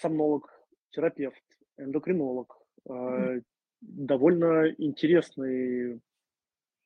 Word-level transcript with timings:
сомнолог, 0.00 0.50
терапевт, 0.90 1.42
эндокринолог. 1.76 2.56
Mm-hmm. 2.88 3.42
Довольно 3.80 4.68
интересный 4.78 6.00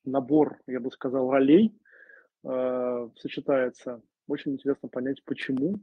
набор, 0.05 0.61
я 0.67 0.81
бы 0.81 0.91
сказал, 0.91 1.31
ролей 1.31 1.73
сочетается. 2.43 4.03
Очень 4.27 4.53
интересно 4.53 4.89
понять, 4.89 5.23
почему. 5.25 5.81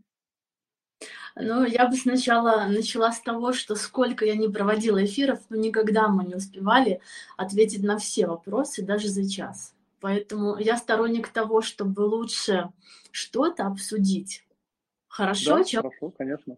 Ну, 1.36 1.66
я 1.66 1.88
бы 1.88 1.96
сначала 1.96 2.66
начала 2.68 3.12
с 3.12 3.22
того, 3.22 3.54
что 3.54 3.76
сколько 3.76 4.26
я 4.26 4.36
не 4.36 4.48
проводила 4.50 5.04
эфиров, 5.04 5.40
но 5.50 5.58
никогда 5.58 6.08
мы 6.08 6.26
не 6.26 6.36
успевали 6.36 7.02
ответить 7.38 7.84
на 7.84 7.98
все 7.98 8.28
вопросы, 8.28 8.84
даже 8.84 9.08
за 9.08 9.28
час. 9.28 9.76
Поэтому 10.00 10.58
я 10.58 10.78
сторонник 10.78 11.30
того, 11.30 11.62
чтобы 11.62 12.02
лучше 12.02 12.70
что-то 13.12 13.68
обсудить. 13.68 14.46
Хорошо, 15.08 15.58
да, 15.58 15.64
чем... 15.64 15.82
хорошо, 15.82 16.12
конечно. 16.12 16.58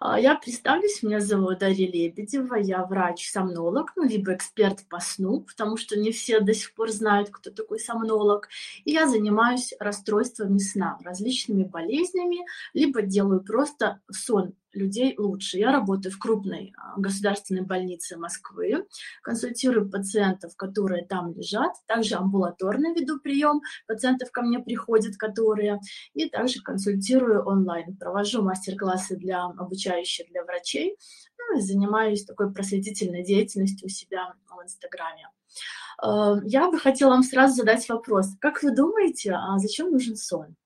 А, 0.00 0.18
я 0.20 0.34
представлюсь, 0.34 1.02
меня 1.02 1.20
зовут 1.20 1.58
Дарья 1.58 1.86
Лебедева, 1.86 2.56
я 2.56 2.84
врач-сомнолог, 2.84 3.92
ну, 3.96 4.04
либо 4.04 4.34
эксперт 4.34 4.86
по 4.88 5.00
сну, 5.00 5.40
потому 5.40 5.76
что 5.76 5.98
не 5.98 6.10
все 6.12 6.40
до 6.40 6.54
сих 6.54 6.74
пор 6.74 6.90
знают, 6.90 7.30
кто 7.30 7.50
такой 7.50 7.78
сомнолог. 7.78 8.48
И 8.84 8.92
я 8.92 9.06
занимаюсь 9.08 9.72
расстройствами 9.78 10.58
сна, 10.58 10.98
различными 11.02 11.64
болезнями, 11.64 12.44
либо 12.74 13.02
делаю 13.02 13.42
просто 13.42 14.00
сон 14.10 14.54
людей 14.76 15.14
лучше. 15.18 15.58
Я 15.58 15.72
работаю 15.72 16.12
в 16.12 16.18
крупной 16.18 16.72
а, 16.76 16.98
государственной 17.00 17.62
больнице 17.62 18.16
Москвы, 18.16 18.86
консультирую 19.22 19.90
пациентов, 19.90 20.56
которые 20.56 21.04
там 21.04 21.32
лежат, 21.34 21.72
также 21.86 22.16
амбулаторно 22.16 22.94
веду 22.94 23.18
прием, 23.18 23.62
пациентов 23.86 24.30
ко 24.30 24.42
мне 24.42 24.58
приходят, 24.58 25.16
которые, 25.16 25.80
и 26.14 26.28
также 26.28 26.60
консультирую 26.62 27.44
онлайн, 27.44 27.96
провожу 27.96 28.42
мастер-классы 28.42 29.16
для 29.16 29.44
обучающих 29.44 30.28
для 30.28 30.44
врачей, 30.44 30.96
ну 31.38 31.58
и 31.58 31.62
занимаюсь 31.62 32.24
такой 32.24 32.52
просветительной 32.52 33.24
деятельностью 33.24 33.86
у 33.86 33.88
себя 33.88 34.34
в 34.48 34.62
Инстаграме. 34.62 35.28
А, 35.98 36.36
я 36.44 36.70
бы 36.70 36.78
хотела 36.78 37.10
вам 37.10 37.22
сразу 37.22 37.56
задать 37.56 37.88
вопрос. 37.88 38.28
Как 38.40 38.62
вы 38.62 38.74
думаете, 38.74 39.32
а 39.32 39.58
зачем 39.58 39.90
нужен 39.90 40.16
сон? 40.16 40.56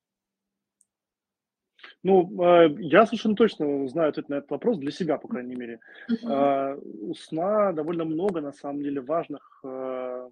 Ну, 2.03 2.43
а, 2.43 2.67
я 2.79 3.05
совершенно 3.06 3.37
точно 3.37 3.87
знаю 3.89 4.11
ответ 4.11 4.29
на 4.29 4.34
этот 4.37 4.51
вопрос, 4.51 4.79
для 4.79 4.91
себя, 4.91 5.19
по 5.19 5.29
крайней 5.29 5.55
мере. 5.55 5.81
Uh-huh. 6.11 6.81
У 7.03 7.15
сна 7.15 7.73
довольно 7.73 8.05
много, 8.05 8.41
на 8.41 8.53
самом 8.53 8.83
деле, 8.83 9.01
важных 9.01 9.61
а, 9.65 10.31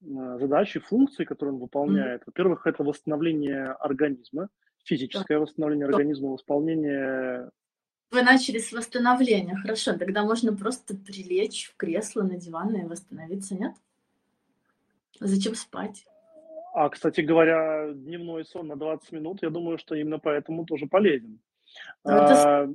задач 0.00 0.76
и 0.76 0.80
функций, 0.80 1.26
которые 1.26 1.54
он 1.54 1.60
выполняет. 1.60 2.22
Uh-huh. 2.22 2.26
Во-первых, 2.28 2.66
это 2.66 2.82
восстановление 2.82 3.72
организма, 3.72 4.48
физическое 4.84 5.38
uh-huh. 5.38 5.42
восстановление 5.42 5.86
организма, 5.86 6.30
восполнение... 6.30 7.50
Вы 8.10 8.22
начали 8.22 8.58
с 8.58 8.72
восстановления, 8.72 9.56
хорошо, 9.56 9.98
тогда 9.98 10.22
можно 10.22 10.56
просто 10.56 10.96
прилечь 10.96 11.66
в 11.66 11.76
кресло 11.76 12.22
на 12.22 12.36
диван 12.36 12.74
и 12.76 12.84
восстановиться, 12.84 13.56
нет? 13.56 13.74
Зачем 15.20 15.54
спать? 15.54 16.06
А, 16.74 16.88
кстати 16.88 17.20
говоря, 17.20 17.92
дневной 17.92 18.44
сон 18.44 18.66
на 18.66 18.76
20 18.76 19.12
минут, 19.12 19.42
я 19.42 19.50
думаю, 19.50 19.78
что 19.78 19.94
именно 19.94 20.18
поэтому 20.18 20.66
тоже 20.66 20.86
полезен. 20.86 21.38
Ну, 22.04 22.12
а, 22.12 22.68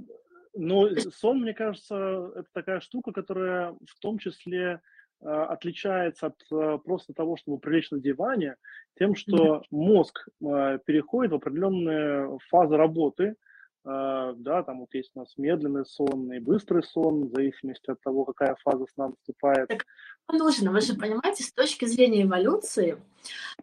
но 0.56 0.90
сон, 1.12 1.42
мне 1.42 1.54
кажется, 1.54 2.32
это 2.34 2.48
такая 2.54 2.80
штука, 2.80 3.12
которая 3.12 3.74
в 3.74 4.00
том 4.00 4.18
числе 4.18 4.80
а, 5.22 5.48
отличается 5.48 6.28
от 6.28 6.36
а, 6.50 6.78
просто 6.78 7.14
того, 7.14 7.36
чтобы 7.36 7.60
прилечь 7.60 7.92
на 7.92 8.00
диване, 8.00 8.56
тем, 8.98 9.16
что 9.16 9.64
мозг 9.70 10.30
а, 10.42 10.78
переходит 10.78 11.34
в 11.34 11.36
определенные 11.36 12.38
фазы 12.48 12.78
работы, 12.78 13.36
да, 13.84 14.64
там 14.64 14.82
вот 14.82 14.94
есть 14.94 15.12
у 15.16 15.20
нас 15.20 15.34
медленный 15.38 15.86
сон 15.86 16.32
и 16.34 16.40
быстрый 16.40 16.84
сон, 16.84 17.28
в 17.28 17.32
зависимости 17.32 17.90
от 17.90 18.02
того, 18.02 18.26
какая 18.26 18.56
фаза 18.64 18.86
сна 18.94 19.10
наступает. 19.10 19.70
Так 19.70 19.86
нужно, 20.32 20.72
вы 20.72 20.82
же 20.82 20.96
понимаете, 20.96 21.44
с 21.44 21.54
точки 21.54 21.86
зрения 21.86 22.24
эволюции, 22.24 22.98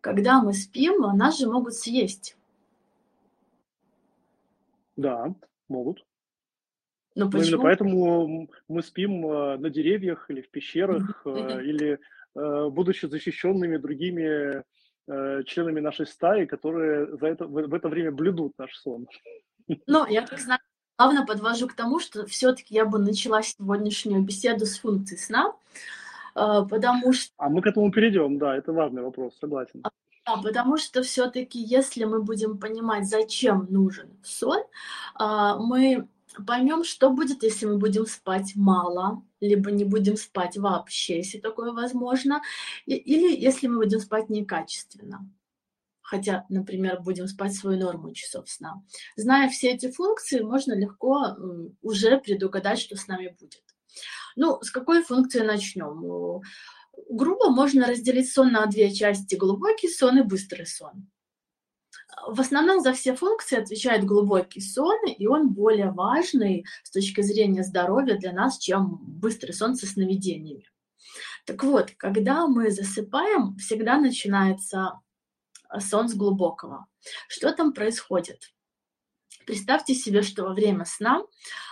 когда 0.00 0.42
мы 0.42 0.52
спим, 0.54 1.02
нас 1.16 1.38
же 1.38 1.48
могут 1.48 1.74
съесть. 1.74 2.36
Да, 4.96 5.34
могут. 5.68 6.04
Но 7.14 7.30
почему? 7.30 7.48
именно 7.48 7.62
поэтому 7.62 8.48
мы 8.68 8.82
спим 8.82 9.26
э, 9.26 9.56
на 9.56 9.70
деревьях 9.70 10.30
или 10.30 10.42
в 10.42 10.50
пещерах, 10.50 11.22
э, 11.24 11.62
или 11.64 11.98
э, 12.34 12.68
будучи 12.68 13.06
защищенными 13.06 13.76
другими 13.78 14.62
членами 15.46 15.78
нашей 15.78 16.04
стаи, 16.04 16.46
которые 16.46 17.16
за 17.16 17.28
это, 17.28 17.46
в 17.46 17.72
это 17.72 17.88
время 17.88 18.10
блюдут 18.10 18.58
наш 18.58 18.74
сон. 18.74 19.06
Ну, 19.86 20.06
я 20.06 20.26
как 20.26 20.38
знаю, 20.38 20.60
плавно 20.96 21.26
подвожу 21.26 21.68
к 21.68 21.74
тому, 21.74 22.00
что 22.00 22.26
все-таки 22.26 22.74
я 22.74 22.84
бы 22.84 22.98
начала 22.98 23.42
сегодняшнюю 23.42 24.22
беседу 24.22 24.66
с 24.66 24.78
функцией 24.78 25.20
сна, 25.20 25.54
потому 26.34 27.12
что... 27.12 27.32
А 27.36 27.48
мы 27.48 27.62
к 27.62 27.66
этому 27.66 27.90
перейдем, 27.90 28.38
да, 28.38 28.56
это 28.56 28.72
важный 28.72 29.02
вопрос, 29.02 29.34
согласен. 29.40 29.82
Да, 29.82 30.36
потому 30.42 30.76
что 30.76 31.02
все-таки, 31.02 31.60
если 31.60 32.04
мы 32.04 32.22
будем 32.22 32.58
понимать, 32.58 33.08
зачем 33.08 33.66
нужен 33.70 34.08
сон, 34.24 34.62
мы 35.18 36.08
поймем, 36.46 36.84
что 36.84 37.10
будет, 37.10 37.42
если 37.42 37.66
мы 37.66 37.78
будем 37.78 38.06
спать 38.06 38.52
мало, 38.56 39.22
либо 39.40 39.70
не 39.70 39.84
будем 39.84 40.16
спать 40.16 40.56
вообще, 40.58 41.18
если 41.18 41.38
такое 41.38 41.72
возможно, 41.72 42.42
или 42.86 43.34
если 43.34 43.68
мы 43.68 43.76
будем 43.78 44.00
спать 44.00 44.28
некачественно. 44.28 45.28
Хотя, 46.06 46.46
например, 46.48 47.00
будем 47.02 47.26
спать 47.26 47.54
свою 47.54 47.80
норму 47.80 48.14
часов 48.14 48.48
сна. 48.48 48.80
Зная 49.16 49.48
все 49.48 49.70
эти 49.70 49.90
функции, 49.90 50.38
можно 50.38 50.72
легко 50.72 51.36
уже 51.82 52.18
предугадать, 52.18 52.78
что 52.78 52.94
с 52.94 53.08
нами 53.08 53.36
будет. 53.40 53.64
Ну, 54.36 54.62
с 54.62 54.70
какой 54.70 55.02
функции 55.02 55.40
начнем? 55.40 56.42
Грубо 57.10 57.50
можно 57.50 57.88
разделить 57.88 58.32
сон 58.32 58.52
на 58.52 58.66
две 58.66 58.94
части, 58.94 59.34
глубокий 59.34 59.88
сон 59.88 60.18
и 60.18 60.22
быстрый 60.22 60.66
сон. 60.66 61.10
В 62.28 62.40
основном 62.40 62.80
за 62.80 62.92
все 62.92 63.16
функции 63.16 63.58
отвечает 63.58 64.04
глубокий 64.04 64.60
сон, 64.60 64.98
и 65.08 65.26
он 65.26 65.52
более 65.52 65.90
важный 65.90 66.64
с 66.84 66.90
точки 66.92 67.20
зрения 67.22 67.64
здоровья 67.64 68.16
для 68.16 68.32
нас, 68.32 68.58
чем 68.58 69.00
быстрый 69.02 69.52
сон 69.52 69.74
со 69.74 69.86
сновидениями. 69.86 70.68
Так 71.46 71.64
вот, 71.64 71.90
когда 71.96 72.46
мы 72.46 72.70
засыпаем, 72.70 73.56
всегда 73.56 73.98
начинается 73.98 75.00
сон 75.80 76.08
с 76.08 76.14
глубокого. 76.14 76.86
Что 77.28 77.52
там 77.52 77.72
происходит? 77.72 78.52
Представьте 79.46 79.94
себе, 79.94 80.22
что 80.22 80.44
во 80.44 80.54
время 80.54 80.84
сна 80.84 81.22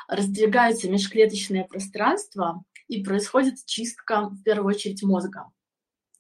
раздвигаются 0.09 0.89
межклеточные 0.89 1.65
пространства 1.65 2.65
и 2.87 3.03
происходит 3.03 3.65
чистка, 3.67 4.29
в 4.29 4.43
первую 4.43 4.75
очередь, 4.75 5.03
мозга. 5.03 5.51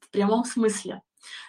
В 0.00 0.10
прямом 0.10 0.44
смысле. 0.44 1.02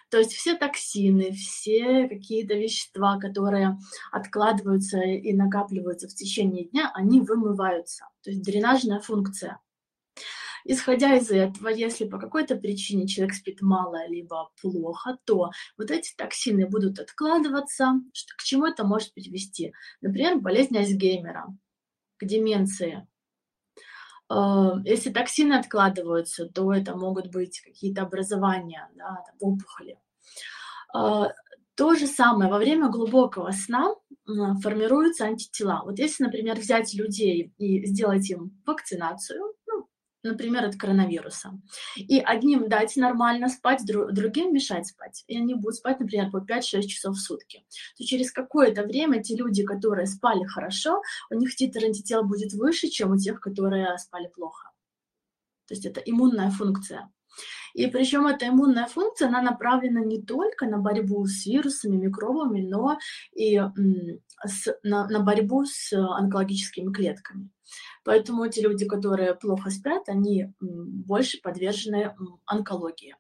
То 0.10 0.20
есть 0.20 0.34
все 0.34 0.56
токсины, 0.56 1.32
все 1.32 2.08
какие-то 2.08 2.54
вещества, 2.54 3.20
которые 3.20 3.78
откладываются 4.12 5.00
и 5.00 5.34
накапливаются 5.34 6.08
в 6.08 6.14
течение 6.14 6.66
дня, 6.66 6.92
они 6.94 7.22
вымываются. 7.22 8.08
То 8.22 8.30
есть 8.30 8.44
дренажная 8.44 9.00
функция. 9.00 9.60
Исходя 10.68 11.16
из 11.16 11.30
этого, 11.30 11.70
если 11.70 12.06
по 12.06 12.18
какой-то 12.18 12.56
причине 12.56 13.08
человек 13.08 13.36
спит 13.36 13.62
мало 13.62 14.08
либо 14.08 14.50
плохо, 14.60 15.18
то 15.24 15.52
вот 15.78 15.92
эти 15.92 16.16
токсины 16.18 16.68
будут 16.68 16.98
откладываться. 16.98 18.02
К 18.36 18.44
чему 18.44 18.66
это 18.66 18.84
может 18.84 19.14
привести? 19.14 19.74
Например, 20.02 20.40
болезнь 20.40 20.76
Альцгеймера, 20.76 21.56
к 22.18 22.26
деменции. 22.26 23.08
Э, 24.34 24.72
если 24.84 25.12
токсины 25.12 25.54
откладываются, 25.54 26.48
то 26.48 26.74
это 26.74 26.96
могут 26.98 27.28
быть 27.28 27.62
какие-то 27.62 28.02
образования, 28.02 28.90
да, 28.96 29.24
там, 29.24 29.36
опухоли. 29.40 30.00
Э, 30.96 31.26
то 31.76 31.94
же 31.94 32.08
самое 32.08 32.50
во 32.50 32.58
время 32.58 32.90
глубокого 32.90 33.52
сна 33.52 33.94
формируются 34.26 35.26
антитела. 35.26 35.84
Вот 35.86 36.00
если, 36.00 36.24
например, 36.24 36.58
взять 36.58 36.94
людей 36.96 37.54
и 37.58 37.86
сделать 37.86 38.28
им 38.32 38.64
вакцинацию, 38.66 39.54
например, 40.26 40.66
от 40.66 40.76
коронавируса. 40.76 41.60
И 41.96 42.20
одним 42.20 42.68
дать 42.68 42.96
нормально 42.96 43.50
спать, 43.50 43.86
другим 43.86 44.54
мешать 44.54 44.88
спать. 44.88 45.24
И 45.28 45.38
они 45.38 45.54
будут 45.56 45.76
спать, 45.76 46.00
например, 46.00 46.32
по 46.32 46.38
5-6 46.38 46.82
часов 46.84 47.16
в 47.16 47.22
сутки. 47.22 47.66
То 47.98 48.04
через 48.04 48.32
какое-то 48.32 48.84
время 48.84 49.24
те 49.24 49.36
люди, 49.36 49.64
которые 49.64 50.08
спали 50.08 50.44
хорошо, 50.46 51.02
у 51.30 51.36
них 51.36 51.56
титр 51.56 51.84
антител 51.84 52.24
будет 52.24 52.54
выше, 52.54 52.88
чем 52.88 53.12
у 53.12 53.18
тех, 53.18 53.40
которые 53.40 53.98
спали 53.98 54.28
плохо. 54.28 54.72
То 55.68 55.74
есть 55.74 55.86
это 55.86 56.00
иммунная 56.00 56.52
функция. 56.52 57.12
И 57.74 57.88
причем 57.88 58.26
эта 58.28 58.48
иммунная 58.48 58.88
функция, 58.88 59.28
она 59.28 59.42
направлена 59.42 60.02
не 60.02 60.22
только 60.22 60.66
на 60.66 60.78
борьбу 60.78 61.26
с 61.26 61.46
вирусами, 61.46 61.98
микробами, 61.98 62.62
но 62.62 62.98
и 63.34 63.62
с, 64.46 64.80
на, 64.84 65.08
на 65.08 65.20
борьбу 65.20 65.66
с 65.66 65.92
онкологическими 65.94 66.94
клетками. 66.94 67.50
Поэтому 68.04 68.46
эти 68.46 68.60
люди, 68.60 68.86
которые 68.86 69.36
плохо 69.36 69.70
спят, 69.72 70.08
они 70.08 70.54
больше 70.60 71.42
подвержены 71.42 72.16
онкологии. 72.46 73.16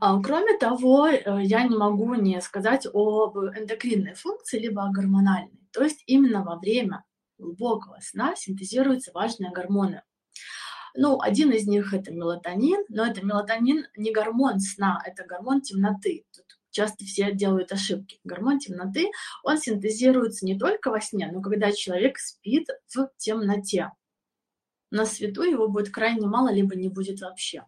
А, 0.00 0.20
кроме 0.22 0.56
того, 0.56 1.08
э, 1.08 1.20
я 1.42 1.64
не 1.64 1.76
могу 1.76 2.14
не 2.14 2.40
сказать 2.40 2.86
об 2.86 3.36
эндокринной 3.36 4.14
функции, 4.14 4.60
либо 4.60 4.84
о 4.84 4.92
гормональной. 4.92 5.68
То 5.72 5.82
есть 5.82 6.04
именно 6.06 6.44
во 6.44 6.56
время 6.56 7.04
глубокого 7.38 7.98
сна 8.00 8.36
синтезируются 8.36 9.10
важные 9.12 9.50
гормоны. 9.50 10.02
Ну, 10.94 11.20
один 11.20 11.52
из 11.52 11.66
них 11.66 11.94
это 11.94 12.12
мелатонин, 12.12 12.84
но 12.88 13.06
это 13.06 13.24
мелатонин 13.24 13.86
не 13.96 14.12
гормон 14.12 14.60
сна, 14.60 15.02
это 15.06 15.24
гормон 15.24 15.60
темноты. 15.60 16.24
Тут 16.34 16.44
часто 16.70 17.04
все 17.04 17.32
делают 17.32 17.72
ошибки. 17.72 18.20
Гормон 18.24 18.58
темноты, 18.58 19.10
он 19.42 19.58
синтезируется 19.58 20.44
не 20.44 20.58
только 20.58 20.90
во 20.90 21.00
сне, 21.00 21.30
но 21.32 21.40
когда 21.42 21.72
человек 21.72 22.18
спит 22.18 22.68
в 22.94 23.10
темноте. 23.16 23.92
На 24.90 25.06
свету 25.06 25.42
его 25.42 25.68
будет 25.68 25.90
крайне 25.90 26.26
мало, 26.26 26.52
либо 26.52 26.74
не 26.74 26.88
будет 26.88 27.20
вообще. 27.20 27.64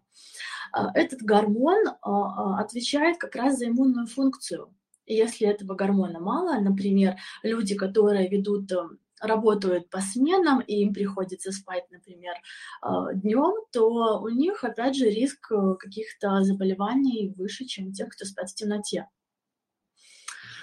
А, 0.72 0.90
этот 0.94 1.22
гормон 1.22 1.86
а, 1.86 1.94
а, 2.02 2.60
отвечает 2.60 3.18
как 3.18 3.36
раз 3.36 3.58
за 3.58 3.68
иммунную 3.68 4.06
функцию. 4.08 4.75
И 5.06 5.14
если 5.14 5.46
этого 5.46 5.75
гормона 5.75 6.20
мало, 6.20 6.58
например, 6.60 7.16
люди, 7.42 7.76
которые 7.76 8.28
ведут 8.28 8.70
эм, 8.72 8.98
работают 9.22 9.88
по 9.88 10.00
сменам, 10.00 10.60
и 10.60 10.82
им 10.82 10.92
приходится 10.92 11.52
спать, 11.52 11.84
например, 11.90 12.34
днем, 13.14 13.54
то 13.72 14.20
у 14.20 14.28
них, 14.28 14.64
опять 14.64 14.96
же, 14.96 15.06
риск 15.06 15.50
э, 15.52 15.74
каких-то 15.78 16.42
заболеваний 16.42 17.32
выше, 17.36 17.64
чем 17.64 17.92
тех, 17.92 18.08
кто 18.08 18.24
спят 18.24 18.50
в 18.50 18.54
темноте. 18.54 19.06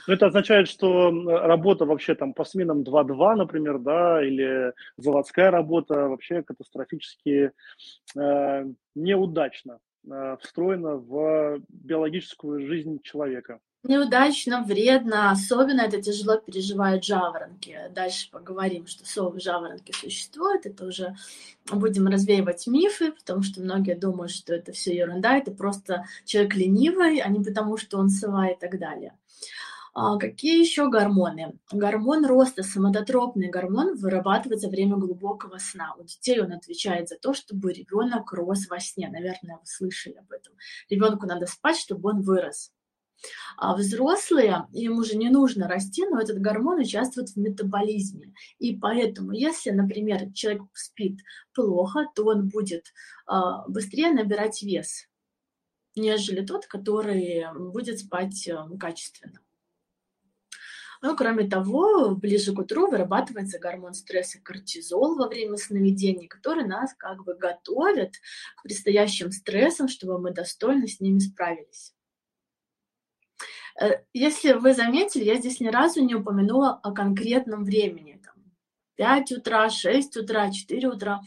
Ну, 0.07 0.13
это 0.15 0.27
означает, 0.27 0.67
что 0.67 1.11
работа 1.11 1.85
вообще 1.85 2.15
там 2.15 2.33
по 2.33 2.43
сменам 2.43 2.81
2-2, 2.81 3.35
например, 3.35 3.77
да, 3.79 4.25
или 4.25 4.73
заводская 4.97 5.51
работа 5.51 6.07
вообще 6.07 6.41
катастрофически 6.41 7.51
э, 8.17 8.65
неудачно 8.95 9.79
э, 10.09 10.37
встроена 10.41 10.95
в 10.95 11.59
биологическую 11.69 12.65
жизнь 12.65 13.01
человека. 13.03 13.59
Неудачно, 13.83 14.61
вредно, 14.63 15.31
особенно 15.31 15.81
это 15.81 16.01
тяжело 16.01 16.35
переживают 16.35 17.05
жаворонки. 17.05 17.77
Дальше 17.91 18.29
поговорим, 18.29 18.87
что 18.87 19.05
совы 19.05 19.39
жаворонки 19.39 19.93
существуют, 19.93 20.65
это 20.65 20.85
уже 20.85 21.15
будем 21.71 22.07
развеивать 22.07 22.67
мифы, 22.67 23.13
потому 23.13 23.41
что 23.41 23.61
многие 23.61 23.95
думают, 23.95 24.31
что 24.31 24.53
это 24.53 24.73
все 24.73 24.93
ерунда, 24.93 25.37
это 25.37 25.51
просто 25.51 26.05
человек 26.25 26.55
ленивый, 26.55 27.19
а 27.19 27.29
не 27.29 27.41
потому, 27.41 27.77
что 27.77 27.99
он 27.99 28.09
сова 28.09 28.49
и 28.49 28.59
так 28.59 28.77
далее. 28.79 29.17
А 29.93 30.17
какие 30.17 30.59
еще 30.59 30.89
гормоны? 30.89 31.57
Гормон 31.71 32.25
роста, 32.25 32.63
самототропный 32.63 33.49
гормон, 33.49 33.95
вырабатывается 33.95 34.67
во 34.67 34.71
время 34.71 34.97
глубокого 34.97 35.57
сна. 35.57 35.95
У 35.97 36.03
детей 36.03 36.41
он 36.41 36.51
отвечает 36.51 37.07
за 37.07 37.17
то, 37.17 37.33
чтобы 37.33 37.71
ребенок 37.71 38.31
рос 38.33 38.67
во 38.69 38.79
сне. 38.79 39.09
Наверное, 39.09 39.55
вы 39.55 39.65
слышали 39.65 40.15
об 40.15 40.31
этом. 40.31 40.53
Ребенку 40.89 41.25
надо 41.25 41.47
спать, 41.47 41.77
чтобы 41.77 42.09
он 42.09 42.21
вырос. 42.21 42.71
А 43.57 43.75
взрослые, 43.75 44.67
им 44.71 44.97
уже 44.97 45.17
не 45.17 45.29
нужно 45.29 45.67
расти, 45.67 46.05
но 46.05 46.19
этот 46.19 46.39
гормон 46.39 46.79
участвует 46.79 47.29
в 47.29 47.37
метаболизме. 47.37 48.33
И 48.57 48.75
поэтому, 48.75 49.33
если, 49.33 49.71
например, 49.71 50.31
человек 50.33 50.63
спит 50.73 51.19
плохо, 51.53 52.07
то 52.15 52.25
он 52.25 52.47
будет 52.47 52.93
а, 53.25 53.67
быстрее 53.67 54.11
набирать 54.11 54.61
вес, 54.63 55.07
нежели 55.95 56.45
тот, 56.45 56.67
который 56.67 57.45
будет 57.53 57.99
спать 57.99 58.47
э, 58.47 58.57
качественно. 58.79 59.41
Ну, 61.01 61.15
кроме 61.15 61.47
того, 61.47 62.13
ближе 62.15 62.53
к 62.53 62.59
утру 62.59 62.89
вырабатывается 62.89 63.57
гормон 63.57 63.93
стресса 63.93 64.39
кортизол 64.41 65.15
во 65.15 65.29
время 65.29 65.55
сновидений, 65.55 66.27
который 66.27 66.65
нас 66.65 66.93
как 66.97 67.23
бы 67.23 67.35
готовит 67.35 68.15
к 68.57 68.63
предстоящим 68.63 69.31
стрессам, 69.31 69.87
чтобы 69.87 70.19
мы 70.19 70.31
достойно 70.31 70.87
с 70.87 70.99
ними 70.99 71.19
справились. 71.19 71.93
Э, 73.79 74.01
если 74.13 74.53
вы 74.53 74.73
заметили, 74.73 75.23
я 75.23 75.35
здесь 75.35 75.59
ни 75.59 75.67
разу 75.67 76.03
не 76.03 76.15
упомянула 76.15 76.79
о 76.83 76.91
конкретном 76.91 77.63
времени. 77.63 78.21
Там, 78.23 78.35
5 78.97 79.31
утра, 79.33 79.69
6 79.69 80.17
утра, 80.17 80.51
4 80.51 80.87
утра. 80.87 81.21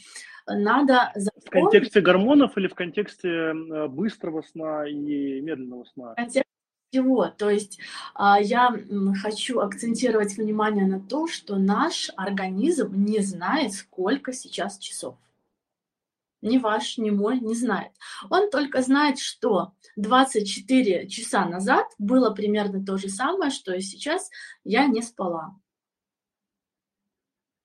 Надо 0.47 1.13
запомнить... 1.15 1.47
В 1.47 1.51
контексте 1.51 2.01
гормонов 2.01 2.59
или 2.59 2.69
в 2.69 2.75
контексте 2.75 3.29
э, 3.29 3.89
быстрого 3.89 4.43
сна 4.43 4.87
и 4.87 5.41
медленного 5.41 5.85
сна? 5.85 6.13
В 6.13 6.17
контексте 6.17 6.43
всего. 6.91 7.27
То 7.29 7.49
есть 7.49 7.79
а, 8.15 8.39
я 8.39 8.71
хочу 9.23 9.61
акцентировать 9.61 10.37
внимание 10.37 10.87
на 10.87 11.01
то, 11.01 11.27
что 11.27 11.57
наш 11.57 12.11
организм 12.17 12.93
не 12.93 13.21
знает, 13.21 13.73
сколько 13.73 14.33
сейчас 14.35 14.79
часов 14.79 15.17
ни 16.43 16.59
ваш, 16.59 16.99
ни 16.99 17.11
мой 17.11 17.41
не 17.41 17.55
знает. 17.55 17.93
Он 18.29 18.51
только 18.51 18.83
знает, 18.83 19.19
что 19.19 19.73
24 19.97 21.09
часа 21.09 21.47
назад 21.47 21.87
было 21.99 22.31
примерно 22.31 22.85
то 22.85 22.99
же 22.99 23.09
самое, 23.09 23.51
что 23.51 23.73
и 23.75 23.81
сейчас 23.81 24.29
я 24.65 24.87
не 24.87 25.03
спала. 25.03 25.57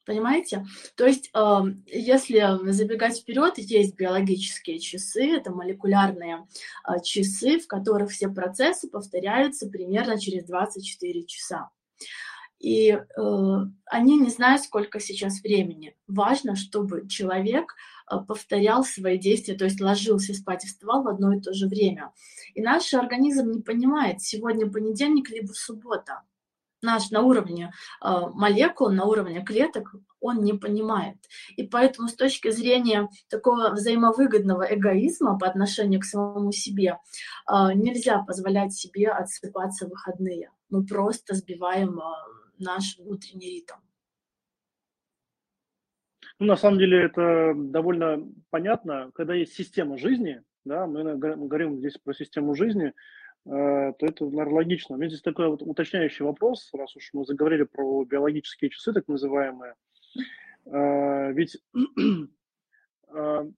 Понимаете? 0.05 0.65
То 0.95 1.05
есть, 1.05 1.29
э, 1.33 1.59
если 1.85 2.71
забегать 2.71 3.19
вперед, 3.19 3.57
есть 3.57 3.95
биологические 3.97 4.79
часы, 4.79 5.35
это 5.35 5.51
молекулярные 5.51 6.47
э, 6.87 7.01
часы, 7.03 7.59
в 7.59 7.67
которых 7.67 8.11
все 8.11 8.29
процессы 8.29 8.89
повторяются 8.89 9.67
примерно 9.67 10.17
через 10.17 10.45
24 10.45 11.25
часа. 11.25 11.71
И 12.59 12.89
э, 12.89 13.01
они 13.85 14.17
не 14.17 14.29
знают, 14.29 14.63
сколько 14.63 14.99
сейчас 14.99 15.41
времени. 15.41 15.95
Важно, 16.07 16.55
чтобы 16.55 17.07
человек 17.07 17.75
Э, 18.09 18.19
повторял 18.19 18.83
свои 18.83 19.17
действия, 19.17 19.55
то 19.55 19.65
есть 19.65 19.81
ложился 19.81 20.33
спать 20.33 20.63
и 20.63 20.67
вставал 20.67 21.03
в 21.03 21.07
одно 21.07 21.33
и 21.33 21.41
то 21.41 21.53
же 21.53 21.67
время. 21.67 22.13
И 22.53 22.61
наш 22.61 22.93
организм 22.93 23.51
не 23.51 23.61
понимает, 23.61 24.21
сегодня 24.21 24.71
понедельник 24.71 25.29
либо 25.29 25.51
суббота. 25.53 26.21
Наш 26.81 27.09
на 27.09 27.21
уровне 27.23 27.73
э, 28.03 28.09
молекул, 28.33 28.89
на 28.89 29.05
уровне 29.05 29.43
клеток 29.43 29.95
он 30.19 30.43
не 30.43 30.53
понимает. 30.53 31.17
И 31.57 31.63
поэтому 31.63 32.07
с 32.07 32.15
точки 32.15 32.51
зрения 32.51 33.09
такого 33.29 33.71
взаимовыгодного 33.71 34.63
эгоизма 34.73 35.37
по 35.37 35.47
отношению 35.47 35.99
к 35.99 36.05
самому 36.05 36.51
себе 36.51 36.99
э, 37.51 37.73
нельзя 37.73 38.19
позволять 38.19 38.73
себе 38.73 39.09
отсыпаться 39.09 39.87
в 39.87 39.89
выходные. 39.89 40.51
Мы 40.69 40.85
просто 40.85 41.33
сбиваем 41.33 41.99
наш 42.59 42.97
внутренний 42.97 43.49
ритм. 43.49 43.75
Ну, 46.39 46.45
на 46.45 46.55
самом 46.55 46.77
деле 46.77 47.03
это 47.03 47.53
довольно 47.55 48.31
понятно, 48.49 49.11
когда 49.15 49.33
есть 49.33 49.53
система 49.53 49.97
жизни, 49.97 50.43
да, 50.65 50.85
мы 50.85 51.17
говорим 51.17 51.79
здесь 51.79 51.97
про 51.97 52.13
систему 52.13 52.53
жизни, 52.53 52.87
э, 52.89 52.93
то 53.45 54.05
это, 54.05 54.25
наверное, 54.25 54.55
логично. 54.55 54.95
У 54.95 54.99
меня 54.99 55.09
здесь 55.09 55.21
такой 55.21 55.47
вот 55.49 55.61
уточняющий 55.63 56.25
вопрос, 56.25 56.69
раз 56.73 56.95
уж 56.95 57.09
мы 57.13 57.25
заговорили 57.25 57.63
про 57.63 58.03
биологические 58.03 58.69
часы, 58.69 58.93
так 58.93 59.07
называемые. 59.07 59.73
Э, 60.65 61.31
ведь 61.33 61.57
э, 63.13 63.51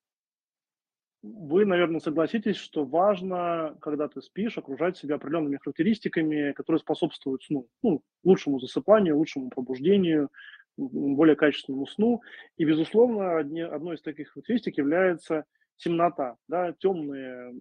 вы, 1.21 1.65
наверное, 1.65 1.99
согласитесь, 1.99 2.55
что 2.55 2.85
важно, 2.85 3.77
когда 3.81 4.07
ты 4.07 4.21
спишь, 4.21 4.57
окружать 4.57 4.97
себя 4.97 5.15
определенными 5.15 5.57
характеристиками, 5.57 6.53
которые 6.53 6.79
способствуют 6.79 7.43
сну, 7.43 7.67
ну, 7.83 8.01
лучшему 8.23 8.59
засыпанию, 8.59 9.17
лучшему 9.17 9.49
пробуждению, 9.49 10.29
более 10.77 11.35
качественному 11.35 11.87
сну. 11.87 12.21
И, 12.57 12.63
безусловно, 12.63 13.37
одни, 13.37 13.61
одной 13.61 13.95
из 13.95 14.01
таких 14.01 14.29
характеристик 14.29 14.77
является 14.77 15.45
темнота, 15.79 16.35
да, 16.47 16.73
темные, 16.73 17.53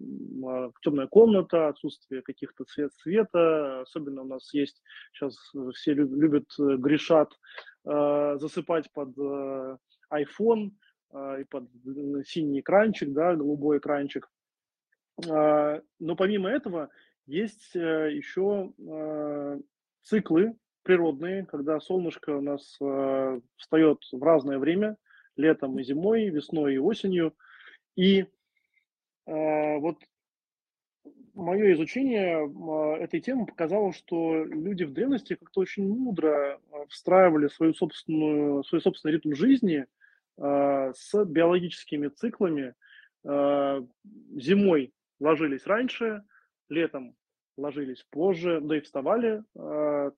а, 0.45 0.71
темная 0.81 1.07
комната, 1.07 1.69
отсутствие 1.69 2.21
каких-то 2.21 2.65
цвет 2.65 2.93
света. 2.93 3.81
Особенно 3.81 4.21
у 4.21 4.25
нас 4.25 4.53
есть 4.53 4.81
сейчас 5.13 5.35
все 5.73 5.93
любят, 5.93 6.45
э, 6.59 6.75
грешат 6.77 7.31
э, 7.85 8.37
засыпать 8.39 8.91
под 8.93 9.17
iPhone 10.11 10.67
э, 10.67 10.71
и 11.13 11.43
под 11.49 11.69
синий 12.25 12.59
экранчик, 12.59 13.11
да, 13.13 13.35
голубой 13.35 13.79
экранчик. 13.79 14.29
Э, 15.27 15.81
но 15.99 16.15
помимо 16.15 16.49
этого 16.49 16.89
есть 17.25 17.75
э, 17.75 18.11
еще 18.13 18.73
э, 18.77 19.59
циклы 20.03 20.55
природные, 20.83 21.45
когда 21.45 21.79
солнышко 21.79 22.37
у 22.37 22.41
нас 22.41 22.77
э, 22.81 23.41
встает 23.57 24.03
в 24.11 24.23
разное 24.23 24.59
время, 24.59 24.97
летом 25.35 25.77
и 25.79 25.83
зимой, 25.83 26.29
весной 26.29 26.75
и 26.75 26.79
осенью. 26.79 27.35
И 27.95 28.21
э, 28.21 29.77
вот 29.77 29.97
мое 31.33 31.73
изучение 31.73 32.47
э, 32.47 33.03
этой 33.03 33.19
темы 33.19 33.45
показало, 33.45 33.93
что 33.93 34.43
люди 34.45 34.83
в 34.83 34.93
древности 34.93 35.35
как-то 35.35 35.61
очень 35.61 35.87
мудро 35.87 36.59
э, 36.59 36.85
встраивали 36.89 37.47
свою 37.47 37.73
собственную, 37.73 38.63
свой 38.63 38.81
собственный 38.81 39.13
ритм 39.13 39.33
жизни 39.33 39.85
э, 39.85 39.85
с 40.41 41.25
биологическими 41.25 42.07
циклами. 42.07 42.73
Э, 43.27 43.81
зимой 44.37 44.93
ложились 45.19 45.65
раньше, 45.65 46.23
летом 46.69 47.15
ложились 47.57 48.05
позже, 48.09 48.61
да 48.61 48.77
и 48.77 48.81
вставали 48.81 49.43
э, 49.57 50.11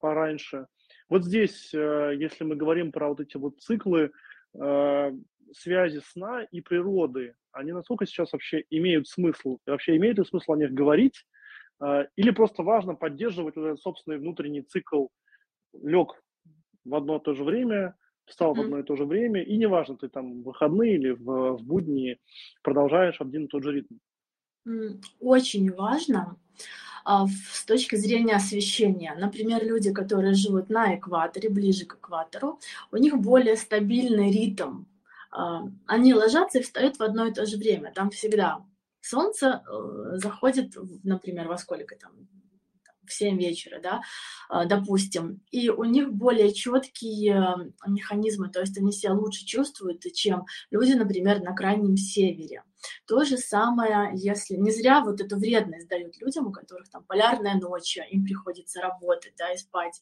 пораньше. 0.00 0.66
Вот 1.08 1.24
здесь, 1.24 1.72
э, 1.74 2.14
если 2.18 2.44
мы 2.44 2.56
говорим 2.56 2.92
про 2.92 3.08
вот 3.08 3.20
эти 3.20 3.36
вот 3.36 3.60
циклы 3.60 4.10
э, 4.54 5.12
связи 5.52 6.00
сна 6.04 6.42
и 6.44 6.60
природы, 6.60 7.34
они 7.52 7.72
насколько 7.72 8.06
сейчас 8.06 8.32
вообще 8.32 8.64
имеют 8.70 9.08
смысл? 9.08 9.58
И 9.66 9.70
вообще 9.70 9.96
имеет 9.96 10.18
ли 10.18 10.24
смысл 10.24 10.52
о 10.52 10.56
них 10.56 10.72
говорить? 10.72 11.26
Э, 11.84 12.06
или 12.16 12.30
просто 12.30 12.62
важно 12.62 12.94
поддерживать 12.94 13.56
этот 13.56 13.80
собственный 13.80 14.18
внутренний 14.18 14.62
цикл, 14.62 15.08
лег 15.74 16.22
в 16.84 16.94
одно 16.94 17.18
и 17.18 17.22
то 17.22 17.34
же 17.34 17.44
время, 17.44 17.94
встал 18.26 18.54
в 18.54 18.60
одно 18.60 18.78
и 18.78 18.82
то 18.82 18.96
же 18.96 19.04
время, 19.04 19.42
и 19.42 19.56
неважно, 19.56 19.96
ты 19.96 20.08
там 20.08 20.42
в 20.42 20.44
выходные 20.44 20.94
или 20.94 21.10
в, 21.10 21.56
в 21.56 21.62
будни 21.62 22.18
продолжаешь 22.62 23.20
один 23.20 23.44
и 23.44 23.48
тот 23.48 23.62
же 23.62 23.72
ритм. 23.72 23.94
Очень 25.20 25.72
важно 25.72 26.36
а, 27.04 27.26
с 27.26 27.64
точки 27.64 27.94
зрения 27.96 28.34
освещения. 28.34 29.14
Например, 29.16 29.64
люди, 29.64 29.92
которые 29.92 30.34
живут 30.34 30.70
на 30.70 30.96
экваторе, 30.96 31.48
ближе 31.48 31.86
к 31.86 31.94
экватору, 31.94 32.58
у 32.90 32.96
них 32.96 33.16
более 33.16 33.56
стабильный 33.56 34.32
ритм. 34.32 34.84
А, 35.30 35.62
они 35.86 36.14
ложатся 36.14 36.58
и 36.58 36.62
встают 36.62 36.96
в 36.96 37.02
одно 37.02 37.26
и 37.26 37.32
то 37.32 37.46
же 37.46 37.56
время. 37.58 37.92
Там 37.94 38.10
всегда 38.10 38.64
солнце 39.00 39.62
э, 39.64 40.16
заходит, 40.16 40.76
например, 41.04 41.46
во 41.46 41.58
сколько 41.58 41.96
там, 41.96 42.12
в 43.08 43.12
7 43.12 43.38
вечера, 43.38 43.80
да, 43.80 44.02
а, 44.48 44.64
допустим, 44.64 45.40
и 45.50 45.68
у 45.68 45.84
них 45.84 46.12
более 46.12 46.52
четкие 46.52 47.72
механизмы, 47.86 48.48
то 48.48 48.60
есть 48.60 48.76
они 48.78 48.92
себя 48.92 49.14
лучше 49.14 49.44
чувствуют, 49.44 50.02
чем 50.14 50.44
люди, 50.70 50.92
например, 50.92 51.40
на 51.40 51.54
крайнем 51.54 51.96
севере. 51.96 52.62
То 53.06 53.24
же 53.24 53.38
самое, 53.38 54.10
если 54.14 54.56
не 54.56 54.70
зря 54.70 55.00
вот 55.00 55.20
эту 55.20 55.36
вредность 55.36 55.88
дают 55.88 56.16
людям, 56.18 56.48
у 56.48 56.52
которых 56.52 56.88
там 56.90 57.04
полярная 57.04 57.54
ночь, 57.54 57.96
им 58.10 58.24
приходится 58.24 58.80
работать, 58.80 59.34
да, 59.38 59.52
и 59.52 59.56
спать, 59.56 60.00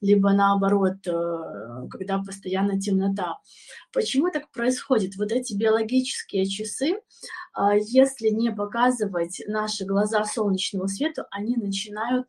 либо 0.00 0.32
наоборот, 0.32 1.06
э, 1.06 1.88
когда 1.90 2.18
постоянно 2.18 2.80
темнота. 2.80 3.38
Почему 3.92 4.30
так 4.30 4.50
происходит? 4.50 5.16
Вот 5.16 5.32
эти 5.32 5.54
биологические 5.54 6.46
часы, 6.46 7.00
а, 7.52 7.74
если 7.76 8.28
не 8.28 8.50
показывать 8.52 9.42
наши 9.46 9.84
глаза 9.84 10.24
солнечному 10.24 10.88
свету, 10.88 11.24
они 11.30 11.56
начинают 11.56 12.28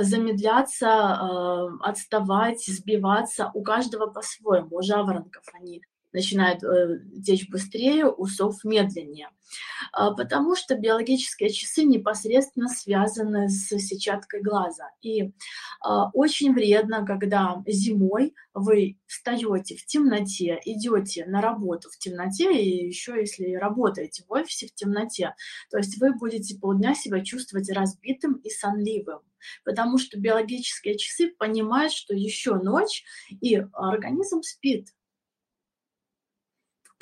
замедляться, 0.00 0.88
а, 0.88 1.68
отставать, 1.80 2.64
сбиваться 2.64 3.50
у 3.54 3.62
каждого 3.62 4.06
по-своему. 4.06 4.78
У 4.78 4.82
жаворонков 4.82 5.44
они 5.52 5.82
начинает 6.12 6.62
э, 6.62 7.00
течь 7.24 7.48
быстрее, 7.48 8.06
усов 8.06 8.64
медленнее. 8.64 9.28
А, 9.92 10.12
потому 10.12 10.56
что 10.56 10.76
биологические 10.76 11.50
часы 11.50 11.84
непосредственно 11.84 12.68
связаны 12.68 13.48
с 13.48 13.68
сетчаткой 13.78 14.42
глаза. 14.42 14.90
И 15.02 15.32
а, 15.80 16.10
очень 16.10 16.54
вредно, 16.54 17.04
когда 17.04 17.62
зимой 17.66 18.34
вы 18.54 18.98
встаете 19.06 19.76
в 19.76 19.84
темноте, 19.86 20.60
идете 20.64 21.26
на 21.26 21.40
работу 21.40 21.88
в 21.90 21.98
темноте, 21.98 22.52
и 22.52 22.86
еще 22.86 23.18
если 23.18 23.54
работаете 23.54 24.24
в 24.26 24.32
офисе 24.32 24.68
в 24.68 24.74
темноте, 24.74 25.34
то 25.70 25.78
есть 25.78 26.00
вы 26.00 26.14
будете 26.14 26.58
полдня 26.58 26.94
себя 26.94 27.22
чувствовать 27.22 27.70
разбитым 27.70 28.34
и 28.34 28.50
сонливым 28.50 29.20
потому 29.64 29.98
что 29.98 30.20
биологические 30.20 30.96
часы 30.96 31.34
понимают, 31.36 31.92
что 31.92 32.14
еще 32.14 32.54
ночь, 32.54 33.02
и 33.28 33.56
организм 33.72 34.42
спит. 34.42 34.86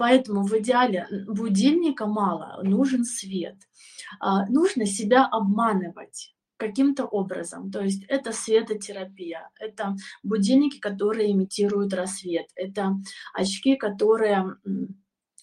Поэтому 0.00 0.44
в 0.44 0.58
идеале 0.58 1.06
будильника 1.28 2.06
мало, 2.06 2.62
нужен 2.62 3.04
свет. 3.04 3.56
А, 4.18 4.46
нужно 4.46 4.86
себя 4.86 5.26
обманывать 5.26 6.34
каким-то 6.56 7.04
образом. 7.04 7.70
То 7.70 7.82
есть 7.82 8.04
это 8.08 8.32
светотерапия, 8.32 9.50
это 9.58 9.96
будильники, 10.22 10.78
которые 10.78 11.32
имитируют 11.32 11.92
рассвет, 11.92 12.46
это 12.54 12.96
очки, 13.34 13.76
которые 13.76 14.56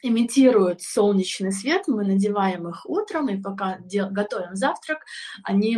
имитируют 0.02 0.82
солнечный 0.82 1.52
свет, 1.52 1.84
мы 1.88 2.06
надеваем 2.06 2.68
их 2.68 2.86
утром, 2.86 3.30
и 3.30 3.42
пока 3.42 3.80
готовим 3.80 4.56
завтрак, 4.56 5.00
они 5.44 5.78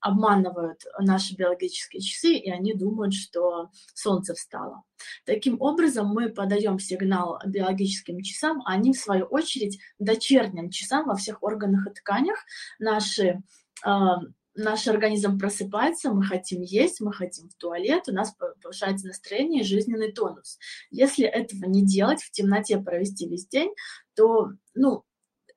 обманывают 0.00 0.84
наши 0.98 1.34
биологические 1.34 2.02
часы, 2.02 2.34
и 2.34 2.50
они 2.50 2.74
думают, 2.74 3.14
что 3.14 3.70
солнце 3.94 4.34
встало. 4.34 4.82
Таким 5.24 5.60
образом, 5.60 6.08
мы 6.08 6.28
подаем 6.28 6.78
сигнал 6.78 7.38
биологическим 7.46 8.20
часам, 8.22 8.62
а 8.64 8.72
они, 8.72 8.92
в 8.92 8.98
свою 8.98 9.24
очередь, 9.26 9.78
дочерним 9.98 10.70
часам 10.70 11.06
во 11.06 11.16
всех 11.16 11.42
органах 11.42 11.86
и 11.86 11.90
тканях 11.90 12.38
наши 12.78 13.42
а, 13.82 14.18
наш 14.54 14.86
организм 14.88 15.38
просыпается, 15.38 16.12
мы 16.12 16.22
хотим 16.24 16.62
есть, 16.62 17.00
мы 17.00 17.12
хотим 17.12 17.48
в 17.48 17.54
туалет, 17.54 18.08
у 18.08 18.12
нас 18.12 18.34
повышается 18.62 19.06
настроение 19.06 19.62
и 19.62 19.66
жизненный 19.66 20.12
тонус. 20.12 20.58
Если 20.90 21.24
этого 21.24 21.68
не 21.68 21.84
делать, 21.84 22.22
в 22.22 22.30
темноте 22.30 22.78
провести 22.78 23.28
весь 23.28 23.46
день, 23.46 23.72
то, 24.14 24.50
ну, 24.74 25.04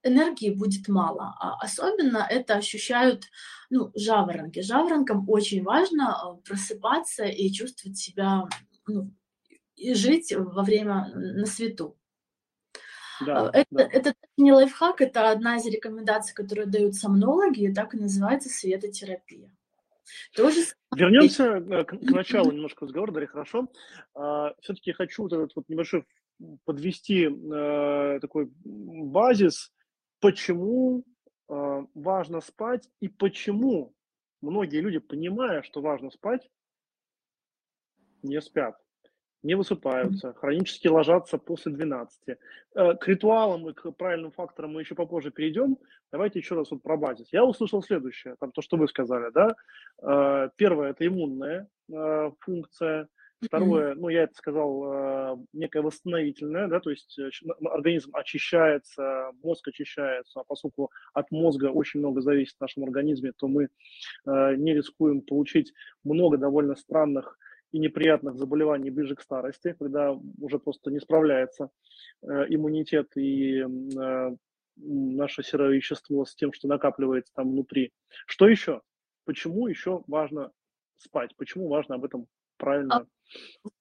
энергии 0.04 0.52
будет 0.52 0.88
мало. 0.88 1.36
А 1.40 1.56
особенно 1.60 2.26
это 2.30 2.56
ощущают 2.56 3.26
ну, 3.70 3.92
жаворонки. 3.96 4.62
Жаворонкам 4.62 5.28
очень 5.30 5.64
важно 5.64 6.16
а, 6.16 6.36
просыпаться 6.36 7.24
и 7.24 7.50
чувствовать 7.52 7.98
себя, 7.98 8.44
ну, 8.86 9.12
и 9.76 9.94
жить 9.94 10.34
во 10.36 10.64
время 10.64 11.10
на 11.16 11.46
свету. 11.46 11.98
Да, 13.26 13.52
э, 13.54 13.60
это, 13.60 13.68
да. 13.72 13.84
это 13.92 14.14
не 14.38 14.52
лайфхак, 14.52 15.02
это 15.02 15.32
одна 15.32 15.58
из 15.58 15.66
рекомендаций, 15.66 16.34
которые 16.34 16.68
дают 16.68 16.96
сомнологи, 16.96 17.64
и 17.64 17.74
так 17.74 17.94
и 17.94 17.98
называется 17.98 18.50
светотерапия. 18.50 19.50
Тоже... 20.36 20.62
Вернемся 20.96 21.44
э, 21.58 21.84
к, 21.84 21.98
к 21.98 22.12
началу 22.12 22.52
немножко 22.52 22.86
разговора, 22.86 23.12
Дарья, 23.12 23.28
хорошо. 23.28 23.68
А, 24.14 24.54
все-таки 24.62 24.92
хочу 24.92 25.24
вот 25.24 25.34
этот 25.34 25.56
вот 25.56 25.70
небольшой 25.70 26.06
подвести 26.66 27.28
а, 27.28 28.20
такой 28.20 28.52
базис, 28.64 29.72
почему 30.20 31.06
а, 31.48 31.86
важно 31.94 32.42
спать 32.42 32.90
и 33.00 33.08
почему 33.08 33.96
многие 34.42 34.82
люди, 34.82 35.00
понимая, 35.00 35.62
что 35.62 35.82
важно 35.82 36.12
спать, 36.12 36.50
не 38.22 38.40
спят 38.42 38.83
не 39.44 39.56
высыпаются, 39.56 40.34
хронически 40.34 40.88
ложатся 40.88 41.38
после 41.38 41.74
12. 41.74 42.38
Э, 42.76 42.96
к 42.96 43.08
ритуалам 43.08 43.70
и 43.70 43.74
к 43.74 43.92
правильным 43.92 44.32
факторам 44.32 44.74
мы 44.74 44.82
еще 44.82 44.96
попозже 44.96 45.32
перейдем. 45.32 45.78
Давайте 46.12 46.40
еще 46.40 46.56
раз 46.56 46.72
вот 46.72 46.82
про 46.82 46.98
базис. 46.98 47.28
Я 47.32 47.44
услышал 47.44 47.84
следующее, 47.84 48.36
там 48.40 48.52
то, 48.52 48.62
что 48.62 48.78
вы 48.78 48.88
сказали, 48.88 49.32
да. 49.32 49.56
Э, 50.02 50.50
первое– 50.56 50.90
это 50.92 51.06
иммунная 51.06 51.68
э, 51.92 52.32
функция. 52.40 53.10
Второе, 53.42 53.94
ну, 53.96 54.08
я 54.08 54.24
это 54.24 54.36
сказал, 54.36 55.38
некая 55.52 55.82
восстановительная, 55.82 56.70
да, 56.70 56.80
то 56.80 56.92
есть 56.92 57.20
организм 57.66 58.12
очищается, 58.14 59.32
мозг 59.44 59.68
очищается, 59.68 60.40
а 60.40 60.44
поскольку 60.46 60.92
от 61.14 61.30
мозга 61.30 61.66
очень 61.66 62.00
много 62.00 62.22
зависит 62.22 62.56
в 62.56 62.62
нашем 62.62 62.86
организме, 62.86 63.34
то 63.36 63.50
мы 63.50 63.68
не 64.26 64.74
рискуем 64.74 65.20
получить 65.20 65.74
много 66.06 66.38
довольно 66.38 66.78
странных 66.78 67.38
и 67.74 67.80
неприятных 67.80 68.38
заболеваний 68.38 68.92
ближе 68.92 69.16
к 69.16 69.22
старости, 69.22 69.76
когда 69.78 70.16
уже 70.40 70.60
просто 70.60 70.92
не 70.92 71.00
справляется 71.00 71.72
э, 72.22 72.46
иммунитет 72.50 73.18
и 73.18 73.62
э, 73.62 74.36
наше 74.76 75.44
серое 75.44 75.72
вещество 75.72 76.24
с 76.24 76.36
тем, 76.36 76.54
что 76.54 76.68
накапливается 76.68 77.34
там 77.34 77.52
внутри. 77.52 77.92
Что 78.28 78.48
еще? 78.48 78.82
Почему 79.26 79.68
еще 79.68 80.04
важно 80.06 80.52
спать? 80.98 81.36
Почему 81.36 81.68
важно 81.68 81.96
об 81.96 82.06
этом 82.06 82.28
правильно 82.58 82.96
а, 82.96 83.06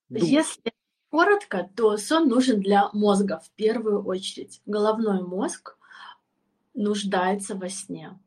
думать? 0.09 0.31
Если 0.31 0.73
коротко, 1.11 1.69
то 1.77 1.99
сон 1.99 2.29
нужен 2.29 2.61
для 2.61 2.89
мозга 2.95 3.41
в 3.41 3.51
первую 3.51 4.03
очередь. 4.05 4.63
Головной 4.65 5.23
мозг 5.23 5.77
нуждается 6.73 7.55
во 7.55 7.69
сне. 7.69 8.19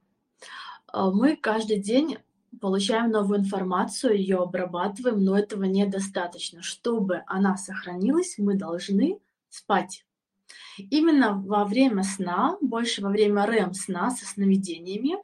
А, 0.88 1.10
мы 1.10 1.36
каждый 1.36 1.80
день 1.80 2.20
получаем 2.62 3.12
новую 3.12 3.40
информацию, 3.40 4.18
ее 4.18 4.38
обрабатываем, 4.38 5.24
но 5.24 5.38
этого 5.38 5.64
недостаточно. 5.64 6.62
Чтобы 6.62 7.24
она 7.28 7.58
сохранилась, 7.58 8.36
мы 8.38 8.56
должны 8.56 9.20
спать. 9.50 10.06
Именно 10.78 11.42
во 11.42 11.66
время 11.66 12.04
сна, 12.04 12.58
больше 12.62 13.02
во 13.02 13.10
время 13.10 13.46
REM-сна 13.46 14.12
со 14.12 14.26
сновидениями, 14.26 15.16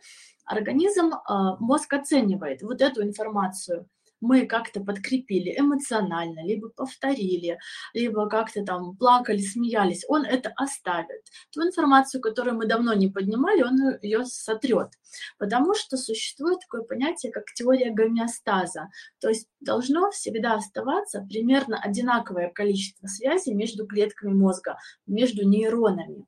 организм, 0.45 1.11
а, 1.25 1.57
мозг 1.57 1.93
оценивает 1.93 2.61
вот 2.61 2.81
эту 2.81 3.03
информацию– 3.03 3.87
мы 4.21 4.45
как-то 4.45 4.81
подкрепили 4.81 5.53
эмоционально, 5.57 6.45
либо 6.45 6.69
повторили, 6.69 7.57
либо 7.93 8.29
как-то 8.29 8.63
там 8.63 8.95
плакали, 8.95 9.39
смеялись, 9.39 10.05
он 10.07 10.23
это 10.23 10.53
оставит. 10.55 11.25
Ту 11.51 11.61
информацию, 11.63 12.21
которую 12.21 12.55
мы 12.55 12.67
давно 12.67 12.93
не 12.93 13.09
поднимали, 13.09 13.63
он 13.63 13.97
ее 14.01 14.23
сотрет. 14.25 14.89
Потому 15.37 15.73
что 15.73 15.97
существует 15.97 16.59
такое 16.61 16.83
понятие, 16.83 17.31
как 17.31 17.45
теория 17.53 17.91
гомеостаза. 17.91 18.89
То 19.19 19.29
есть 19.29 19.49
должно 19.59 20.11
всегда 20.11 20.55
оставаться 20.55 21.25
примерно 21.27 21.81
одинаковое 21.81 22.49
количество 22.49 23.07
связей 23.07 23.53
между 23.53 23.85
клетками 23.87 24.33
мозга, 24.33 24.77
между 25.07 25.47
нейронами. 25.47 26.27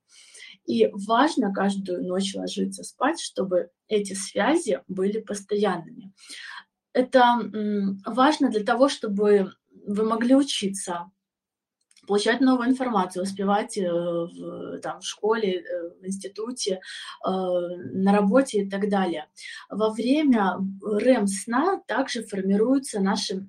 И 0.65 0.89
важно 1.07 1.53
каждую 1.53 2.03
ночь 2.03 2.33
ложиться 2.35 2.83
спать, 2.83 3.19
чтобы 3.19 3.69
эти 3.87 4.13
связи 4.13 4.81
были 4.87 5.19
постоянными 5.19 6.13
это 6.93 7.39
важно 8.05 8.49
для 8.49 8.63
того, 8.63 8.89
чтобы 8.89 9.51
вы 9.85 10.03
могли 10.03 10.35
учиться, 10.35 11.11
получать 12.07 12.41
новую 12.41 12.69
информацию, 12.69 13.23
успевать 13.23 13.77
э, 13.77 13.89
в, 13.89 14.79
там, 14.81 14.99
в 14.99 15.05
школе, 15.05 15.61
э, 15.61 15.89
в 16.01 16.05
институте, 16.05 16.73
э, 17.25 17.29
на 17.29 18.11
работе 18.11 18.63
и 18.63 18.69
так 18.69 18.89
далее. 18.89 19.27
Во 19.69 19.89
время 19.89 20.57
REM-сна 20.81 21.81
также 21.87 22.23
формируются 22.23 22.99
наши 22.99 23.47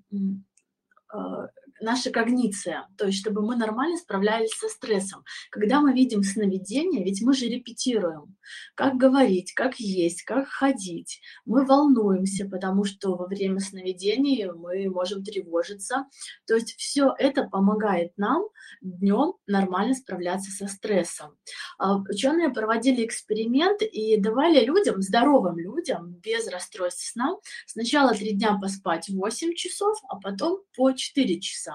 наша 1.85 2.11
когниция, 2.11 2.89
то 2.97 3.07
есть 3.07 3.21
чтобы 3.21 3.43
мы 3.43 3.57
нормально 3.57 3.97
справлялись 3.97 4.51
со 4.51 4.69
стрессом. 4.69 5.25
Когда 5.51 5.81
мы 5.81 5.93
видим 5.93 6.23
сновидение, 6.23 7.05
ведь 7.05 7.23
мы 7.23 7.35
же 7.35 7.47
репетируем, 7.47 8.37
как 8.75 8.97
говорить, 8.97 9.53
как 9.55 9.77
есть, 9.77 10.23
как 10.23 10.49
ходить. 10.49 11.21
Мы 11.45 11.65
волнуемся, 11.65 12.47
потому 12.47 12.85
что 12.85 13.17
во 13.17 13.27
время 13.27 13.61
сновидений 13.61 14.51
мы 14.51 14.89
можем 14.91 15.23
тревожиться. 15.23 16.07
То 16.47 16.55
есть 16.55 16.75
все 16.77 17.15
это 17.19 17.45
помогает 17.45 18.13
нам 18.17 18.45
днем 18.81 19.35
нормально 19.47 19.95
справляться 19.95 20.51
со 20.51 20.67
стрессом. 20.67 21.37
А, 21.79 21.99
Ученые 21.99 22.51
проводили 22.51 23.05
эксперимент 23.05 23.83
и 23.83 24.17
давали 24.17 24.65
людям, 24.65 25.03
здоровым 25.03 25.59
людям, 25.59 26.15
без 26.23 26.49
расстройств 26.49 27.13
сна, 27.13 27.37
сначала 27.67 28.15
три 28.15 28.33
дня 28.33 28.59
поспать 28.61 29.09
8 29.09 29.55
часов, 29.55 29.99
а 30.09 30.17
потом 30.17 30.63
по 30.77 30.93
4 30.93 31.41
часа. 31.41 31.74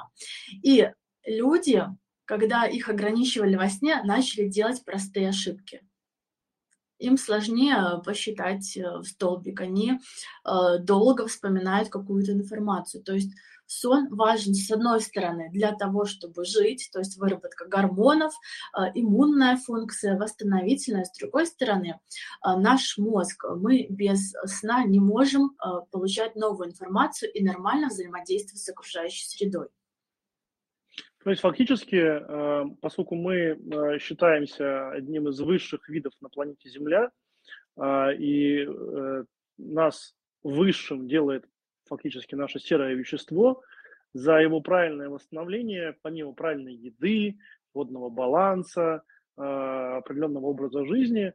И 0.64 0.92
люди, 1.26 1.84
когда 2.26 2.66
их 2.66 2.90
ограничивали 2.90 3.56
во 3.56 3.70
сне, 3.70 4.02
начали 4.04 4.48
делать 4.48 4.84
простые 4.86 5.30
ошибки. 5.30 5.82
Им 7.00 7.18
сложнее 7.18 8.02
посчитать 8.06 8.76
э, 8.76 9.00
в 9.00 9.06
столбик, 9.06 9.62
они 9.62 9.94
э, 9.94 10.78
долго 10.80 11.28
вспоминают 11.28 11.88
какую-то 11.88 12.34
информацию. 12.34 13.02
То 13.02 13.14
есть 13.14 13.32
сон 13.68 14.10
важен, 14.10 14.54
с 14.54 14.70
одной 14.70 15.00
стороны, 15.00 15.50
для 15.50 15.72
того, 15.72 16.04
чтобы 16.04 16.44
жить, 16.44 16.90
то 16.92 17.00
есть 17.00 17.18
выработка 17.18 17.66
гормонов, 17.66 18.34
э, 18.78 18.82
иммунная 18.96 19.56
функция, 19.56 20.18
восстановительная, 20.18 21.06
с 21.06 21.18
другой 21.18 21.48
стороны, 21.48 22.00
наш 22.44 22.98
мозг, 22.98 23.46
мы 23.56 23.88
без 23.90 24.34
сна 24.46 24.84
не 24.84 25.00
можем 25.00 25.56
получать 25.92 26.36
новую 26.36 26.70
информацию 26.70 27.32
и 27.32 27.42
нормально 27.42 27.88
взаимодействовать 27.88 28.62
с 28.62 28.70
окружающей 28.70 29.26
средой. 29.26 29.70
То 31.24 31.32
есть 31.32 31.42
фактически, 31.42 31.96
э, 31.96 32.66
поскольку 32.82 33.16
мы 33.16 33.36
э, 33.36 34.00
считаемся 34.00 34.90
одним 34.92 35.28
из 35.28 35.40
высших 35.42 35.90
видов 35.90 36.14
на 36.22 36.30
планете 36.30 36.70
Земля, 36.70 37.12
э, 37.78 38.16
и 38.16 38.68
нас 39.58 40.16
высшим 40.44 41.08
делает 41.08 41.46
фактически 41.86 42.36
наше 42.36 42.60
серое 42.60 42.94
вещество, 42.94 43.62
за 44.14 44.38
его 44.40 44.62
правильное 44.62 45.10
восстановление, 45.10 45.98
помимо 46.02 46.34
правильной 46.34 46.74
еды, 46.74 47.38
водного 47.74 48.10
баланса, 48.10 49.04
определенного 49.36 50.48
образа 50.48 50.86
жизни, 50.86 51.34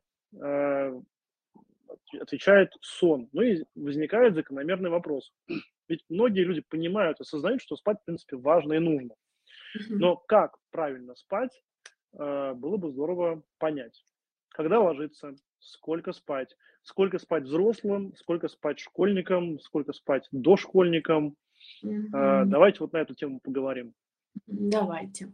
отвечает 2.21 2.73
сон. 2.81 3.29
Ну 3.33 3.43
и 3.43 3.65
возникает 3.75 4.35
закономерный 4.35 4.91
вопрос. 4.91 5.33
Ведь 5.89 6.05
многие 6.09 6.45
люди 6.45 6.63
понимают, 6.63 7.21
осознают, 7.21 7.63
что 7.63 7.77
спать, 7.77 7.99
в 8.01 8.05
принципе, 8.05 8.37
важно 8.37 8.73
и 8.75 8.79
нужно. 8.79 9.15
Но 9.89 10.17
как 10.17 10.57
правильно 10.71 11.15
спать, 11.15 11.63
э, 12.13 12.55
было 12.55 12.77
бы 12.77 12.91
здорово 12.91 13.43
понять. 13.59 14.05
Когда 14.51 14.81
ложиться, 14.81 15.35
сколько 15.59 16.13
спать, 16.13 16.57
сколько 16.83 17.19
спать 17.19 17.45
взрослым, 17.45 18.15
сколько 18.17 18.49
спать 18.49 18.79
школьникам, 18.79 19.59
сколько 19.61 19.93
спать 19.93 20.29
дошкольникам. 20.31 21.37
Mm-hmm. 21.85 22.45
Давайте 22.45 22.81
вот 22.81 22.93
на 22.93 22.99
эту 22.99 23.15
тему 23.15 23.41
поговорим. 23.43 23.95
Давайте. 24.47 25.33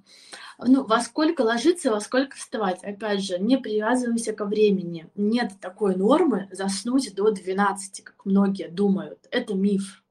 Ну, 0.58 0.84
во 0.84 1.00
сколько 1.00 1.42
ложиться, 1.42 1.90
во 1.90 2.00
сколько 2.00 2.36
вставать? 2.36 2.84
Опять 2.84 3.24
же, 3.24 3.38
не 3.38 3.58
привязываемся 3.58 4.32
ко 4.32 4.44
времени. 4.44 5.08
Нет 5.14 5.52
такой 5.60 5.96
нормы 5.96 6.48
заснуть 6.52 7.14
до 7.14 7.30
12, 7.30 8.04
как 8.04 8.26
многие 8.26 8.68
думают. 8.68 9.26
Это 9.30 9.54
миф. 9.54 10.02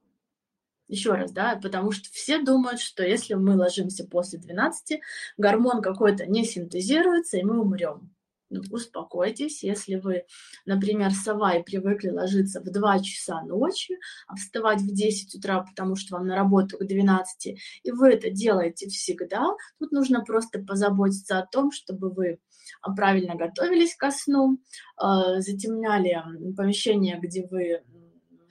Еще 0.89 1.11
раз, 1.13 1.31
да, 1.31 1.55
потому 1.61 1.91
что 1.91 2.09
все 2.11 2.41
думают, 2.41 2.81
что 2.81 3.03
если 3.03 3.35
мы 3.35 3.55
ложимся 3.55 4.05
после 4.05 4.39
12, 4.39 4.99
гормон 5.37 5.83
какой-то 5.83 6.25
не 6.25 6.43
синтезируется, 6.43 7.37
и 7.37 7.43
мы 7.43 7.61
умрем. 7.61 8.09
Ну, 8.49 8.61
успокойтесь, 8.71 9.61
если 9.61 9.97
вы, 9.97 10.23
например, 10.65 11.11
сова 11.11 11.53
и 11.53 11.63
привыкли 11.63 12.09
ложиться 12.09 12.59
в 12.61 12.71
2 12.71 12.99
часа 13.01 13.43
ночи, 13.43 13.99
а 14.27 14.35
вставать 14.35 14.81
в 14.81 14.91
10 14.91 15.35
утра, 15.35 15.61
потому 15.61 15.95
что 15.95 16.15
вам 16.15 16.25
на 16.25 16.35
работу 16.35 16.79
к 16.79 16.87
12, 16.87 17.59
и 17.83 17.91
вы 17.91 18.09
это 18.09 18.31
делаете 18.31 18.89
всегда, 18.89 19.45
тут 19.77 19.91
нужно 19.91 20.23
просто 20.25 20.57
позаботиться 20.57 21.37
о 21.37 21.45
том, 21.45 21.71
чтобы 21.71 22.09
вы 22.09 22.39
а, 22.81 22.95
правильно 22.95 23.35
готовились 23.35 23.95
ко 23.95 24.09
сну, 24.09 24.57
а, 24.97 25.39
затемняли 25.41 26.23
помещение, 26.57 27.19
где 27.21 27.45
вы 27.45 27.83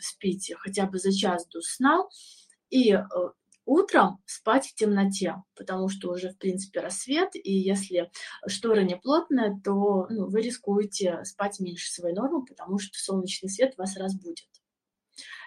спите 0.01 0.57
хотя 0.57 0.87
бы 0.87 0.99
за 0.99 1.13
час 1.13 1.47
до 1.47 1.61
сна, 1.61 2.07
и 2.71 2.93
э, 2.93 3.05
утром 3.65 4.23
спать 4.27 4.67
в 4.67 4.75
темноте, 4.75 5.37
потому 5.55 5.89
что 5.89 6.11
уже, 6.11 6.31
в 6.31 6.39
принципе, 6.39 6.81
рассвет, 6.81 7.31
и 7.35 7.53
если 7.53 8.11
шторы 8.47 8.85
не 8.85 8.97
плотные, 8.97 9.61
то 9.63 10.07
ну, 10.09 10.29
вы 10.29 10.41
рискуете 10.41 11.23
спать 11.25 11.61
меньше 11.61 11.93
своей 11.93 12.15
нормы, 12.15 12.45
потому 12.45 12.79
что 12.79 12.99
солнечный 12.99 13.51
свет 13.51 13.77
вас 13.77 13.97
разбудит. 13.97 14.49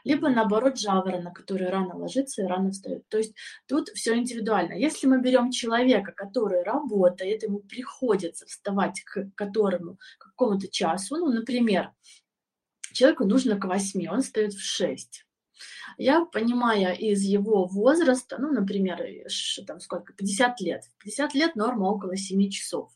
Либо, 0.03 0.29
наоборот, 0.29 0.79
жаворона, 0.79 1.31
который 1.31 1.69
рано 1.69 1.95
ложится 1.95 2.41
и 2.41 2.45
рано 2.45 2.71
встает. 2.71 3.07
То 3.07 3.17
есть 3.17 3.35
тут 3.67 3.89
все 3.89 4.15
индивидуально. 4.15 4.73
Если 4.73 5.07
мы 5.07 5.21
берем 5.21 5.51
человека, 5.51 6.11
который 6.11 6.63
работает, 6.63 7.43
ему 7.43 7.59
приходится 7.59 8.45
вставать 8.45 9.01
к 9.01 9.29
которому, 9.35 9.97
к 10.17 10.25
какому-то 10.25 10.67
часу, 10.67 11.17
ну, 11.17 11.31
например, 11.31 11.91
человеку 12.93 13.25
нужно 13.25 13.59
к 13.59 13.65
8, 13.65 14.07
он 14.09 14.21
встает 14.21 14.53
в 14.53 14.61
6. 14.61 15.25
Я, 15.97 16.25
понимая 16.25 16.93
из 16.93 17.21
его 17.21 17.65
возраста, 17.65 18.37
ну, 18.39 18.51
например, 18.51 18.99
там 19.67 19.79
сколько, 19.79 20.13
50 20.13 20.61
лет, 20.61 20.83
50 21.03 21.33
лет 21.35 21.55
норма 21.55 21.85
около 21.85 22.15
7 22.15 22.49
часов 22.49 22.91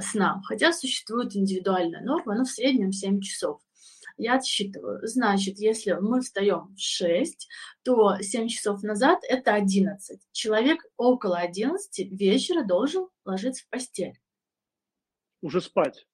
сна, 0.00 0.40
хотя 0.44 0.72
существует 0.72 1.34
индивидуальная 1.34 2.02
норма, 2.02 2.36
но 2.36 2.44
в 2.44 2.50
среднем 2.50 2.92
7 2.92 3.20
часов. 3.20 3.60
Я 4.16 4.34
отсчитываю. 4.34 5.00
Значит, 5.06 5.58
если 5.58 5.92
мы 5.92 6.20
встаем 6.20 6.74
в 6.74 6.80
6, 6.80 7.48
то 7.84 8.16
7 8.20 8.48
часов 8.48 8.82
назад 8.82 9.20
это 9.22 9.54
11. 9.54 10.20
Человек 10.32 10.84
около 10.96 11.38
11 11.38 12.10
вечера 12.12 12.64
должен 12.64 13.06
ложиться 13.24 13.64
в 13.64 13.68
постель. 13.68 14.18
Уже 15.40 15.60
спать. 15.60 16.06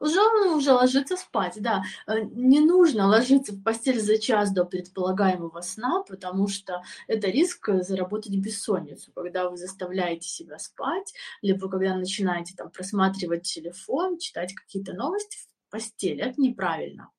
Уже, 0.00 0.20
уже 0.54 0.72
ложиться 0.72 1.16
спать, 1.16 1.54
да. 1.60 1.82
Э, 2.06 2.20
не 2.20 2.60
нужно 2.60 3.06
ложиться 3.06 3.52
в 3.52 3.62
постель 3.62 4.00
за 4.00 4.18
час 4.18 4.52
до 4.52 4.64
предполагаемого 4.64 5.60
сна, 5.60 6.02
потому 6.02 6.48
что 6.48 6.82
это 7.06 7.28
риск 7.28 7.68
заработать 7.80 8.36
бессонницу, 8.36 9.12
когда 9.12 9.48
вы 9.48 9.56
заставляете 9.56 10.28
себя 10.28 10.58
спать, 10.58 11.14
либо 11.42 11.68
когда 11.68 11.94
начинаете 11.96 12.54
там 12.56 12.70
просматривать 12.70 13.42
телефон, 13.42 14.18
читать 14.18 14.54
какие-то 14.54 14.92
новости 14.92 15.36
в 15.36 15.70
постели. 15.70 16.22
Это 16.22 16.40
неправильно. 16.40 17.10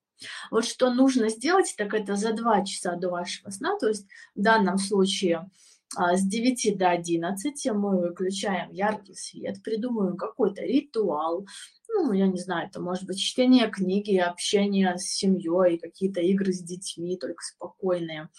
Вот 0.52 0.66
что 0.66 0.94
нужно 0.94 1.30
сделать, 1.30 1.74
так 1.78 1.94
это 1.94 2.16
за 2.16 2.34
два 2.34 2.64
часа 2.64 2.96
до 2.96 3.10
вашего 3.10 3.50
сна, 3.50 3.78
то 3.78 3.88
есть 3.88 4.08
в 4.34 4.42
данном 4.42 4.78
случае 4.78 5.50
с 5.94 6.22
9 6.22 6.78
до 6.78 6.90
11 6.90 7.72
мы 7.74 8.02
выключаем 8.02 8.72
яркий 8.72 9.16
свет, 9.16 9.62
придумываем 9.64 10.18
какой-то 10.18 10.62
ритуал, 10.62 11.46
ну, 11.88 12.12
я 12.12 12.28
не 12.28 12.40
знаю, 12.40 12.68
это 12.68 12.82
может 12.82 13.06
быть 13.06 13.20
чтение 13.20 13.70
книги, 13.70 14.18
общение 14.18 14.98
с 14.98 15.04
семьей, 15.04 15.78
какие-то 15.78 16.22
игры 16.22 16.52
с 16.52 16.62
детьми, 16.62 17.18
только 17.18 17.44
спокойные. 17.44 18.30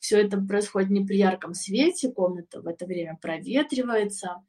Все 0.00 0.20
это 0.20 0.40
происходит 0.40 0.90
не 0.90 1.04
при 1.04 1.16
ярком 1.16 1.54
свете, 1.54 2.12
комната 2.12 2.60
в 2.60 2.66
это 2.66 2.86
время 2.86 3.18
проветривается, 3.20 4.42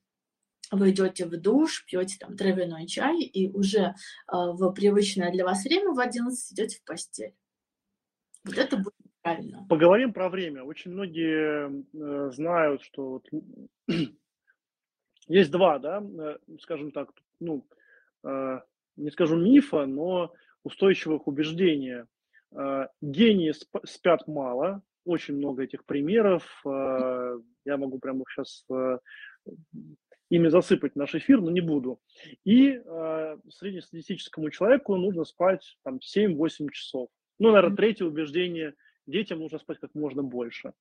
вы 0.71 0.91
идете 0.91 1.25
в 1.25 1.39
душ, 1.39 1.85
пьете 1.85 2.17
там 2.19 2.35
травяной 2.35 2.87
чай 2.87 3.21
и 3.21 3.51
уже 3.51 3.79
э, 3.79 3.93
в 4.31 4.71
привычное 4.71 5.31
для 5.31 5.45
вас 5.45 5.63
время 5.63 5.91
в 5.91 5.99
11 5.99 6.51
идете 6.53 6.77
в 6.77 6.83
постель. 6.83 7.35
Вот 8.43 8.57
это 8.57 8.77
будет 8.77 9.02
правильно. 9.23 9.65
Поговорим 9.67 10.13
про 10.13 10.29
время. 10.29 10.63
Очень 10.63 10.91
многие 10.91 11.83
э, 11.93 12.31
знают, 12.31 12.83
что 12.83 13.09
вот 13.09 13.29
есть 15.27 15.51
два, 15.51 15.79
да, 15.79 16.03
э, 16.03 16.37
скажем 16.59 16.91
так, 16.91 17.09
ну, 17.39 17.65
Э, 18.23 18.61
не 18.95 19.11
скажу 19.11 19.35
мифа, 19.35 19.85
но 19.85 20.33
устойчивых 20.63 21.27
убеждений. 21.27 22.05
Э, 22.55 22.87
гении 23.01 23.53
спят 23.85 24.27
мало, 24.27 24.81
очень 25.05 25.35
много 25.35 25.63
этих 25.63 25.85
примеров. 25.85 26.61
Э, 26.65 27.39
я 27.65 27.77
могу 27.77 27.99
прямо 27.99 28.23
сейчас 28.29 28.65
ими 30.29 30.47
засыпать 30.47 30.95
наш 30.95 31.15
эфир, 31.15 31.41
но 31.41 31.51
не 31.51 31.61
буду. 31.61 31.99
И 32.43 32.81
среднестатистическому 33.49 34.49
человеку 34.49 34.95
нужно 34.95 35.25
спать 35.25 35.77
там 35.83 35.99
7-8 35.99 36.69
часов. 36.71 37.09
Ну, 37.39 37.51
наверное, 37.51 37.75
третье 37.75 38.05
убеждение– 38.05 38.73
детям 39.05 39.39
нужно 39.39 39.59
спать 39.59 39.79
как 39.79 39.93
можно 39.95 40.23
больше. 40.23 40.73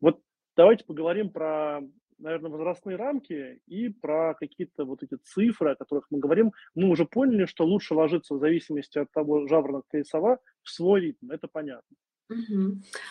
Вот 0.00 0.20
давайте 0.56 0.84
поговорим 0.84 1.30
про 1.30 1.80
наверное, 2.22 2.50
возрастные 2.50 2.96
рамки 2.96 3.60
и 3.66 3.88
про 3.88 4.34
какие-то 4.34 4.84
вот 4.84 5.02
эти 5.02 5.16
цифры, 5.24 5.72
о 5.72 5.74
которых 5.74 6.06
мы 6.10 6.18
говорим. 6.18 6.52
Мы 6.74 6.88
уже 6.88 7.04
поняли, 7.04 7.46
что 7.46 7.64
лучше 7.64 7.94
ложиться 7.94 8.34
в 8.34 8.38
зависимости 8.38 8.98
от 8.98 9.10
того, 9.10 9.46
жаворонок 9.48 9.84
ты 9.90 10.04
сова, 10.04 10.38
в 10.62 10.70
свой 10.70 11.00
ритм, 11.00 11.30
это 11.30 11.48
понятно. 11.48 11.96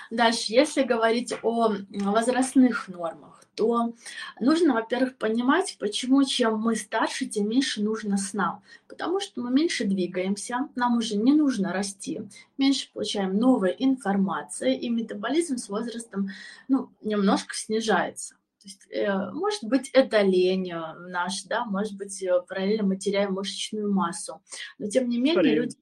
Дальше, 0.10 0.54
если 0.54 0.84
говорить 0.84 1.34
о 1.44 1.76
возрастных 1.90 2.88
нормах, 2.88 3.44
то 3.56 3.94
нужно, 4.40 4.74
во-первых, 4.74 5.18
понимать, 5.18 5.78
почему 5.80 6.24
чем 6.24 6.60
мы 6.60 6.76
старше, 6.76 7.26
тем 7.26 7.50
меньше 7.50 7.82
нужно 7.82 8.18
сна. 8.18 8.62
Потому 8.88 9.20
что 9.20 9.42
мы 9.42 9.52
меньше 9.52 9.86
двигаемся, 9.86 10.70
нам 10.76 10.98
уже 10.98 11.18
не 11.18 11.34
нужно 11.34 11.74
расти, 11.74 12.22
меньше 12.58 12.92
получаем 12.94 13.38
новой 13.38 13.76
информации, 13.78 14.78
и 14.78 14.90
метаболизм 14.90 15.58
с 15.58 15.70
возрастом 15.70 16.30
ну, 16.68 16.90
немножко 17.02 17.56
снижается. 17.56 18.36
То 18.62 18.68
есть, 18.68 18.88
э, 18.92 19.32
может 19.32 19.64
быть, 19.64 19.90
это 19.90 20.22
лень 20.22 20.72
э, 20.72 20.94
наш, 21.10 21.44
да, 21.44 21.66
может 21.66 21.98
быть, 21.98 22.22
э, 22.22 22.42
параллельно 22.48 22.84
мы 22.84 22.96
теряем 22.96 23.34
мышечную 23.34 23.92
массу. 23.92 24.40
Но 24.78 24.88
тем 24.88 25.10
не 25.10 25.18
менее, 25.18 25.36
Парень. 25.36 25.54
люди... 25.54 25.78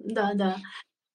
Да, 0.00 0.32
да. 0.34 0.56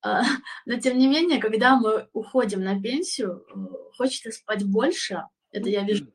А, 0.06 0.22
но 0.66 0.80
тем 0.80 0.98
не 1.00 1.08
менее, 1.08 1.42
когда 1.42 1.76
мы 1.76 2.08
уходим 2.14 2.64
на 2.64 2.80
пенсию, 2.80 3.44
э, 3.50 3.94
хочется 3.98 4.32
спать 4.32 4.64
больше. 4.64 5.24
Это 5.52 5.70
я 5.70 5.84
вижу 5.84 6.14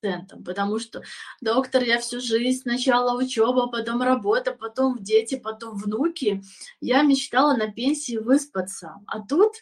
пациентам, 0.00 0.44
потому 0.44 0.78
что 0.78 1.02
доктор, 1.40 1.82
я 1.82 1.98
всю 1.98 2.20
жизнь, 2.20 2.62
сначала 2.62 3.16
учеба, 3.16 3.68
потом 3.68 4.02
работа, 4.02 4.52
потом 4.52 5.02
дети, 5.02 5.36
потом 5.36 5.76
внуки. 5.76 6.42
Я 6.80 7.02
мечтала 7.02 7.56
на 7.56 7.72
пенсии 7.72 8.18
выспаться. 8.18 8.96
А 9.06 9.20
тут 9.20 9.52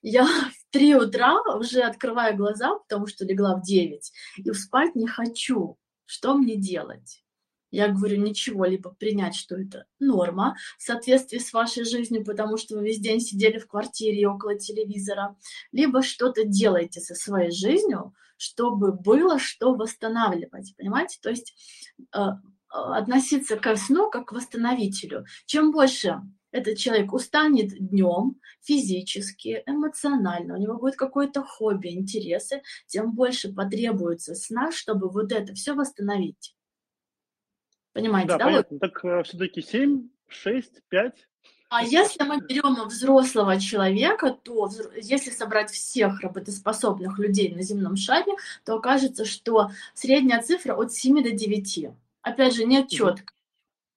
я 0.00 0.24
в 0.52 0.72
3 0.72 0.94
утра 0.96 1.40
уже 1.56 1.80
открываю 1.80 2.36
глаза, 2.36 2.78
потому 2.78 3.08
что 3.08 3.24
легла 3.24 3.56
в 3.56 3.62
9, 3.62 4.12
и 4.36 4.52
спать 4.52 4.94
не 4.94 5.08
хочу. 5.08 5.76
Что 6.06 6.34
мне 6.34 6.56
делать? 6.56 7.24
Я 7.70 7.88
говорю, 7.88 8.22
ничего, 8.22 8.64
либо 8.64 8.90
принять, 8.90 9.34
что 9.34 9.56
это 9.56 9.86
норма 9.98 10.56
в 10.78 10.82
соответствии 10.82 11.38
с 11.38 11.52
вашей 11.52 11.84
жизнью, 11.84 12.24
потому 12.24 12.56
что 12.56 12.76
вы 12.76 12.84
весь 12.84 13.00
день 13.00 13.20
сидели 13.20 13.58
в 13.58 13.66
квартире 13.66 14.28
около 14.28 14.58
телевизора, 14.58 15.36
либо 15.72 16.02
что-то 16.02 16.44
делаете 16.44 17.00
со 17.00 17.14
своей 17.14 17.50
жизнью, 17.50 18.14
чтобы 18.36 18.92
было 18.92 19.38
что 19.38 19.74
восстанавливать, 19.74 20.74
понимаете? 20.76 21.18
То 21.20 21.30
есть 21.30 21.54
э, 22.16 22.18
относиться 22.68 23.56
к 23.56 23.76
сну 23.76 24.10
как 24.10 24.28
к 24.28 24.32
восстановителю. 24.32 25.24
Чем 25.46 25.72
больше 25.72 26.22
этот 26.50 26.78
человек 26.78 27.12
устанет 27.12 27.68
днем 27.78 28.40
физически, 28.62 29.62
эмоционально, 29.66 30.54
у 30.54 30.58
него 30.58 30.78
будет 30.78 30.96
какое-то 30.96 31.42
хобби, 31.42 31.88
интересы, 31.88 32.62
тем 32.86 33.12
больше 33.14 33.52
потребуется 33.52 34.34
сна, 34.34 34.72
чтобы 34.72 35.10
вот 35.10 35.32
это 35.32 35.54
все 35.54 35.74
восстановить. 35.74 36.54
Понимаете, 37.98 38.28
да? 38.28 38.38
да? 38.38 38.44
понятно. 38.44 38.78
Так 38.78 39.04
э, 39.04 39.22
все-таки 39.24 39.60
7, 39.60 40.08
6, 40.28 40.82
5? 40.88 41.28
А 41.70 41.82
если 41.82 42.24
мы 42.24 42.40
берем 42.40 42.76
взрослого 42.86 43.60
человека, 43.60 44.30
то 44.30 44.70
если 44.96 45.30
собрать 45.30 45.70
всех 45.70 46.20
работоспособных 46.22 47.18
людей 47.18 47.54
на 47.54 47.62
земном 47.62 47.96
шаре, 47.96 48.32
то 48.64 48.76
окажется, 48.76 49.24
что 49.26 49.70
средняя 49.94 50.40
цифра 50.40 50.74
от 50.74 50.92
7 50.92 51.22
до 51.22 51.30
9. 51.32 51.90
Опять 52.22 52.54
же, 52.54 52.64
нет 52.64 52.88
четко. 52.88 53.34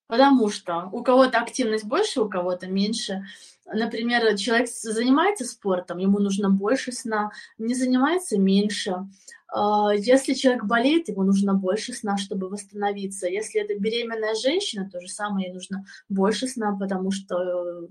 Потому 0.08 0.50
что 0.50 0.90
у 0.92 1.02
кого-то 1.04 1.40
активность 1.40 1.86
больше, 1.86 2.20
у 2.20 2.28
кого-то 2.28 2.68
меньше. 2.68 3.26
Например, 3.66 4.36
человек 4.36 4.68
занимается 4.68 5.46
спортом, 5.46 6.00
ему 6.00 6.20
нужно 6.20 6.50
больше 6.50 6.92
сна, 6.92 7.32
не 7.58 7.74
занимается 7.74 8.38
меньше. 8.38 9.08
А, 9.52 9.94
если 9.94 10.34
человек 10.34 10.64
болеет, 10.64 11.10
ему 11.10 11.24
нужно 11.24 11.54
больше 11.54 11.94
сна, 11.94 12.18
чтобы 12.18 12.48
восстановиться. 12.48 13.28
Если 13.28 13.62
это 13.62 13.78
беременная 13.78 14.34
женщина, 14.36 14.90
то 14.90 15.02
же 15.02 15.10
самое, 15.10 15.48
ей 15.48 15.54
нужно 15.54 15.86
больше 16.08 16.48
сна, 16.48 16.76
потому 16.80 17.12
что 17.12 17.36
э, 17.36 17.88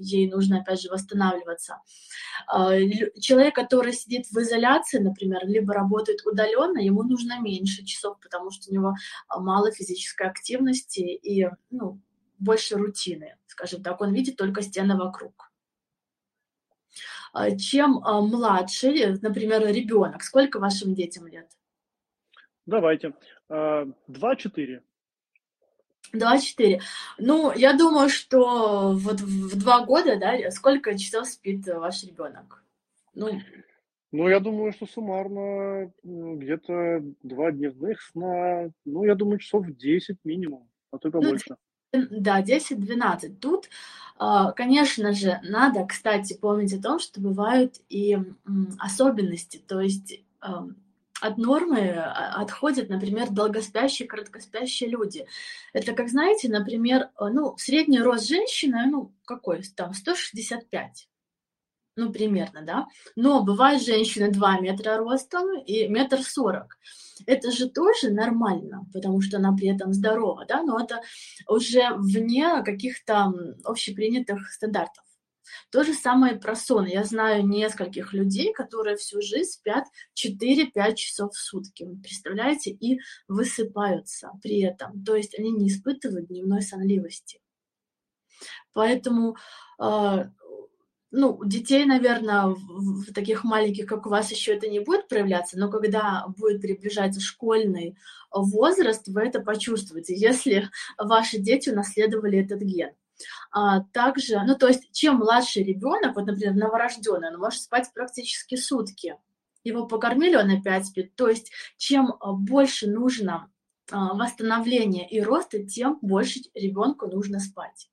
ей 0.00 0.30
нужно, 0.30 0.60
опять 0.60 0.80
же, 0.80 0.88
восстанавливаться. 0.88 1.82
А, 2.46 2.74
человек, 3.20 3.54
который 3.54 3.92
сидит 3.92 4.26
в 4.30 4.38
изоляции, 4.38 4.98
например, 4.98 5.46
либо 5.46 5.74
работает 5.74 6.24
удаленно, 6.24 6.78
ему 6.78 7.02
нужно 7.02 7.38
меньше 7.38 7.84
часов, 7.84 8.18
потому 8.20 8.50
что 8.50 8.70
у 8.70 8.74
него 8.74 8.94
мало 9.28 9.70
физической 9.70 10.26
активности 10.26 11.00
и 11.00 11.50
ну, 11.70 12.00
больше 12.38 12.76
рутины, 12.76 13.36
скажем 13.46 13.82
так, 13.82 14.00
он 14.00 14.14
видит 14.14 14.36
только 14.36 14.62
стены 14.62 14.96
вокруг. 14.96 15.47
А, 17.38 17.56
чем 17.56 18.00
а, 18.04 18.20
младше, 18.20 19.16
например, 19.22 19.64
ребенок, 19.68 20.24
сколько 20.24 20.58
вашим 20.58 20.92
детям 20.94 21.28
лет? 21.28 21.48
Давайте. 22.66 23.14
Два-четыре. 23.48 24.82
Два-четыре. 26.12 26.80
Ну, 27.18 27.52
я 27.54 27.74
думаю, 27.74 28.08
что 28.08 28.92
вот 28.92 29.20
в 29.20 29.56
два 29.56 29.84
года, 29.84 30.18
да, 30.18 30.50
сколько 30.50 30.98
часов 30.98 31.28
спит 31.28 31.64
ваш 31.66 32.02
ребенок? 32.02 32.64
Ну, 33.14 33.40
ну, 34.10 34.28
я 34.28 34.40
думаю, 34.40 34.72
что 34.72 34.86
суммарно 34.86 35.92
где-то 36.02 37.04
два 37.22 37.52
дневных 37.52 38.02
сна, 38.02 38.70
ну, 38.84 39.04
я 39.04 39.14
думаю, 39.14 39.38
часов 39.38 39.66
10 39.68 40.16
минимум, 40.24 40.68
а 40.90 40.98
то 40.98 41.08
и 41.08 41.12
ну, 41.12 41.20
побольше. 41.20 41.50
Ну, 41.50 41.56
да, 41.92 42.42
10-12. 42.42 43.36
Тут, 43.40 43.68
а, 44.16 44.52
конечно 44.52 45.12
же, 45.12 45.40
надо, 45.42 45.86
кстати, 45.86 46.34
помнить 46.34 46.74
о 46.74 46.82
том, 46.82 46.98
что 46.98 47.20
бывают 47.20 47.76
и 47.88 48.18
особенности, 48.78 49.62
то 49.66 49.80
есть 49.80 50.20
от 51.20 51.36
нормы 51.36 51.90
а, 51.90 52.40
отходят, 52.40 52.88
например, 52.88 53.30
долгоспящие, 53.30 54.08
короткоспящие 54.08 54.88
люди. 54.88 55.26
Это, 55.72 55.92
как 55.92 56.08
знаете, 56.08 56.48
например, 56.48 57.10
э, 57.18 57.28
ну, 57.32 57.56
средний 57.58 58.00
рост 58.00 58.28
женщины, 58.28 58.86
ну, 58.86 59.12
какой 59.24 59.62
там, 59.74 59.94
165 59.94 61.08
ну, 61.98 62.12
примерно, 62.12 62.62
да. 62.62 62.86
Но 63.16 63.42
бывают 63.42 63.82
женщины 63.82 64.30
2 64.30 64.60
метра 64.60 64.96
ростом 64.98 65.58
и 65.58 65.88
метр 65.88 66.22
сорок. 66.22 66.78
Это 67.26 67.50
же 67.50 67.68
тоже 67.68 68.10
нормально, 68.10 68.86
потому 68.92 69.20
что 69.20 69.38
она 69.38 69.52
при 69.52 69.68
этом 69.68 69.92
здорова, 69.92 70.46
да, 70.46 70.62
но 70.62 70.78
это 70.78 71.02
уже 71.48 71.94
вне 71.96 72.62
каких-то 72.64 73.32
общепринятых 73.64 74.52
стандартов. 74.52 75.04
То 75.72 75.82
же 75.82 75.92
самое 75.92 76.36
про 76.36 76.54
сон. 76.54 76.86
Я 76.86 77.02
знаю 77.02 77.44
нескольких 77.44 78.12
людей, 78.12 78.52
которые 78.52 78.96
всю 78.96 79.20
жизнь 79.20 79.50
спят 79.50 79.84
4-5 80.14 80.94
часов 80.94 81.32
в 81.34 81.38
сутки. 81.38 81.88
Представляете? 82.02 82.70
И 82.70 83.00
высыпаются 83.26 84.30
при 84.42 84.60
этом. 84.60 85.02
То 85.02 85.16
есть 85.16 85.36
они 85.36 85.50
не 85.50 85.68
испытывают 85.68 86.28
дневной 86.28 86.62
сонливости. 86.62 87.40
Поэтому 88.72 89.36
э, 89.80 90.24
ну, 91.10 91.42
детей, 91.44 91.84
наверное, 91.84 92.46
в, 92.46 93.12
таких 93.12 93.44
маленьких, 93.44 93.86
как 93.86 94.06
у 94.06 94.10
вас, 94.10 94.30
еще 94.30 94.54
это 94.54 94.68
не 94.68 94.80
будет 94.80 95.08
проявляться, 95.08 95.58
но 95.58 95.70
когда 95.70 96.26
будет 96.36 96.60
приближаться 96.60 97.20
школьный 97.20 97.96
возраст, 98.30 99.08
вы 99.08 99.22
это 99.22 99.40
почувствуете, 99.40 100.14
если 100.16 100.68
ваши 100.98 101.38
дети 101.38 101.70
унаследовали 101.70 102.38
этот 102.38 102.60
ген. 102.60 102.90
А, 103.50 103.80
также, 103.92 104.40
ну, 104.46 104.54
то 104.54 104.68
есть, 104.68 104.92
чем 104.92 105.16
младший 105.16 105.64
ребенок, 105.64 106.14
вот, 106.14 106.26
например, 106.26 106.54
новорожденный, 106.54 107.34
он 107.34 107.40
может 107.40 107.62
спать 107.62 107.90
практически 107.92 108.54
сутки. 108.54 109.16
Его 109.64 109.86
покормили, 109.86 110.36
он 110.36 110.50
опять 110.50 110.86
спит. 110.86 111.14
То 111.16 111.28
есть, 111.28 111.50
чем 111.76 112.14
а, 112.20 112.32
больше 112.32 112.86
нужно 112.86 113.50
а, 113.90 114.14
восстановления 114.14 115.08
и 115.08 115.20
роста, 115.20 115.64
тем 115.64 115.98
больше 116.00 116.40
ребенку 116.54 117.06
нужно 117.08 117.40
спать. 117.40 117.88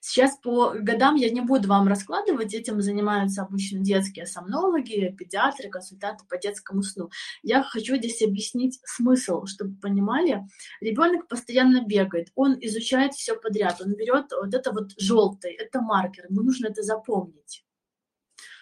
Сейчас 0.00 0.36
по 0.36 0.74
годам 0.74 1.16
я 1.16 1.28
не 1.30 1.40
буду 1.40 1.68
вам 1.68 1.88
раскладывать, 1.88 2.54
этим 2.54 2.80
занимаются 2.80 3.42
обычно 3.42 3.80
детские 3.80 4.26
сомнологи, 4.26 5.14
педиатры, 5.18 5.68
консультанты 5.68 6.24
по 6.28 6.38
детскому 6.38 6.82
сну. 6.82 7.10
Я 7.42 7.62
хочу 7.62 7.96
здесь 7.96 8.22
объяснить 8.22 8.78
смысл, 8.84 9.46
чтобы 9.46 9.74
понимали. 9.76 10.46
Ребенок 10.80 11.26
постоянно 11.26 11.84
бегает, 11.84 12.28
он 12.36 12.56
изучает 12.60 13.14
все 13.14 13.34
подряд, 13.34 13.80
он 13.80 13.94
берет 13.94 14.30
вот 14.30 14.54
это 14.54 14.72
вот 14.72 14.92
желтый, 14.98 15.52
это 15.52 15.80
маркер, 15.80 16.26
ему 16.28 16.42
нужно 16.42 16.68
это 16.68 16.82
запомнить. 16.82 17.64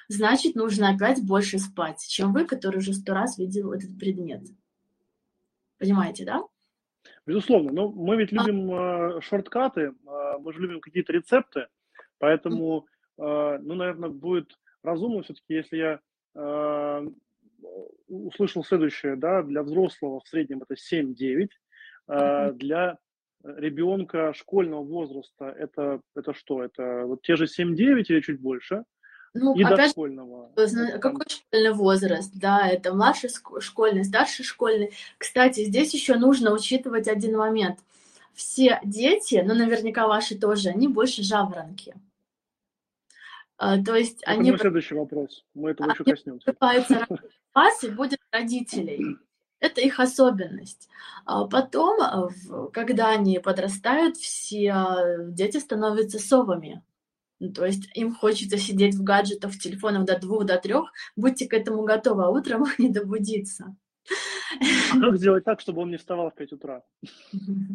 Значит, 0.09 0.55
нужно 0.55 0.91
опять 0.91 1.23
больше 1.23 1.59
спать, 1.59 2.05
чем 2.07 2.33
вы, 2.33 2.47
который 2.47 2.79
уже 2.79 2.95
сто 2.95 3.13
раз 3.13 3.39
видел 3.39 3.73
этот 3.73 3.99
предмет. 3.99 4.43
Понимаете, 5.79 6.25
да? 6.25 6.43
Безусловно, 7.27 7.73
но 7.73 7.89
мы 7.91 8.17
ведь 8.17 8.31
любим 8.31 8.73
э, 8.73 9.21
шорткаты, 9.21 9.81
э, 9.81 10.39
мы 10.39 10.53
же 10.53 10.61
любим 10.61 10.81
какие-то 10.81 11.13
рецепты, 11.13 11.67
поэтому, 12.19 12.87
э, 13.19 13.59
ну, 13.61 13.75
наверное, 13.75 14.11
будет 14.11 14.57
разумно 14.85 15.23
все-таки, 15.23 15.55
если 15.55 15.77
я 15.77 16.01
э, 16.37 17.09
услышал 18.07 18.63
следующее, 18.63 19.17
да, 19.17 19.43
для 19.43 19.65
взрослого 19.65 20.21
в 20.21 20.29
среднем 20.29 20.63
это 20.63 20.75
7-9, 20.75 21.49
э, 22.09 22.53
для 22.53 22.99
ребенка 23.43 24.33
школьного 24.33 24.85
возраста 24.85 25.47
это, 25.47 26.01
это 26.15 26.33
что? 26.33 26.63
Это 26.63 27.03
вот 27.07 27.23
те 27.23 27.35
же 27.35 27.47
7-9 27.47 28.05
или 28.09 28.21
чуть 28.21 28.41
больше? 28.41 28.85
Ну, 29.39 29.55
и 29.55 29.63
опять 29.63 29.89
дошкольного. 29.89 30.51
Же, 30.57 30.99
какой 30.99 31.27
школьный 31.29 31.73
возраст? 31.73 32.33
Да, 32.35 32.69
это 32.69 32.95
младший 32.95 33.31
школьный, 33.61 34.05
старший 34.05 34.45
школьный. 34.45 34.93
Кстати, 35.19 35.65
здесь 35.65 35.93
еще 35.95 36.17
нужно 36.17 36.53
учитывать 36.53 37.09
один 37.09 37.37
момент. 37.37 37.79
Все 38.35 38.81
дети, 38.85 39.43
ну, 39.47 39.55
наверняка 39.55 40.07
ваши 40.07 40.39
тоже, 40.39 40.71
они 40.71 40.89
больше 40.89 41.23
жаворонки. 41.23 41.95
А, 43.59 43.83
то 43.83 43.95
есть 43.95 44.23
Это 44.23 44.33
они... 44.33 44.57
следующий 44.57 44.95
вопрос. 44.95 45.45
Мы 45.55 45.71
этого 45.71 45.91
еще 45.91 46.03
они 46.05 46.13
коснемся. 46.13 46.45
просыпаются 46.53 47.07
вас 47.55 47.85
и 47.85 47.89
будет 47.89 48.21
родителей. 48.31 49.17
Это 49.61 49.81
их 49.81 49.99
особенность. 49.99 50.89
А 51.25 51.47
потом, 51.47 51.99
а, 52.01 52.29
когда 52.73 53.09
они 53.09 53.39
подрастают, 53.39 54.17
все 54.17 54.73
а, 54.73 55.19
дети 55.25 55.57
становятся 55.57 56.19
совами. 56.19 56.83
Ну, 57.39 57.53
То 57.53 57.67
есть 57.67 57.89
им 57.95 58.15
хочется 58.15 58.57
сидеть 58.59 58.95
в 58.95 59.03
гаджетах, 59.03 59.53
в 59.53 59.59
телефонах 59.59 60.05
до 60.07 60.19
двух, 60.19 60.45
до 60.47 60.57
трех. 60.59 60.91
Будьте 61.17 61.47
к 61.47 61.53
этому 61.55 61.85
готовы, 61.85 62.25
а 62.25 62.31
утром 62.31 62.65
не 62.79 62.89
добудиться. 62.89 63.77
А 64.93 65.01
как 65.01 65.17
сделать 65.19 65.45
так, 65.45 65.61
чтобы 65.61 65.83
он 65.83 65.91
не 65.91 65.97
вставал 65.97 66.31
в 66.31 66.35
5 66.35 66.53
утра? 66.53 66.83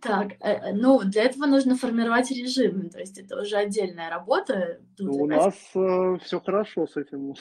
Так, 0.00 0.32
э, 0.40 0.50
э, 0.70 0.72
ну, 0.72 0.98
для 1.04 1.24
этого 1.24 1.44
нужно 1.44 1.76
формировать 1.76 2.30
режим, 2.30 2.88
то 2.88 2.98
есть 3.00 3.18
это 3.18 3.38
уже 3.38 3.56
отдельная 3.56 4.08
работа. 4.08 4.80
Тут 4.96 5.08
У 5.10 5.26
нас 5.26 5.54
все 6.24 6.40
хорошо 6.40 6.86
с 6.86 6.96
этим. 6.96 7.34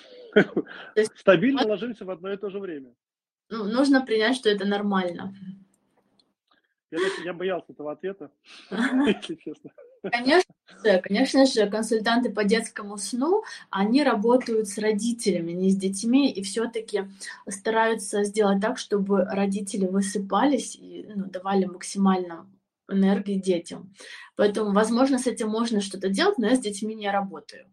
есть- 0.96 1.18
Стабильно 1.18 1.66
ложимся 1.66 2.04
в 2.04 2.10
одно 2.10 2.34
и 2.34 2.38
то 2.38 2.50
же 2.50 2.60
время. 2.60 2.94
ну, 3.50 3.64
нужно 3.64 4.06
принять, 4.06 4.36
что 4.36 4.50
это 4.50 4.66
нормально. 4.66 5.34
Я, 6.92 7.00
я 7.26 7.34
боялся 7.34 7.74
этого 7.74 7.92
ответа, 7.92 8.32
если 9.06 9.36
честно. 9.36 9.72
Конечно 10.10 10.54
же, 10.84 11.02
конечно 11.02 11.46
же, 11.46 11.70
консультанты 11.70 12.30
по 12.30 12.44
детскому 12.44 12.98
сну, 12.98 13.44
они 13.70 14.04
работают 14.04 14.68
с 14.70 14.78
родителями, 14.78 15.52
не 15.52 15.70
с 15.70 15.76
детьми, 15.76 16.32
и 16.32 16.42
все-таки 16.44 17.04
стараются 17.50 18.24
сделать 18.24 18.62
так, 18.62 18.78
чтобы 18.78 19.26
родители 19.26 19.86
высыпались 19.86 20.76
и 20.76 21.06
ну, 21.14 21.26
давали 21.26 21.66
максимально 21.66 22.50
энергии 22.90 23.36
детям. 23.36 23.94
Поэтому, 24.36 24.72
возможно, 24.72 25.20
с 25.20 25.28
этим 25.28 25.50
можно 25.50 25.82
что-то 25.82 26.10
делать, 26.10 26.38
но 26.38 26.48
я 26.48 26.56
с 26.56 26.60
детьми 26.60 26.96
не 26.96 27.12
работаю. 27.12 27.66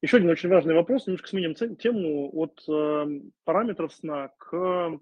Еще 0.00 0.18
один 0.18 0.30
очень 0.30 0.48
важный 0.48 0.74
вопрос. 0.74 1.06
Немножко 1.06 1.28
сменим 1.28 1.54
тему 1.54 2.30
от 2.32 2.62
э, 2.68 3.20
параметров 3.44 3.92
сна 3.92 4.30
к 4.38 5.00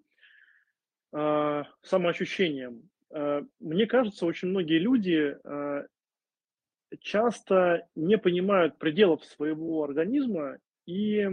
э, 1.17 1.65
самоощущениям. 1.83 2.83
Э, 3.11 3.43
мне 3.61 3.87
кажется, 3.87 4.27
очень 4.27 4.49
многие 4.49 4.79
люди 4.79 5.37
э, 5.43 5.87
часто 7.01 7.89
не 7.95 8.19
понимают 8.19 8.79
пределов 8.79 9.25
своего 9.25 9.83
организма 9.85 10.59
и 10.87 11.27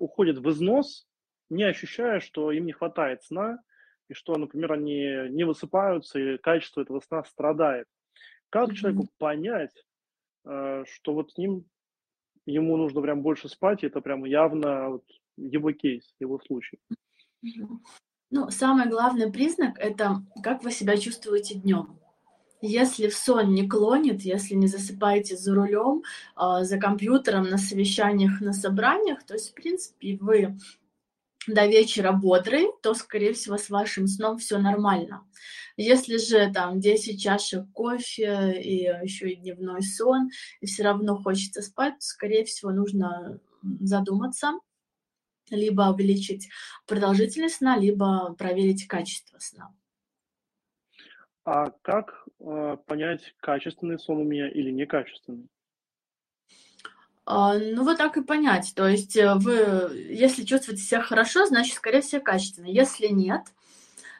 уходят 0.00 0.38
в 0.38 0.50
износ, 0.50 1.06
не 1.50 1.62
ощущая, 1.62 2.20
что 2.20 2.50
им 2.50 2.66
не 2.66 2.72
хватает 2.72 3.22
сна, 3.22 3.62
и 4.08 4.14
что, 4.14 4.34
например, 4.36 4.72
они 4.72 5.28
не 5.30 5.44
высыпаются, 5.44 6.18
и 6.18 6.38
качество 6.38 6.80
этого 6.80 7.00
сна 7.00 7.22
страдает. 7.24 7.86
Как 8.50 8.68
Мгм. 8.68 8.74
человеку 8.74 9.08
понять, 9.18 9.84
э, 10.46 10.84
что 10.90 11.14
вот 11.14 11.32
с 11.32 11.36
ним 11.38 11.64
ему 12.46 12.76
нужно 12.76 13.02
прям 13.02 13.22
больше 13.22 13.48
спать, 13.48 13.82
и 13.82 13.86
это 13.86 14.00
прям 14.00 14.24
явно 14.24 14.88
вот 14.90 15.04
его 15.36 15.72
кейс, 15.72 16.14
его 16.18 16.40
случай. 16.40 16.78
Ну, 18.30 18.50
самый 18.50 18.88
главный 18.88 19.32
признак 19.32 19.78
это 19.78 20.22
как 20.42 20.62
вы 20.62 20.70
себя 20.70 20.98
чувствуете 20.98 21.54
днем. 21.54 21.98
Если 22.60 23.08
в 23.08 23.16
сон 23.16 23.54
не 23.54 23.66
клонит, 23.66 24.22
если 24.22 24.54
не 24.54 24.66
засыпаете 24.66 25.36
за 25.36 25.54
рулем, 25.54 26.02
а, 26.34 26.64
за 26.64 26.78
компьютером, 26.78 27.48
на 27.48 27.56
совещаниях, 27.56 28.40
на 28.40 28.52
собраниях, 28.52 29.24
то 29.24 29.34
есть, 29.34 29.52
в 29.52 29.54
принципе, 29.54 30.18
вы 30.20 30.58
до 31.46 31.66
вечера 31.66 32.12
бодрый, 32.12 32.66
то, 32.82 32.94
скорее 32.94 33.32
всего, 33.32 33.56
с 33.56 33.70
вашим 33.70 34.06
сном 34.08 34.38
все 34.38 34.58
нормально. 34.58 35.22
Если 35.76 36.18
же 36.18 36.52
там 36.52 36.80
10 36.80 37.22
чашек 37.22 37.64
кофе 37.72 38.60
и 38.60 38.82
еще 39.04 39.30
и 39.30 39.36
дневной 39.36 39.82
сон, 39.82 40.28
и 40.60 40.66
все 40.66 40.82
равно 40.82 41.16
хочется 41.16 41.62
спать, 41.62 41.94
то, 41.94 42.04
скорее 42.04 42.44
всего, 42.44 42.72
нужно 42.72 43.40
задуматься, 43.62 44.52
либо 45.56 45.90
увеличить 45.90 46.48
продолжительность 46.86 47.56
сна, 47.56 47.76
либо 47.76 48.34
проверить 48.34 48.86
качество 48.86 49.38
сна. 49.38 49.72
А 51.44 51.70
как 51.82 52.26
э, 52.40 52.76
понять, 52.86 53.34
качественный 53.40 53.98
сон 53.98 54.18
у 54.18 54.24
меня 54.24 54.50
или 54.50 54.70
некачественный? 54.70 55.48
А, 57.24 57.58
Ну, 57.58 57.84
вот 57.84 57.96
так 57.98 58.16
и 58.16 58.22
понять. 58.22 58.72
То 58.74 58.86
есть 58.86 59.16
э, 59.16 59.34
вы, 59.34 59.54
если 60.10 60.44
чувствуете 60.44 60.82
себя 60.82 61.00
хорошо, 61.00 61.46
значит, 61.46 61.74
скорее 61.74 62.00
всего, 62.00 62.20
качественно. 62.22 62.66
Если 62.66 63.06
нет, 63.06 63.42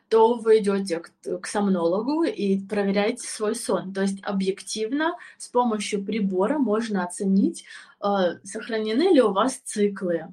то 0.09 0.35
вы 0.35 0.59
идете 0.59 1.01
к, 1.01 1.11
к 1.41 1.47
сомнологу 1.47 2.25
и 2.25 2.61
проверяете 2.67 3.27
свой 3.27 3.55
сон. 3.55 3.93
То 3.93 4.03
есть 4.03 4.25
объективно 4.25 5.17
с 5.37 5.49
помощью 5.49 6.05
прибора 6.05 6.59
можно 6.59 7.05
оценить, 7.05 7.65
э, 8.03 8.39
сохранены 8.43 9.15
ли 9.15 9.21
у 9.21 9.33
вас 9.33 9.57
циклы 9.59 10.29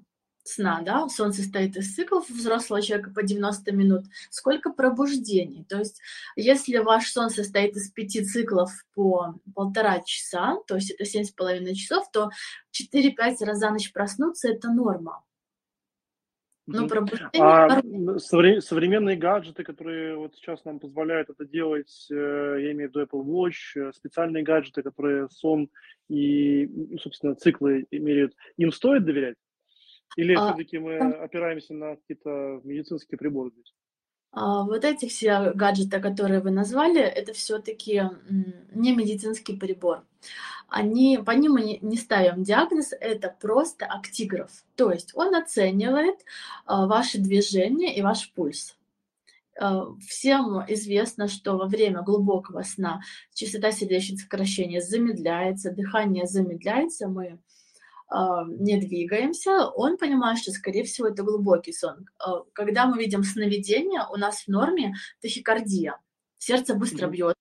сна, 0.47 0.81
да, 0.81 1.07
сон 1.09 1.33
состоит 1.33 1.75
из 1.75 1.93
циклов 1.95 2.29
взрослого 2.29 2.81
человека 2.81 3.11
по 3.11 3.23
90 3.23 3.71
минут, 3.71 4.05
сколько 4.29 4.71
пробуждений, 4.71 5.65
то 5.67 5.79
есть 5.79 5.99
если 6.35 6.77
ваш 6.77 7.11
сон 7.11 7.29
состоит 7.29 7.75
из 7.75 7.91
пяти 7.91 8.23
циклов 8.23 8.71
по 8.93 9.35
полтора 9.53 10.01
часа, 10.01 10.57
то 10.67 10.75
есть 10.75 10.91
это 10.91 11.05
семь 11.05 11.23
с 11.23 11.31
половиной 11.31 11.75
часов, 11.75 12.09
то 12.11 12.29
4-5 12.71 13.41
раз 13.41 13.59
за 13.59 13.71
ночь 13.71 13.91
проснуться– 13.91 14.47
это 14.49 14.69
норма. 14.69 15.23
Мгм. 16.67 16.87
пробуждение 16.87 17.29
А 17.43 17.79
совре- 18.17 18.59
современные 18.59 19.15
гаджеты, 19.15 19.63
которые 19.63 20.15
вот 20.15 20.35
сейчас 20.35 20.65
нам 20.65 20.79
позволяют 20.79 21.29
это 21.29 21.45
делать, 21.45 22.07
э, 22.09 22.15
я 22.15 22.71
имею 22.71 22.89
в 22.89 22.95
виду 22.95 23.03
Apple 23.03 23.23
Watch, 23.23 23.75
э, 23.75 23.91
специальные 23.93 24.43
гаджеты, 24.43 24.81
которые 24.81 25.29
сон 25.29 25.69
и, 26.09 26.97
собственно, 26.99 27.35
циклы 27.35 27.85
меряют, 27.91 28.33
им 28.57 28.71
стоит 28.71 29.05
доверять? 29.05 29.35
Или 30.15 30.33
А, 30.33 30.47
все-таки 30.47 30.77
мы 30.79 30.97
опираемся 30.97 31.73
на 31.73 31.95
какие-то 31.95 32.61
медицинские 32.63 33.17
приборы 33.17 33.51
здесь? 33.51 33.73
А, 34.31 34.63
Вот 34.63 34.83
эти 34.83 35.07
все 35.07 35.51
гаджеты, 35.53 35.99
которые 35.99 36.41
вы 36.41 36.51
назвали, 36.51 37.01
это 37.01 37.33
все-таки 37.33 38.03
не 38.73 38.95
медицинский 38.95 39.57
прибор. 39.57 40.03
Они, 40.67 41.19
по 41.23 41.31
ним 41.31 41.53
мы 41.53 41.79
не, 41.81 41.97
ставим 41.97 42.43
диагноз, 42.43 42.91
это 42.99 43.35
просто 43.39 43.85
актиграф. 43.85 44.51
То 44.75 44.91
есть 44.91 45.11
он 45.15 45.35
оценивает 45.35 46.17
а, 46.65 46.87
ваши 46.87 47.17
движения 47.19 47.95
и 47.95 48.01
ваш 48.01 48.31
пульс. 48.33 48.77
А, 49.59 49.87
Всем 50.07 50.63
известно, 50.67 51.27
что 51.27 51.57
во 51.57 51.67
время 51.67 52.01
глубокого 52.01 52.63
сна 52.63 53.01
частота 53.33 53.71
сердечных 53.71 54.21
сокращений 54.21 54.81
замедляется, 54.81 55.71
дыхание 55.71 56.25
замедляется, 56.25 57.07
мы 57.07 57.39
не 58.11 58.77
двигаемся, 58.79 59.67
он 59.67 59.97
понимает, 59.97 60.37
что, 60.39 60.51
скорее 60.51 60.83
всего, 60.83 61.07
это 61.07 61.23
глубокий 61.23 61.73
сон. 61.73 62.07
А, 62.19 62.41
Когда 62.53 62.85
мы 62.85 62.97
видим 62.97 63.23
сновидение, 63.23 64.01
у 64.11 64.17
нас 64.17 64.41
в 64.43 64.47
норме 64.47 64.93
тахикардия, 65.21 65.99
сердце 66.37 66.75
быстро 66.75 67.07
Мгм. 67.07 67.13
бьется, 67.15 67.35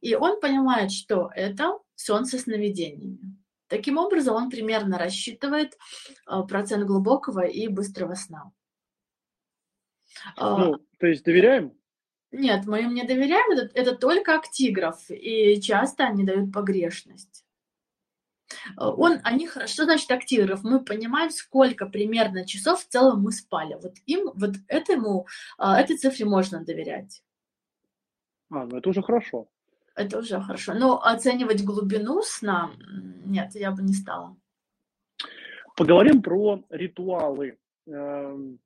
и 0.00 0.14
он 0.14 0.40
понимает, 0.40 0.92
что 0.92 1.30
это 1.34 1.78
сон 1.94 2.26
со 2.26 2.38
сновидениями. 2.38 3.38
Таким 3.68 3.96
образом, 3.98 4.34
он 4.36 4.50
примерно 4.50 4.98
рассчитывает 4.98 5.78
а, 6.26 6.42
процент 6.42 6.84
глубокого 6.84 7.40
и 7.46 7.68
быстрого 7.68 8.14
сна. 8.14 8.52
А, 10.36 10.58
Ну, 10.58 10.78
то 10.98 11.06
есть 11.06 11.24
доверяем? 11.24 11.72
Нет, 12.32 12.66
мы 12.66 12.82
им 12.82 12.94
не 12.94 13.04
доверяем, 13.04 13.50
это, 13.52 13.70
это 13.74 13.94
только 13.96 14.34
актиграф, 14.34 15.10
и 15.10 15.60
часто 15.60 16.04
они 16.04 16.24
дают 16.24 16.52
погрешность. 16.52 17.44
Э, 18.78 18.84
Он, 18.84 19.20
они, 19.24 19.48
что 19.48 19.84
значит 19.84 20.10
актиграф? 20.10 20.62
Мы 20.62 20.84
понимаем, 20.84 21.30
сколько 21.30 21.86
примерно 21.86 22.46
часов 22.46 22.82
в 22.82 22.88
целом 22.88 23.22
мы 23.22 23.32
спали. 23.32 23.76
Вот 23.82 23.94
им, 24.06 24.30
вот 24.34 24.56
этому, 24.68 25.26
а, 25.58 25.80
этой 25.80 25.96
цифре 25.96 26.24
можно 26.24 26.64
доверять. 26.64 27.22
А, 28.50 28.64
ну 28.66 28.78
это 28.78 28.88
уже 28.90 29.02
хорошо. 29.02 29.48
Это 29.94 30.18
уже 30.18 30.40
хорошо. 30.40 30.74
Но 30.74 31.02
оценивать 31.02 31.64
глубину 31.64 32.22
сна, 32.22 32.70
нет, 33.24 33.54
я 33.54 33.70
бы 33.70 33.82
не 33.82 33.92
стала. 33.92 34.36
Поговорим 35.76 36.22
про 36.22 36.62
ритуалы. 36.70 37.58
Эм, 37.86 38.58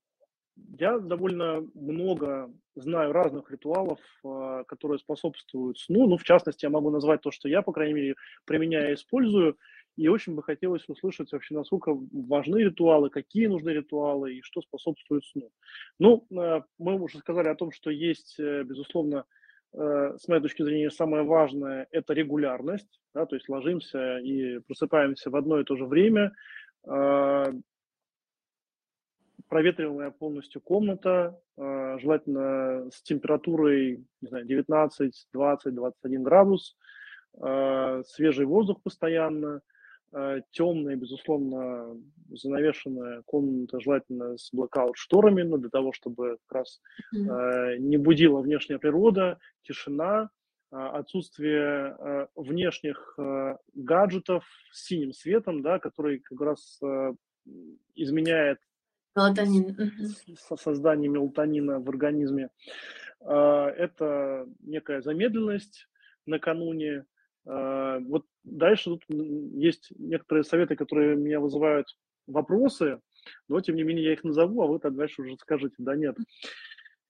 Я 0.79 0.99
довольно 0.99 1.67
много 1.75 2.51
знаю 2.77 3.13
разных 3.13 3.51
ритуалов, 3.51 4.01
э, 4.25 4.65
которые 4.67 4.99
способствуют 4.99 5.79
сну. 5.79 6.07
Ну, 6.07 6.17
в 6.17 6.25
частности, 6.25 6.65
я 6.65 6.71
могу 6.71 6.91
назвать 6.91 7.21
то, 7.21 7.31
что 7.31 7.49
я, 7.49 7.63
по 7.63 7.73
крайней 7.73 7.95
мере, 7.95 8.15
применяю 8.47 8.91
и 8.91 8.95
использую. 8.95 9.59
И 9.97 10.09
очень 10.09 10.35
бы 10.35 10.43
хотелось 10.43 10.87
услышать 10.89 11.33
вообще, 11.33 11.55
насколько 11.55 11.97
важны 12.13 12.59
ритуалы, 12.59 13.09
какие 13.09 13.47
нужны 13.47 13.71
ритуалы 13.71 14.35
и 14.35 14.43
что 14.43 14.61
способствует 14.61 15.25
сну. 15.25 15.51
Ну, 15.99 16.27
э, 16.31 16.61
мы 16.79 17.01
уже 17.01 17.19
сказали 17.19 17.49
о 17.49 17.55
том, 17.55 17.73
что 17.73 17.91
есть, 17.91 18.39
э, 18.39 18.63
безусловно, 18.63 19.25
э, 19.73 20.17
с 20.19 20.29
моей 20.29 20.43
точки 20.43 20.63
зрения, 20.63 20.91
самое 20.91 21.25
важное– 21.25 21.89
это 21.91 22.13
регулярность. 22.13 23.01
Да, 23.15 23.25
то 23.25 23.37
есть 23.37 23.49
ложимся 23.49 24.19
и 24.19 24.59
просыпаемся 24.59 25.31
в 25.31 25.37
одно 25.37 25.59
и 25.61 25.65
то 25.65 25.77
же 25.77 25.87
время. 25.87 26.33
Проветриваемая 29.49 30.11
полностью 30.11 30.61
комната, 30.61 31.41
желательно 31.57 32.91
с 32.91 33.01
температурой, 33.03 34.05
не 34.21 34.29
знаю, 34.29 34.45
19, 34.45 35.29
20, 35.33 35.75
21 35.75 36.23
градус. 36.23 36.77
свежий 38.07 38.45
воздух 38.45 38.83
постоянно, 38.83 39.63
темная, 40.51 40.97
безусловно, 40.97 41.97
занавешенная 42.31 43.23
комната, 43.23 43.81
желательно 43.81 44.37
с 44.37 44.53
блокаут-шторами, 44.53 45.43
но 45.43 45.57
для 45.59 45.71
того, 45.71 45.93
чтобы 45.93 46.39
как 46.47 46.59
раз 46.59 46.81
не 47.13 47.97
будила 47.97 48.41
внешняя 48.41 48.79
природа, 48.79 49.39
тишина, 49.63 50.31
отсутствие 50.71 52.29
внешних 52.35 53.19
гаджетов 53.75 54.45
с 54.73 54.87
синим 54.87 55.13
светом, 55.13 55.63
да, 55.63 55.79
который 55.79 56.19
как 56.21 56.41
раз 56.41 56.81
изменяет 57.95 58.59
Мелатонин. 59.15 59.77
создание 60.59 61.09
мелатонина 61.09 61.81
в 61.81 61.89
организме. 61.89 62.51
Это 63.21 64.47
некая 64.61 65.01
замедленность 65.01 65.89
накануне. 66.27 67.07
Вот 67.47 68.25
дальше 68.43 68.91
тут 68.91 69.05
есть 69.09 69.93
некоторые 69.99 70.43
советы, 70.43 70.75
которые 70.75 71.17
меня 71.17 71.39
вызывают 71.39 71.87
вопросы, 72.27 73.01
но 73.49 73.61
тем 73.61 73.77
не 73.77 73.83
менее 73.83 74.07
я 74.07 74.13
их 74.13 74.25
назову, 74.25 74.63
а 74.63 74.67
вы 74.67 74.79
тогда 74.79 74.99
дальше 74.99 75.23
уже 75.23 75.37
скажете, 75.37 75.77
да 75.79 75.95
нет. 75.97 76.17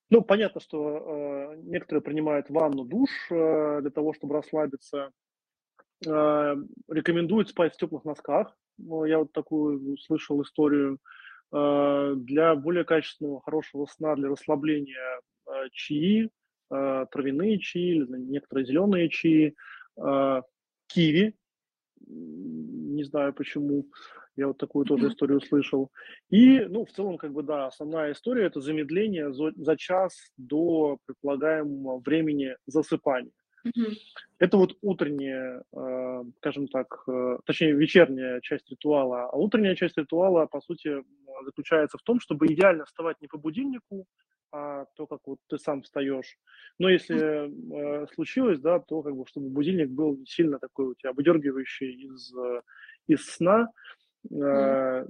Ну, 0.08 0.22
понятно, 0.22 0.60
что 0.60 1.54
э, 1.56 1.56
некоторые 1.64 2.00
принимают 2.00 2.48
ванну, 2.48 2.84
душ 2.84 3.10
э, 3.30 3.80
для 3.80 3.90
того, 3.90 4.14
чтобы 4.14 4.34
расслабиться. 4.34 5.10
Э, 6.06 6.54
рекомендуют 6.88 7.48
спать 7.48 7.74
в 7.74 7.76
теплых 7.76 8.04
носках. 8.04 8.56
Я 8.78 9.18
вот 9.18 9.32
такую 9.32 9.98
слышал 9.98 10.40
историю. 10.42 10.98
Э, 11.52 12.14
для 12.16 12.54
более 12.54 12.84
качественного, 12.84 13.40
хорошего 13.40 13.86
сна, 13.86 14.14
для 14.14 14.28
расслабления 14.28 15.20
э, 15.48 15.50
чаи, 15.72 16.30
э, 16.70 17.06
травяные 17.10 17.58
чаи, 17.58 18.06
некоторые 18.08 18.64
зеленые 18.64 19.08
чаи, 19.08 19.48
э, 19.48 19.54
киви, 20.88 21.34
не 22.06 23.04
знаю 23.04 23.32
почему, 23.32 23.86
я 24.36 24.48
вот 24.48 24.58
такую 24.58 24.84
тоже 24.84 25.08
историю 25.08 25.40
слышал. 25.40 25.90
И, 26.28 26.60
ну, 26.60 26.84
в 26.84 26.90
целом, 26.90 27.16
как 27.16 27.32
бы, 27.32 27.42
да, 27.42 27.66
основная 27.66 28.12
история– 28.12 28.44
это 28.46 28.60
замедление 28.60 29.32
за, 29.32 29.52
за 29.56 29.76
час 29.76 30.30
до 30.36 30.98
предполагаемого 31.06 32.00
времени 32.00 32.56
засыпания. 32.66 33.32
Mm-hmm. 33.66 33.94
Это 34.38 34.56
вот 34.56 34.76
утренняя, 34.82 35.62
э, 35.72 36.24
скажем 36.38 36.68
так, 36.68 37.04
э, 37.08 37.38
точнее, 37.44 37.72
вечерняя 37.72 38.40
часть 38.40 38.70
ритуала. 38.70 39.28
А 39.30 39.36
утренняя 39.36 39.74
часть 39.74 39.98
ритуала, 39.98 40.46
по 40.46 40.60
сути, 40.60 41.02
заключается 41.44 41.98
в 41.98 42.02
том, 42.02 42.20
чтобы 42.20 42.46
идеально 42.46 42.84
вставать 42.84 43.20
не 43.20 43.28
по 43.28 43.38
будильнику, 43.38 44.06
а 44.52 44.84
то, 44.94 45.06
как 45.06 45.20
вот 45.26 45.38
ты 45.48 45.58
сам 45.58 45.82
встаешь. 45.82 46.38
Но 46.78 46.88
если 46.88 47.50
э, 47.50 48.06
случилось, 48.14 48.60
да, 48.60 48.78
то 48.78 49.02
как 49.02 49.14
бы, 49.16 49.26
чтобы 49.26 49.50
будильник 49.50 49.90
был 49.90 50.18
сильно 50.26 50.58
такой 50.58 50.86
у 50.86 50.94
тебя 50.94 51.12
выдергивающий 51.12 51.92
из, 51.92 52.34
э, 52.34 52.62
из 53.06 53.26
сна. 53.26 53.70
Э, 54.30 55.06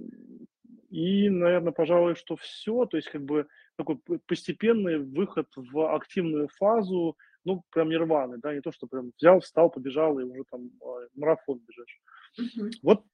и, 0.90 1.28
наверное, 1.28 1.72
пожалуй, 1.72 2.14
что 2.14 2.36
все. 2.36 2.86
То 2.86 2.96
есть, 2.96 3.08
как 3.08 3.22
бы 3.22 3.46
такой 3.76 3.98
постепенный 4.26 4.98
выход 4.98 5.48
в 5.54 5.94
активную 5.94 6.48
фазу, 6.48 7.16
ну, 7.46 7.62
прям 7.70 7.88
нирваны, 7.88 8.38
да, 8.38 8.52
не 8.52 8.60
то, 8.60 8.72
что 8.72 8.88
прям 8.88 9.12
взял, 9.16 9.40
встал, 9.40 9.70
побежал 9.70 10.18
и 10.18 10.24
уже 10.24 10.42
там 10.50 10.66
э, 10.66 11.08
марафон 11.14 11.60
бежишь. 11.60 12.00
Uh-huh. 12.38 12.70
Вот 12.82 13.04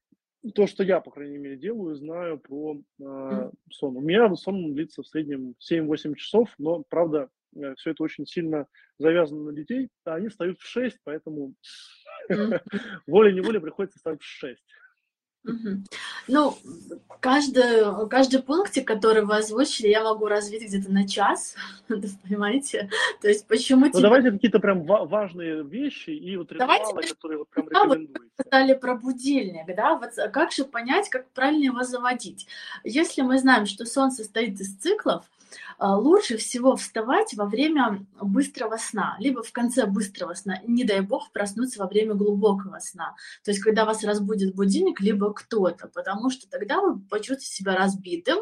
то, 0.55 0.65
что 0.65 0.83
я, 0.83 0.99
по 0.99 1.11
крайней 1.11 1.37
мере, 1.37 1.55
делаю, 1.55 1.95
знаю 1.95 2.39
про 2.39 2.81
э, 2.99 3.51
сон. 3.69 3.95
У 3.95 4.01
меня 4.01 4.33
сон 4.35 4.73
длится 4.73 5.03
в 5.03 5.07
среднем 5.07 5.55
7-8 5.71 6.15
часов, 6.15 6.49
но, 6.57 6.83
правда, 6.89 7.29
э, 7.55 7.75
все 7.75 7.91
это 7.91 8.01
очень 8.01 8.25
сильно 8.25 8.65
завязано 8.97 9.43
на 9.43 9.53
детей, 9.53 9.89
а 10.03 10.15
они 10.15 10.29
встают 10.29 10.59
в 10.59 10.65
6, 10.65 10.97
поэтому 11.03 11.53
волей-неволей 13.07 13.59
приходится 13.59 13.99
встать 13.99 14.19
в 14.19 14.25
6. 14.25 14.59
Ну, 16.27 16.57
каждый, 17.19 18.07
каждый 18.09 18.41
пунктик, 18.41 18.87
который 18.87 19.25
вы 19.25 19.37
озвучили, 19.37 19.87
я 19.87 20.03
могу 20.03 20.27
развить 20.27 20.63
где-то 20.63 20.91
на 20.91 21.07
час, 21.07 21.55
понимаете? 21.87 22.89
То 23.21 23.27
есть 23.27 23.47
почему... 23.47 23.85
Ну, 23.85 23.91
тебе... 23.91 24.01
давайте 24.01 24.31
какие-то 24.31 24.59
прям 24.59 24.83
важные 24.83 25.63
вещи 25.63 26.11
и 26.11 26.37
вот 26.37 26.53
давайте, 26.57 26.85
ритуалы, 26.85 27.07
которые 27.07 27.37
вот 27.39 27.49
прям 27.49 27.69
рекомендуете. 27.69 28.13
Вы 28.19 28.29
сказали 28.39 28.73
про 28.73 28.95
будильник, 28.95 29.75
да? 29.75 29.95
Вот 29.95 30.11
как 30.31 30.51
же 30.51 30.65
понять, 30.65 31.09
как 31.09 31.29
правильно 31.31 31.65
его 31.65 31.83
заводить? 31.83 32.47
Если 32.83 33.21
мы 33.21 33.37
знаем, 33.37 33.65
что 33.65 33.85
сон 33.85 34.11
состоит 34.11 34.59
из 34.59 34.75
циклов, 34.75 35.25
а, 35.25 35.42
лучше 35.79 36.37
всего 36.37 36.75
вставать 36.75 37.33
во 37.33 37.45
время 37.45 38.05
быстрого 38.21 38.77
сна, 38.77 39.15
либо 39.19 39.43
в 39.43 39.51
конце 39.51 39.85
быстрого 39.85 40.33
сна. 40.33 40.59
Не 40.67 40.83
дай 40.83 41.01
бог 41.01 41.31
проснуться 41.31 41.79
во 41.79 41.87
время 41.87 42.13
глубокого 42.13 42.79
сна. 42.79 43.15
То 43.43 43.51
есть, 43.51 43.61
когда 43.61 43.85
вас 43.85 44.03
разбудит 44.03 44.55
будильник, 44.55 44.99
либо 45.01 45.33
кто-то, 45.33 45.87
потому 45.87 46.29
что 46.29 46.49
тогда 46.49 46.81
вы 46.81 46.99
почувствуете 46.99 47.47
себя 47.47 47.75
разбитым, 47.75 48.39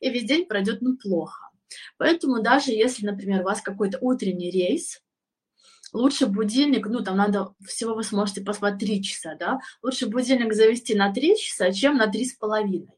и 0.00 0.10
весь 0.10 0.24
день 0.24 0.46
пройдет 0.46 0.82
ну 0.82 0.96
плохо. 0.96 1.50
Поэтому 1.98 2.42
даже 2.42 2.72
если, 2.72 3.06
например, 3.06 3.42
у 3.42 3.44
вас 3.44 3.60
какой-то 3.60 3.98
утренний 4.00 4.50
рейс, 4.50 5.00
лучше 5.92 6.26
будильник, 6.26 6.86
ну, 6.86 7.02
там 7.02 7.16
надо, 7.16 7.54
всего 7.64 7.94
вы 7.94 8.04
сможете 8.04 8.42
поспать 8.42 8.78
3 8.78 9.02
часа, 9.02 9.34
да, 9.38 9.60
лучше 9.82 10.06
будильник 10.06 10.52
завести 10.54 10.94
на 10.94 11.12
3 11.12 11.36
часа, 11.36 11.72
чем 11.72 11.96
на 11.96 12.06
3,5. 12.06 12.88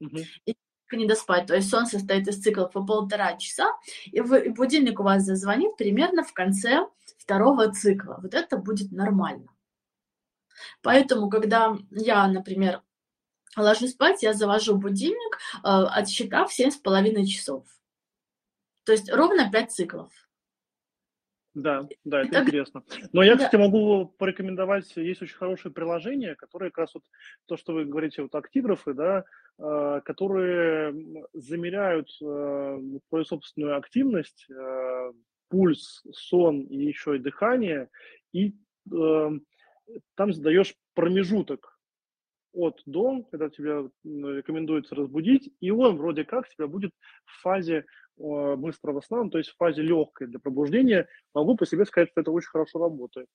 Угу. 0.00 0.18
И 0.46 0.54
не 0.96 1.06
доспать. 1.06 1.46
То 1.46 1.54
есть 1.54 1.68
сон 1.70 1.86
состоит 1.86 2.28
из 2.28 2.40
циклов 2.40 2.72
по 2.72 2.84
полтора 2.84 3.36
часа, 3.36 3.72
и, 4.06 4.20
вы, 4.20 4.46
и 4.46 4.48
будильник 4.48 5.00
у 5.00 5.02
вас 5.02 5.22
зазвонит 5.22 5.76
примерно 5.76 6.22
в 6.22 6.32
конце 6.32 6.86
второго 7.18 7.72
цикла. 7.72 8.18
Вот 8.22 8.34
это 8.34 8.56
будет 8.56 8.92
нормально. 8.92 9.48
Поэтому, 10.82 11.30
когда 11.30 11.76
я, 11.90 12.26
например, 12.28 12.82
ложусь 13.56 13.92
спать, 13.92 14.22
я 14.22 14.34
завожу 14.34 14.76
будильник, 14.76 15.38
э, 15.56 15.58
отсчитав 15.62 16.52
7,5 16.52 17.26
часов. 17.26 17.66
То 18.84 18.92
есть 18.92 19.10
ровно 19.10 19.50
5 19.50 19.72
циклов. 19.72 20.12
Да, 21.54 21.86
да, 22.04 22.22
это 22.22 22.30
так... 22.30 22.44
интересно. 22.44 22.82
Но 23.12 23.22
я, 23.22 23.36
кстати, 23.36 23.56
могу 23.56 24.06
порекомендовать, 24.18 24.96
есть 24.96 25.20
очень 25.20 25.36
хорошее 25.36 25.74
приложение, 25.74 26.34
которое 26.34 26.70
как 26.70 26.78
раз 26.78 26.94
вот 26.94 27.04
то, 27.46 27.56
что 27.56 27.74
вы 27.74 27.84
говорите, 27.84 28.22
вот 28.22 28.34
актиграфы, 28.34 28.94
да, 28.94 29.24
э, 29.58 30.00
которые 30.04 31.26
замеряют 31.34 32.08
э, 32.22 32.78
твою 33.08 33.24
собственную 33.24 33.76
активность, 33.76 34.46
э, 34.50 35.12
пульс, 35.48 36.02
сон 36.12 36.62
и 36.62 36.86
еще 36.86 37.16
и 37.16 37.18
дыхание, 37.18 37.90
и 38.32 38.54
э, 38.90 39.30
там 40.14 40.32
задаешь 40.32 40.74
промежуток 40.94 41.78
от 42.54 42.82
до, 42.86 43.22
когда 43.30 43.50
тебя 43.50 43.90
рекомендуется 44.04 44.94
разбудить, 44.94 45.52
и 45.60 45.70
он 45.70 45.96
вроде 45.96 46.24
как 46.24 46.48
тебя 46.48 46.66
будет 46.66 46.92
в 47.26 47.42
фазе 47.42 47.84
быстрого 48.22 49.00
сна, 49.00 49.24
ну, 49.24 49.30
то 49.30 49.38
есть 49.38 49.50
в 49.50 49.56
фазе 49.56 49.82
легкой 49.82 50.28
для 50.28 50.38
пробуждения, 50.38 51.08
могу 51.34 51.56
по 51.56 51.66
себе 51.66 51.84
сказать, 51.84 52.10
что 52.10 52.20
это 52.20 52.30
очень 52.30 52.48
хорошо 52.48 52.78
работает. 52.78 53.26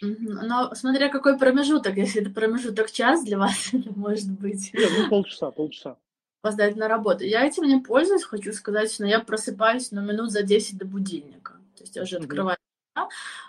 Но 0.00 0.74
смотря 0.74 1.08
какой 1.08 1.38
промежуток, 1.38 1.96
если 1.96 2.22
это 2.22 2.30
промежуток 2.30 2.90
час 2.90 3.24
для 3.24 3.38
вас, 3.38 3.70
может 3.96 4.30
быть. 4.30 4.72
Нет, 4.72 4.90
ну 4.96 5.08
полчаса, 5.08 5.50
полчаса. 5.50 5.98
Опоздать 6.42 6.76
на 6.76 6.88
работу. 6.88 7.24
Я 7.24 7.44
этим 7.46 7.64
не 7.64 7.80
пользуюсь, 7.80 8.24
хочу 8.24 8.52
сказать, 8.52 8.94
но 8.98 9.06
я 9.06 9.20
просыпаюсь 9.20 9.90
на 9.90 10.00
минут 10.00 10.30
за 10.30 10.42
10 10.42 10.78
до 10.78 10.86
будильника. 10.86 11.52
То 11.76 11.82
есть 11.82 11.96
я 11.96 12.02
уже 12.02 12.16
открываю. 12.16 12.56
Mm-hmm. 12.96 13.08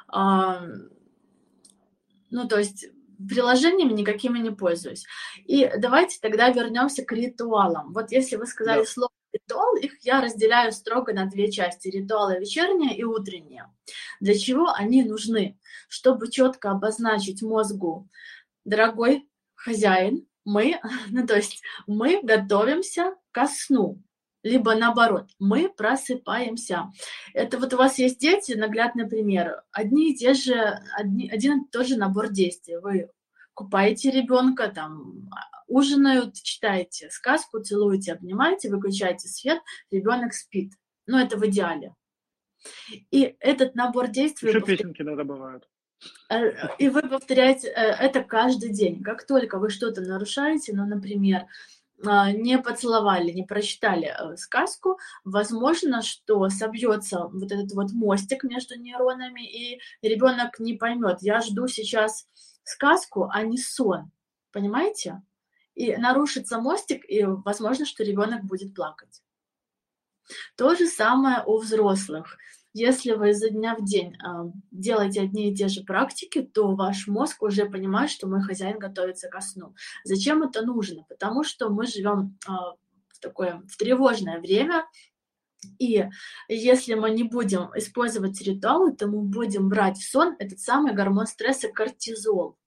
А, 0.09 0.61
ну, 2.31 2.47
то 2.49 2.59
есть 2.59 2.89
приложениями 3.29 3.93
никакими 3.93 4.39
не 4.39 4.51
пользуюсь. 4.51 5.05
И 5.45 5.71
давайте 5.77 6.19
тогда 6.19 6.49
вернемся 6.49 7.05
к 7.05 7.11
ритуалам. 7.13 7.93
Вот 7.93 8.11
если 8.11 8.35
вы 8.35 8.45
сказали 8.45 8.81
да. 8.81 8.85
слово 8.85 9.10
ритуал, 9.33 9.75
их 9.75 10.03
я 10.03 10.21
разделяю 10.21 10.71
строго 10.71 11.13
на 11.13 11.25
две 11.25 11.51
части. 11.51 11.87
Ритуалы 11.89 12.39
вечерние 12.39 12.95
и 12.95 13.03
утренние. 13.03 13.65
Для 14.19 14.37
чего 14.37 14.71
они 14.71 15.03
нужны? 15.03 15.59
Чтобы 15.87 16.31
четко 16.31 16.71
обозначить 16.71 17.41
мозгу, 17.41 18.07
дорогой 18.65 19.27
хозяин, 19.55 20.27
мы, 20.45 20.79
ну, 21.09 21.25
то 21.25 21.35
есть 21.35 21.61
мы 21.87 22.21
готовимся 22.21 23.15
ко 23.31 23.47
сну, 23.47 24.01
либо 24.43 24.75
наоборот, 24.75 25.29
мы 25.39 25.69
просыпаемся. 25.69 26.91
Это 27.33 27.59
вот 27.59 27.73
у 27.73 27.77
вас 27.77 27.99
есть 27.99 28.19
дети, 28.19 28.53
наглядный 28.53 29.07
пример. 29.07 29.63
Одни 29.71 30.11
и 30.11 30.15
те 30.15 30.33
же, 30.33 30.55
одни, 30.97 31.29
один 31.29 31.61
и 31.61 31.69
тот 31.69 31.87
же 31.87 31.97
набор 31.97 32.29
действий. 32.29 32.77
Вы 32.77 33.11
купаете 33.53 34.11
ребенка, 34.11 34.67
там, 34.67 35.29
ужинают, 35.67 36.35
читаете 36.35 37.09
сказку, 37.09 37.59
целуете, 37.59 38.13
обнимаете, 38.13 38.69
выключаете 38.69 39.27
свет, 39.27 39.59
ребенок 39.89 40.33
спит. 40.33 40.73
Ну, 41.07 41.17
это 41.17 41.37
в 41.37 41.45
идеале. 41.47 41.95
И 43.09 43.35
этот 43.39 43.75
набор 43.75 44.07
действий... 44.07 44.49
Еще 44.49 44.59
повтор... 44.59 44.77
песенки 44.77 45.01
иногда 45.01 45.23
бывают. 45.23 45.67
Э, 46.29 46.75
и 46.77 46.89
вы 46.89 47.01
повторяете 47.03 47.69
э, 47.69 47.71
это 47.71 48.23
каждый 48.23 48.69
день. 48.69 49.01
Как 49.01 49.25
только 49.25 49.59
вы 49.59 49.69
что-то 49.69 50.01
нарушаете, 50.01 50.73
ну, 50.73 50.85
например, 50.85 51.47
а, 52.03 52.31
не 52.31 52.57
поцеловали, 52.57 53.31
не 53.31 53.43
прочитали 53.43 54.07
э, 54.07 54.35
сказку, 54.37 54.97
возможно, 55.23 56.01
что 56.01 56.49
собьется 56.49 57.27
вот 57.31 57.51
этот 57.51 57.71
вот 57.73 57.91
мостик 57.91 58.43
между 58.43 58.75
нейронами, 58.75 59.45
и 59.45 59.79
ребенок 60.01 60.59
не 60.59 60.73
поймет, 60.73 61.17
я 61.21 61.41
жду 61.41 61.67
сейчас 61.67 62.27
сказку, 62.63 63.29
а 63.31 63.43
не 63.43 63.57
сон. 63.57 64.11
Понимаете? 64.51 65.21
И 65.73 65.95
нарушится 65.95 66.59
мостик, 66.59 67.03
и 67.07 67.23
возможно, 67.23 67.85
что 67.85 68.03
ребенок 68.03 68.43
будет 68.43 68.75
плакать. 68.75 69.21
То 70.55 70.75
же 70.75 70.87
самое 70.87 71.43
у 71.45 71.57
взрослых. 71.57 72.37
Если 72.73 73.11
вы 73.11 73.31
изо 73.31 73.49
дня 73.49 73.75
в 73.75 73.83
день 73.83 74.15
э, 74.15 74.51
делаете 74.71 75.21
одни 75.21 75.51
и 75.51 75.55
те 75.55 75.67
же 75.67 75.83
практики, 75.83 76.41
то 76.41 76.73
ваш 76.73 77.07
мозг 77.07 77.41
уже 77.43 77.65
понимает, 77.65 78.09
что 78.09 78.27
мой 78.27 78.41
хозяин 78.41 78.79
готовится 78.79 79.27
ко 79.27 79.41
сну. 79.41 79.75
Зачем 80.05 80.41
это 80.41 80.61
нужно? 80.61 81.03
Потому 81.09 81.43
что 81.43 81.69
мы 81.69 81.85
живем 81.85 82.37
э, 82.47 82.51
в 83.09 83.19
такое 83.19 83.61
в 83.67 83.75
тревожное 83.75 84.39
время, 84.39 84.85
и 85.79 86.09
если 86.47 86.93
мы 86.93 87.11
не 87.11 87.23
будем 87.23 87.69
использовать 87.75 88.41
ритуалы, 88.41 88.95
то 88.95 89.07
мы 89.07 89.21
будем 89.21 89.69
брать 89.69 89.97
в 89.97 90.09
сон 90.09 90.35
этот 90.39 90.59
самый 90.59 90.93
гормон 90.93 91.27
стресса 91.27 91.67
кортизол. 91.69 92.57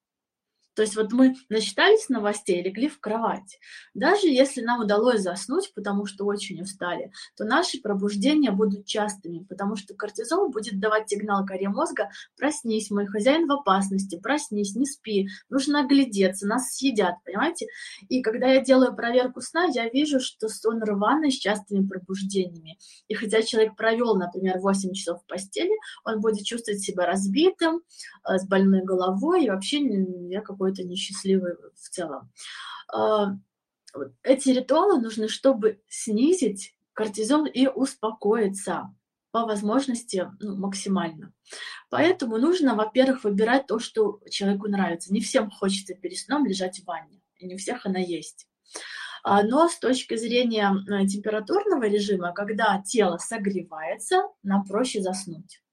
То 0.74 0.82
есть 0.82 0.96
вот 0.96 1.12
мы 1.12 1.34
насчитались 1.48 2.08
новостей, 2.08 2.62
легли 2.62 2.88
в 2.88 3.00
кровать. 3.00 3.58
Даже 3.94 4.26
если 4.26 4.60
нам 4.60 4.80
удалось 4.80 5.20
заснуть, 5.20 5.72
потому 5.74 6.06
что 6.06 6.24
очень 6.24 6.60
устали, 6.62 7.12
то 7.36 7.44
наши 7.44 7.80
пробуждения 7.80 8.50
будут 8.50 8.86
частыми, 8.86 9.44
потому 9.44 9.76
что 9.76 9.94
кортизол 9.94 10.50
будет 10.50 10.80
давать 10.80 11.08
сигнал 11.08 11.46
коре 11.46 11.68
мозга 11.68 12.10
«проснись, 12.36 12.90
мой 12.90 13.06
хозяин 13.06 13.46
в 13.46 13.52
опасности, 13.52 14.18
проснись, 14.20 14.74
не 14.74 14.86
спи, 14.86 15.28
нужно 15.48 15.80
оглядеться, 15.80 16.46
нас 16.46 16.74
съедят», 16.74 17.16
понимаете? 17.24 17.66
И 18.08 18.22
когда 18.22 18.48
я 18.48 18.60
делаю 18.60 18.94
проверку 18.94 19.40
сна, 19.40 19.66
я 19.66 19.88
вижу, 19.88 20.20
что 20.20 20.48
сон 20.48 20.82
рваный 20.82 21.30
с 21.30 21.36
частыми 21.36 21.86
пробуждениями. 21.86 22.78
И 23.08 23.14
хотя 23.14 23.42
человек 23.42 23.76
провел, 23.76 24.16
например, 24.16 24.58
8 24.58 24.92
часов 24.92 25.22
в 25.22 25.26
постели, 25.26 25.72
он 26.04 26.20
будет 26.20 26.44
чувствовать 26.44 26.80
себя 26.80 27.06
разбитым, 27.06 27.82
э, 28.28 28.38
с 28.38 28.46
больной 28.46 28.82
головой, 28.82 29.44
и 29.44 29.50
вообще 29.50 29.78
я 30.28 30.40
какой 30.40 30.63
какой-то 30.64 30.82
несчастливый 30.84 31.56
в 31.74 31.88
целом. 31.90 32.30
А, 32.92 33.36
эти 34.22 34.48
ритуалы 34.48 34.98
нужны, 35.00 35.28
чтобы 35.28 35.82
снизить 35.88 36.74
кортизол 36.94 37.44
и 37.44 37.66
успокоиться 37.66 38.94
по 39.30 39.44
возможности 39.44 40.30
ну, 40.40 40.56
максимально. 40.56 41.34
Поэтому 41.90 42.38
нужно, 42.38 42.74
во-первых, 42.76 43.24
выбирать 43.24 43.66
то, 43.66 43.78
что 43.78 44.20
человеку 44.30 44.68
нравится. 44.68 45.12
Не 45.12 45.20
всем 45.20 45.50
хочется 45.50 45.94
перед 45.94 46.16
сном 46.16 46.46
лежать 46.46 46.78
в 46.78 46.86
ванне, 46.86 47.20
и 47.36 47.46
не 47.46 47.56
у 47.56 47.58
всех 47.58 47.84
она 47.84 47.98
есть. 47.98 48.46
А, 49.22 49.42
но 49.42 49.68
с 49.68 49.78
точки 49.78 50.16
зрения 50.16 50.70
э, 50.72 51.06
температурного 51.06 51.84
режима, 51.84 52.32
когда 52.32 52.80
тело 52.82 53.18
согревается, 53.18 54.22
нам 54.42 54.64
проще 54.64 55.02
заснуть. 55.02 55.63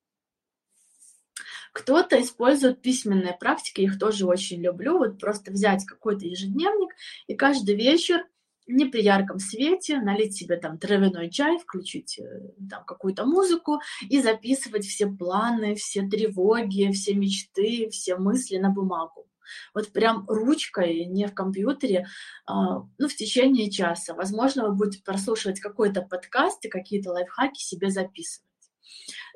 Кто-то 1.72 2.22
использует 2.22 2.82
письменные 2.82 3.34
практики, 3.34 3.82
их 3.82 3.98
тоже 3.98 4.26
очень 4.26 4.62
люблю. 4.62 4.98
Вот 4.98 5.20
просто 5.20 5.52
взять 5.52 5.86
какой-то 5.86 6.26
ежедневник 6.26 6.94
и 7.28 7.36
каждый 7.36 7.76
вечер 7.76 8.26
не 8.68 8.86
при 8.86 9.02
ярком 9.02 9.40
свете, 9.40 10.00
налить 10.00 10.36
себе 10.36 10.58
там 10.58 10.78
травяной 10.78 11.30
чай, 11.30 11.58
включить 11.58 12.20
э, 12.20 12.24
там 12.70 12.86
какую-то 12.86 13.26
музыку 13.26 13.82
и 14.10 14.22
записывать 14.22 14.86
все 14.86 15.08
планы, 15.08 15.76
все 15.76 16.08
тревоги, 16.08 16.92
все 16.92 17.14
мечты, 17.16 17.90
все 17.90 18.18
мысли 18.18 18.58
на 18.58 18.70
бумагу. 18.70 19.28
Вот 19.74 19.92
прям 19.92 20.26
ручкой, 20.28 21.06
не 21.06 21.28
в 21.28 21.34
компьютере, 21.34 22.08
а, 22.46 22.84
ну, 22.98 23.08
в 23.08 23.16
течение 23.16 23.70
часа. 23.70 24.14
Возможно, 24.14 24.70
вы 24.70 24.76
будете 24.76 25.04
прослушивать 25.04 25.60
какой-то 25.60 26.02
подкаст 26.04 26.64
и 26.66 26.70
какие-то 26.70 27.12
лайфхаки 27.12 27.60
себе 27.60 27.90
записывать. 27.90 28.48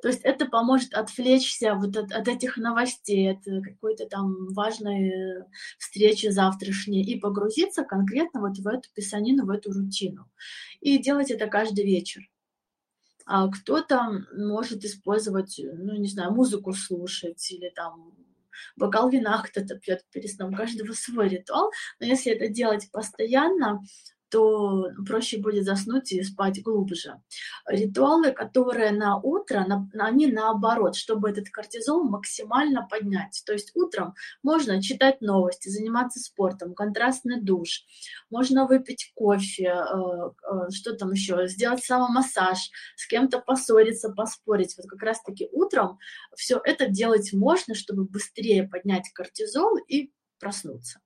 То 0.05 0.09
есть 0.09 0.21
это 0.21 0.45
поможет 0.45 0.93
отвлечься 0.93 1.73
вот 1.73 1.97
от, 1.97 2.11
от 2.11 2.27
этих 2.27 2.57
новостей, 2.57 3.31
от 3.31 3.43
какой-то 3.63 4.05
там 4.05 4.53
важной 4.53 5.11
встречи 5.79 6.27
завтрашней 6.27 7.01
и 7.01 7.19
погрузиться 7.19 7.83
конкретно 7.83 8.41
вот 8.41 8.55
в 8.59 8.67
эту 8.67 8.87
писанину, 8.93 9.47
в 9.47 9.49
эту 9.49 9.73
рутину. 9.73 10.29
И 10.79 10.99
делать 10.99 11.31
это 11.31 11.47
каждый 11.47 11.85
вечер. 11.85 12.21
А 13.25 13.49
кто-то 13.49 14.27
может 14.37 14.85
использовать, 14.85 15.59
ну, 15.59 15.95
не 15.95 16.07
знаю, 16.07 16.33
музыку 16.33 16.73
слушать 16.73 17.51
или 17.51 17.69
там 17.69 18.13
бокал 18.75 19.09
вина 19.09 19.41
кто-то 19.41 19.73
пьет 19.79 20.05
перед 20.11 20.29
сном, 20.29 20.53
у 20.53 20.55
каждого 20.55 20.93
свой 20.93 21.29
ритуал, 21.29 21.71
но 21.99 22.05
если 22.05 22.31
это 22.31 22.47
делать 22.47 22.91
постоянно, 22.91 23.81
то 24.29 24.89
проще 25.05 25.37
будет 25.37 25.65
заснуть 25.65 26.11
и 26.11 26.23
спать 26.23 26.61
глубже. 26.63 27.21
Ритуалы, 27.67 28.31
которые 28.31 28.91
на 28.91 29.17
утро, 29.17 29.65
на, 29.67 29.89
они 29.99 30.27
наоборот, 30.27 30.95
чтобы 30.95 31.29
этот 31.29 31.49
кортизол 31.49 32.03
максимально 32.03 32.87
поднять. 32.89 33.41
То 33.45 33.53
есть 33.53 33.71
утром 33.75 34.15
можно 34.43 34.81
читать 34.81 35.21
новости, 35.21 35.69
заниматься 35.69 36.19
спортом, 36.19 36.73
контрастный 36.73 37.41
душ, 37.41 37.85
можно 38.29 38.65
выпить 38.65 39.11
кофе, 39.15 39.67
э, 39.67 39.71
э, 39.73 40.69
что 40.71 40.95
там 40.95 41.11
еще, 41.11 41.47
сделать 41.47 41.83
самомассаж, 41.83 42.57
с 42.95 43.07
кем-то 43.07 43.39
поссориться, 43.39 44.09
поспорить. 44.09 44.75
Вот 44.77 44.87
как 44.87 45.01
раз-таки 45.03 45.49
утром 45.51 45.99
все 46.35 46.59
это 46.63 46.87
делать 46.87 47.31
можно, 47.33 47.75
чтобы 47.75 48.05
быстрее 48.05 48.67
поднять 48.67 49.09
кортизол 49.13 49.77
и 49.77 50.11
проснуться. 50.39 50.99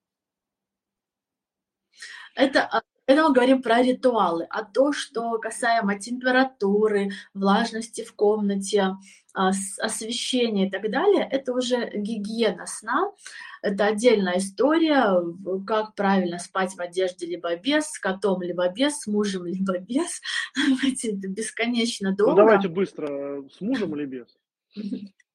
Это 2.36 2.84
это 3.10 3.24
мы 3.24 3.34
говорим 3.34 3.64
про 3.64 3.82
ритуалы, 3.82 4.46
а 4.52 4.64
то, 4.64 4.94
что 4.94 5.40
касаемо 5.40 6.00
температуры, 6.00 7.10
влажности 7.34 8.04
в 8.04 8.14
комнате, 8.14 8.98
а, 9.34 9.50
освещения 9.82 10.68
и 10.68 10.70
так 10.70 10.92
далее, 10.92 11.28
это 11.28 11.54
уже 11.54 11.90
гигиена 11.90 12.68
сна. 12.68 13.12
Это 13.64 13.88
отдельная 13.88 14.38
история, 14.38 15.24
как 15.66 15.96
правильно 15.96 16.38
спать 16.38 16.76
в 16.76 16.80
одежде 16.80 17.26
либо 17.26 17.56
без, 17.56 17.86
с 17.86 17.98
котом 17.98 18.44
либо 18.44 18.70
без, 18.70 19.00
с 19.00 19.08
мужем 19.08 19.48
либо 19.48 19.80
без. 19.80 20.22
Это 20.84 21.28
бесконечно 21.28 22.12
ну, 22.12 22.16
долго. 22.16 22.32
Ну, 22.34 22.38
давайте 22.38 22.68
быстро, 22.68 23.44
с 23.50 23.60
мужем 23.60 23.96
или 23.96 24.06
без? 24.06 24.38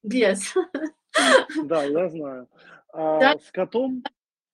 Без. 0.01 0.53
Да, 1.65 1.83
я 1.83 2.07
знаю. 2.07 2.47
А 2.93 3.19
да. 3.19 3.37
с 3.37 3.51
котом, 3.51 4.01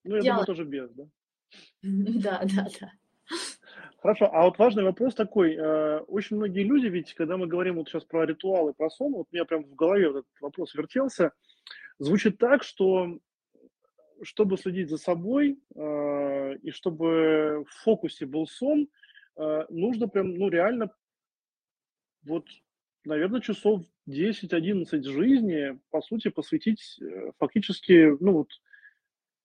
ну, 0.05 0.15
я, 0.15 0.21
я 0.23 0.31
думаю, 0.31 0.45
тоже 0.47 0.63
без, 0.63 0.89
да? 0.93 1.03
Да, 1.83 2.41
да, 2.45 2.67
да. 2.79 2.91
Хорошо, 4.01 4.31
а 4.33 4.45
вот 4.45 4.57
важный 4.57 4.83
вопрос 4.83 5.13
такой. 5.13 5.55
Э, 5.55 5.99
очень 6.07 6.37
многие 6.37 6.63
люди, 6.63 6.87
ведь 6.87 7.13
когда 7.13 7.37
мы 7.37 7.45
говорим 7.45 7.75
вот 7.75 7.87
сейчас 7.87 8.03
про 8.03 8.25
ритуалы, 8.25 8.73
про 8.73 8.89
сон, 8.89 9.13
вот 9.13 9.27
у 9.31 9.35
меня 9.35 9.45
прям 9.45 9.63
в 9.63 9.75
голове 9.75 10.09
вот 10.09 10.17
этот 10.19 10.41
вопрос 10.41 10.73
вертелся, 10.73 11.33
звучит 11.99 12.39
так, 12.39 12.63
что 12.63 13.19
чтобы 14.23 14.57
следить 14.57 14.89
за 14.89 14.97
собой 14.97 15.59
э, 15.75 16.55
и 16.63 16.71
чтобы 16.71 17.63
в 17.69 17.83
фокусе 17.83 18.25
был 18.25 18.47
сон, 18.47 18.87
э, 19.37 19.65
нужно 19.69 20.07
прям, 20.07 20.33
ну 20.33 20.49
реально, 20.49 20.91
вот, 22.23 22.47
наверное, 23.05 23.41
часов 23.41 23.83
10-11 24.09 25.03
жизни, 25.03 25.79
по 25.91 26.01
сути, 26.01 26.29
посвятить 26.29 26.99
фактически, 27.37 28.17
ну 28.19 28.31
вот, 28.33 28.49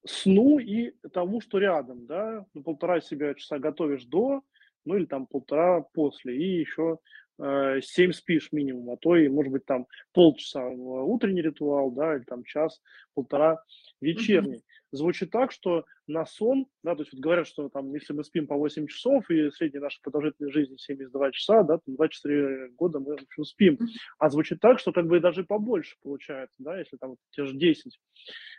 сну 0.06 0.58
и 0.58 0.92
тому, 1.12 1.40
что 1.40 1.58
рядом, 1.58 2.06
да, 2.06 2.44
ну, 2.54 2.62
полтора 2.62 3.00
себя 3.00 3.34
часа 3.34 3.58
готовишь 3.58 4.04
до, 4.04 4.42
ну 4.84 4.96
или 4.96 5.04
там 5.04 5.26
полтора 5.26 5.80
после, 5.80 6.36
и 6.36 6.60
еще 6.60 6.98
э, 7.38 7.80
7 7.82 8.12
спишь 8.12 8.52
минимум, 8.52 8.90
а 8.90 8.96
то 8.96 9.16
и, 9.16 9.28
может 9.28 9.52
быть, 9.52 9.64
там 9.66 9.86
полчаса 10.12 10.66
утренний 10.66 11.42
ритуал, 11.42 11.90
да, 11.90 12.16
или 12.16 12.24
там 12.24 12.44
час, 12.44 12.80
полтора 13.14 13.62
вечерний. 14.00 14.62
Звучит 14.92 15.30
так, 15.30 15.50
что 15.50 15.84
на 16.06 16.24
сон, 16.24 16.66
да, 16.82 16.94
то 16.94 17.02
есть 17.02 17.12
вот 17.12 17.20
говорят, 17.20 17.46
что 17.48 17.68
там, 17.68 17.92
если 17.92 18.12
мы 18.12 18.22
спим 18.22 18.46
по 18.46 18.54
8 18.54 18.86
часов, 18.86 19.28
и 19.30 19.50
средняя 19.50 19.82
наша 19.82 19.98
продолжительность 20.00 20.54
жизни 20.54 20.76
72 20.76 21.32
часа, 21.32 21.62
да, 21.64 21.78
то 21.78 21.82
24 21.86 22.68
года 22.70 23.00
мы, 23.00 23.16
в 23.16 23.22
общем, 23.22 23.44
спим. 23.44 23.78
А 24.18 24.30
звучит 24.30 24.60
так, 24.60 24.78
что 24.78 24.92
как 24.92 25.06
бы 25.06 25.18
даже 25.18 25.44
побольше 25.44 25.96
получается, 26.02 26.56
да, 26.58 26.78
если 26.78 26.96
там 26.96 27.16
те 27.30 27.44
же 27.44 27.54
10. 27.54 27.98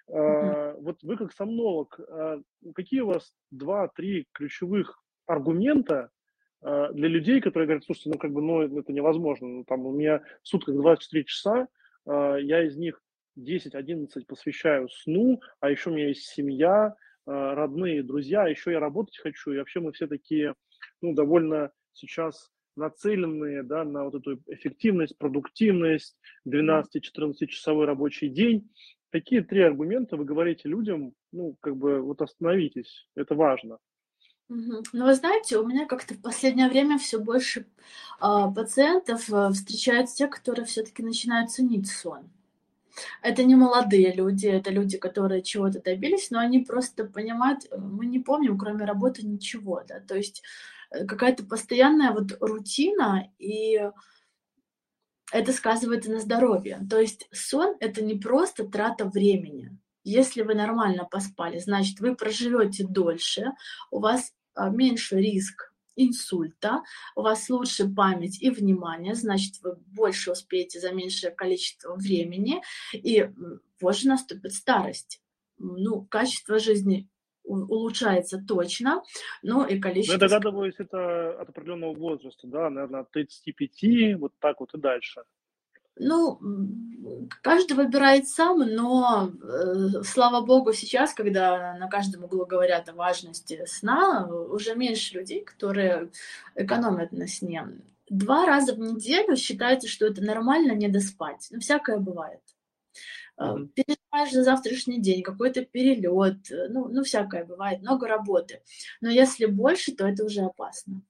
Uh, 0.10 0.80
вот 0.80 1.04
вы 1.04 1.18
как 1.18 1.34
сомнолог, 1.34 2.00
uh, 2.00 2.42
какие 2.76 3.02
у 3.02 3.08
вас 3.08 3.34
два-три 3.52 4.26
ключевых 4.32 5.02
аргумента 5.26 6.12
uh, 6.64 6.94
для 6.94 7.10
людей, 7.10 7.42
которые 7.42 7.68
говорят, 7.68 7.84
слушайте, 7.84 8.12
ну 8.12 8.18
как 8.18 8.32
бы, 8.32 8.42
ну 8.42 8.62
это 8.62 8.94
невозможно, 8.94 9.48
ну, 9.48 9.64
там 9.66 9.86
у 9.86 9.92
меня 9.92 10.22
в 10.44 10.48
сутках 10.48 10.76
24 10.76 11.24
часа, 11.26 11.68
я 12.06 12.66
из 12.66 12.78
них 12.78 13.02
10-11 13.38 14.08
посвящаю 14.28 14.90
сну, 14.90 15.42
а 15.60 15.70
еще 15.70 15.90
у 15.90 15.94
меня 15.94 16.08
есть 16.08 16.28
семья, 16.28 16.96
родные, 17.26 18.04
друзья, 18.04 18.44
а 18.44 18.50
еще 18.50 18.72
я 18.72 18.80
работать 18.80 19.18
хочу, 19.18 19.52
и 19.52 19.58
вообще 19.58 19.82
мы 19.82 19.92
все 19.92 20.08
такие, 20.08 20.56
ну, 21.02 21.14
довольно 21.14 21.72
сейчас 21.92 22.50
нацеленные 22.78 23.64
да, 23.64 23.84
на 23.84 24.06
вот 24.06 24.16
эту 24.16 24.42
эффективность, 24.48 25.18
продуктивность, 25.18 26.16
12-14 26.48 27.48
часовой 27.48 27.86
рабочий 27.86 28.30
день. 28.30 28.70
Такие 29.10 29.42
три 29.44 29.62
аргумента 29.62 30.16
вы 30.16 30.26
говорите 30.26 30.70
людям, 30.70 31.14
ну, 31.32 31.58
как 31.60 31.76
бы, 31.76 32.02
вот 32.02 32.22
остановитесь, 32.22 33.10
это 33.16 33.36
важно. 33.36 33.80
Ну, 34.50 34.82
вы 34.94 35.14
знаете, 35.14 35.58
у 35.58 35.68
меня 35.68 35.86
как-то 35.86 36.14
в 36.14 36.22
последнее 36.22 36.70
время 36.70 36.98
все 36.98 37.20
больше 37.20 37.66
а, 38.20 38.50
пациентов 38.50 39.30
а, 39.30 39.52
встречаются 39.52 40.16
те, 40.16 40.28
которые 40.28 40.66
все-таки 40.66 41.04
начинают 41.04 41.52
ценить 41.52 41.90
сон. 41.90 42.30
Это 43.22 43.44
не 43.44 43.56
молодые 43.56 44.14
люди, 44.14 44.48
это 44.48 44.72
люди, 44.72 44.98
которые 44.98 45.44
чего-то 45.44 45.82
добились, 45.82 46.32
но 46.32 46.40
они 46.40 46.60
просто 46.60 47.06
понимают, 47.06 47.66
э, 47.70 47.78
мы 47.78 48.06
не 48.06 48.20
помним, 48.20 48.58
кроме 48.58 48.86
работы, 48.86 49.26
ничего, 49.26 49.84
да, 49.88 50.00
то 50.00 50.16
есть 50.16 50.44
э, 50.92 51.06
какая-то 51.06 51.46
постоянная 51.46 52.12
вот 52.12 52.38
рутина, 52.40 53.32
и 53.40 53.80
это 55.32 55.52
сказывается 55.52 56.12
на 56.12 56.20
здоровье. 56.20 56.80
То 56.90 57.00
есть 57.00 57.28
сон— 57.32 57.76
это 57.80 58.02
не 58.04 58.16
просто 58.16 58.66
трата 58.66 59.06
времени. 59.06 59.78
Если 60.04 60.42
вы 60.42 60.56
нормально 60.56 61.04
поспали, 61.04 61.60
значит, 61.60 62.00
вы 62.00 62.16
проживете 62.16 62.86
дольше, 62.88 63.52
у 63.92 64.00
вас 64.00 64.32
а, 64.54 64.70
меньше 64.70 65.18
риск 65.18 65.74
инсульта, 65.98 66.84
у 67.16 67.22
вас 67.24 67.50
лучше 67.50 67.94
память 67.94 68.42
и 68.42 68.50
внимание, 68.50 69.16
значит, 69.16 69.56
вы 69.62 69.76
больше 69.76 70.32
успеете 70.32 70.80
за 70.80 70.94
меньшее 70.94 71.32
количество 71.32 71.96
времени, 71.96 72.62
и 72.94 73.30
позже 73.80 74.08
наступит 74.08 74.54
старость. 74.54 75.22
Ну, 75.58 76.06
качество 76.06 76.60
жизни 76.60 77.10
улучшается 77.44 78.44
точно, 78.46 79.04
но 79.42 79.66
и 79.66 79.80
количество... 79.80 80.18
Ну, 80.18 80.26
это 80.26 80.30
догадываюсь, 80.30 80.76
это 80.78 81.42
от 81.42 81.50
определенного 81.50 81.94
возраста, 81.94 82.46
да, 82.46 82.70
наверное, 82.70 83.02
от 83.02 83.12
35, 83.12 84.20
вот 84.20 84.34
так 84.40 84.60
вот 84.60 84.74
и 84.74 84.78
дальше. 84.78 85.24
Ну, 86.00 86.40
каждый 87.42 87.74
выбирает 87.74 88.28
сам, 88.28 88.60
но, 88.60 89.32
э, 89.42 90.04
слава 90.04 90.46
богу, 90.46 90.74
сейчас, 90.74 91.14
когда 91.14 91.76
на 91.78 91.88
каждом 91.88 92.24
углу 92.24 92.46
говорят 92.46 92.90
о 92.90 92.94
важности 92.94 93.66
сна, 93.66 94.28
уже 94.28 94.76
меньше 94.76 95.16
людей, 95.16 95.44
которые 95.44 96.12
экономят 96.56 97.12
на 97.12 97.28
сне. 97.28 97.68
Два 98.10 98.46
раза 98.46 98.74
в 98.74 98.80
неделю 98.80 99.36
считается, 99.36 99.88
что 99.88 100.06
это 100.06 100.24
нормально 100.24 100.72
не 100.74 100.88
доспать. 100.88 101.48
Ну, 101.52 101.60
всякое 101.60 101.98
бывает. 101.98 102.42
Mm-hmm. 103.40 103.68
Переживаешь 103.68 104.34
за 104.34 104.44
завтрашний 104.44 105.00
день, 105.00 105.22
какой-то 105.22 105.64
перелет, 105.64 106.52
э, 106.52 106.70
ну, 106.70 106.88
ну, 106.88 107.04
всякое 107.04 107.46
бывает, 107.46 107.82
много 107.82 108.08
работы. 108.08 108.62
Но 109.02 109.10
если 109.10 109.46
больше, 109.46 109.94
то 109.94 110.08
это 110.08 110.26
уже 110.26 110.42
опасно. 110.42 111.02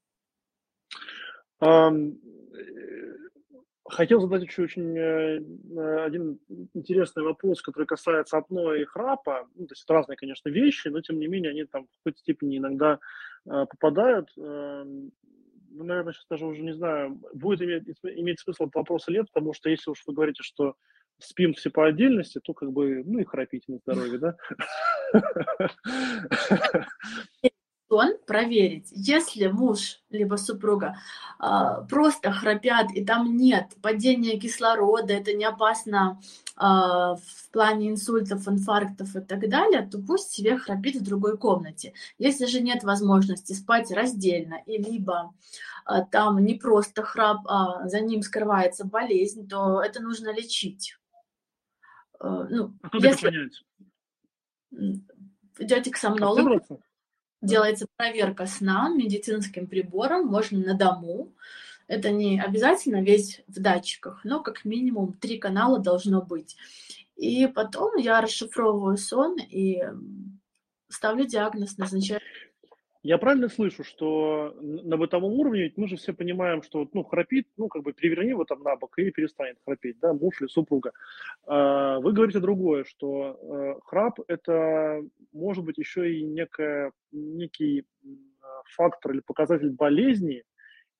Um, 1.59 2.19
Хотел 3.89 4.19
задать 4.19 4.43
еще 4.43 4.63
очень 4.63 4.97
э, 4.97 5.39
э, 5.39 6.03
один 6.03 6.39
интересный 6.73 7.23
вопрос, 7.23 7.61
который 7.61 7.85
касается 7.85 8.37
апноэ 8.37 8.81
и 8.81 8.85
храпа. 8.85 9.47
Ну, 9.55 9.65
то 9.65 9.71
есть 9.73 9.83
это 9.83 9.93
разные, 9.93 10.17
конечно, 10.17 10.49
вещи, 10.49 10.89
но 10.89 10.99
тем 11.01 11.19
не 11.19 11.27
менее 11.27 11.51
они 11.51 11.63
там 11.63 11.85
в 11.85 11.97
какой-то 11.99 12.19
степени 12.19 12.57
иногда 12.57 12.99
э, 13.45 13.65
попадают. 13.69 14.29
Эм, 14.37 15.11
ну, 15.69 15.83
наверное, 15.83 16.11
сейчас 16.13 16.25
даже 16.29 16.45
уже 16.45 16.63
не 16.63 16.73
знаю, 16.73 17.19
будет 17.33 17.61
иметь, 17.61 17.83
иметь 18.03 18.39
смысл 18.41 18.63
этот 18.63 18.75
вопрос 18.75 19.07
или 19.07 19.17
нет, 19.17 19.27
потому 19.31 19.53
что 19.53 19.69
если 19.69 19.89
уж 19.89 20.03
вы 20.05 20.13
говорите, 20.13 20.43
что 20.43 20.75
спим 21.19 21.53
все 21.53 21.69
по 21.69 21.85
отдельности, 21.87 22.41
то 22.43 22.53
как 22.53 22.71
бы, 22.71 23.03
ну 23.05 23.19
и 23.19 23.25
храпите 23.25 23.71
на 23.71 23.77
здоровье, 23.77 24.17
да? 24.19 24.35
Сон 27.89 28.17
проверить. 28.25 28.89
Если 28.91 29.47
муж 29.47 29.99
либо 30.09 30.35
супруга 30.35 30.97
э, 31.39 31.85
просто 31.89 32.31
храпят 32.31 32.91
и 32.91 33.03
там 33.03 33.35
нет 33.37 33.73
падения 33.81 34.39
кислорода, 34.39 35.13
это 35.13 35.33
не 35.33 35.45
опасно 35.45 36.19
э, 36.55 36.61
в 36.61 37.51
плане 37.51 37.89
инсультов, 37.89 38.47
инфарктов 38.47 39.15
и 39.15 39.21
так 39.21 39.49
далее, 39.49 39.87
то 39.87 39.99
пусть 39.99 40.31
себе 40.31 40.57
храпит 40.57 40.95
в 40.95 41.03
другой 41.03 41.37
комнате. 41.37 41.93
Если 42.17 42.45
же 42.45 42.61
нет 42.61 42.83
возможности 42.83 43.53
спать 43.53 43.91
раздельно 43.91 44.61
и 44.65 44.77
либо 44.77 45.33
э, 45.85 46.05
там 46.11 46.43
не 46.43 46.55
просто 46.55 47.03
храп, 47.03 47.41
а 47.47 47.87
за 47.87 48.01
ним 48.01 48.21
скрывается 48.21 48.85
болезнь, 48.85 49.47
то 49.47 49.81
это 49.81 50.01
нужно 50.01 50.33
лечить. 50.33 50.97
Э, 52.19 52.45
ну, 52.49 52.73
а 52.81 52.97
если... 52.97 53.49
Идете 55.59 55.89
к 55.89 55.97
сомнологу 55.97 56.61
делается 57.41 57.87
проверка 57.95 58.45
сна 58.45 58.89
медицинским 58.89 59.67
прибором, 59.67 60.27
можно 60.27 60.59
на 60.59 60.73
дому. 60.73 61.33
Это 61.87 62.11
не 62.11 62.39
обязательно 62.39 63.01
весь 63.01 63.41
в 63.47 63.61
датчиках, 63.61 64.21
но 64.23 64.41
как 64.41 64.65
минимум 64.65 65.13
три 65.13 65.37
канала 65.37 65.79
должно 65.79 66.21
быть. 66.21 66.57
И 67.15 67.47
потом 67.47 67.95
я 67.97 68.21
расшифровываю 68.21 68.97
сон 68.97 69.37
и 69.39 69.81
ставлю 70.89 71.25
диагноз, 71.25 71.77
назначаю 71.77 72.21
я 73.07 73.17
правильно 73.17 73.47
слышу, 73.47 73.85
что 73.85 74.53
на 74.61 74.97
бытовом 74.97 75.31
уровне 75.31 75.61
ведь 75.61 75.77
мы 75.77 75.87
же 75.87 75.95
все 75.95 76.11
понимаем, 76.11 76.61
что 76.61 76.89
ну, 76.91 77.05
храпит, 77.05 77.47
ну, 77.55 77.69
как 77.69 77.83
бы 77.83 77.93
переверни 77.93 78.31
его 78.31 78.43
там 78.43 78.61
на 78.63 78.75
бок 78.75 78.99
и 78.99 79.11
перестанет 79.11 79.57
храпеть, 79.65 79.97
да, 80.01 80.11
муж 80.11 80.41
или 80.41 80.49
супруга. 80.49 80.91
А, 81.45 81.99
вы 81.99 82.11
говорите 82.11 82.41
другое, 82.41 82.83
что 82.83 83.39
э, 83.41 83.79
храп– 83.85 84.19
это 84.27 85.01
может 85.31 85.63
быть 85.63 85.77
еще 85.77 86.13
и 86.13 86.21
некая, 86.21 86.91
некий 87.13 87.85
фактор 88.75 89.13
или 89.13 89.21
показатель 89.21 89.71
болезни, 89.71 90.43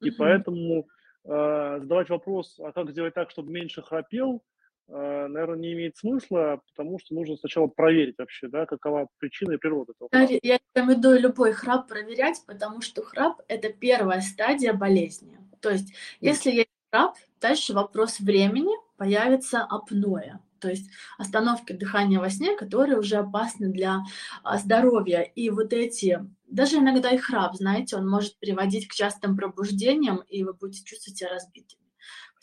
и 0.02 0.10
mm-hmm. 0.10 0.14
поэтому 0.18 0.88
э, 1.26 1.80
задавать 1.82 2.10
вопрос, 2.10 2.58
а 2.64 2.72
как 2.72 2.90
сделать 2.92 3.16
так, 3.16 3.32
чтобы 3.32 3.52
меньше 3.52 3.82
храпел, 3.82 4.42
наверное, 4.88 5.58
не 5.58 5.74
имеет 5.74 5.98
смысла, 5.98 6.62
потому 6.72 7.00
что 7.00 7.14
нужно 7.14 7.36
сначала 7.38 7.68
проверить 7.68 8.18
вообще, 8.18 8.48
да, 8.48 8.66
какова 8.66 9.08
причина 9.18 9.54
и 9.54 9.58
природа 9.58 9.94
этого 9.94 10.10
храпа. 10.12 10.40
Я 10.42 10.60
рекомендую 10.76 11.20
любой 11.20 11.52
храп 11.54 11.88
проверять, 11.88 12.42
потому 12.46 12.82
что 12.82 13.04
храп– 13.04 13.42
это 13.48 13.70
первая 13.70 14.22
стадия 14.22 14.74
болезни. 14.74 15.40
То 15.62 15.70
есть, 15.72 15.94
если 16.22 16.52
есть 16.52 16.70
храп, 16.92 17.16
дальше 17.42 17.74
вопрос 17.74 18.20
времени 18.20 18.74
появится 18.98 19.64
апноэ, 19.64 20.40
то 20.60 20.70
есть 20.70 20.90
остановки 21.18 21.74
дыхания 21.74 22.20
во 22.20 22.30
сне, 22.30 22.56
которые 22.56 22.98
уже 22.98 23.18
опасны 23.18 23.70
для 23.70 24.00
а, 24.44 24.58
здоровья. 24.58 25.22
И 25.22 25.50
вот 25.50 25.74
эти, 25.74 26.20
даже 26.48 26.78
иногда 26.78 27.12
и 27.12 27.18
храп, 27.18 27.56
знаете, 27.56 27.96
он 27.98 28.10
может 28.10 28.40
приводить 28.40 28.88
к 28.88 28.94
частым 28.94 29.36
пробуждениям, 29.38 30.18
и 30.30 30.44
вы 30.44 30.54
будете 30.54 30.84
чувствовать 30.84 31.18
себя 31.18 31.30
разбитыми. 31.30 31.87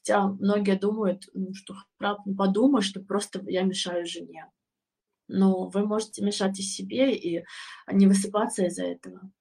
Хотя 0.07 0.26
многие 0.26 0.78
думают, 0.78 1.22
что 1.55 1.74
храп, 1.98 2.26
не 2.26 2.34
подумаешь, 2.34 2.84
что 2.84 3.00
просто 3.00 3.42
я 3.46 3.62
мешаю 3.62 4.05
жене. 4.07 4.50
Но 5.28 5.68
вы 5.68 5.86
можете 5.86 6.22
мешать 6.22 6.59
и 6.61 6.62
себе, 6.62 7.14
и 7.14 7.42
не 7.90 8.07
высыпаться 8.07 8.66
из-за 8.66 8.84
этого. 8.84 9.32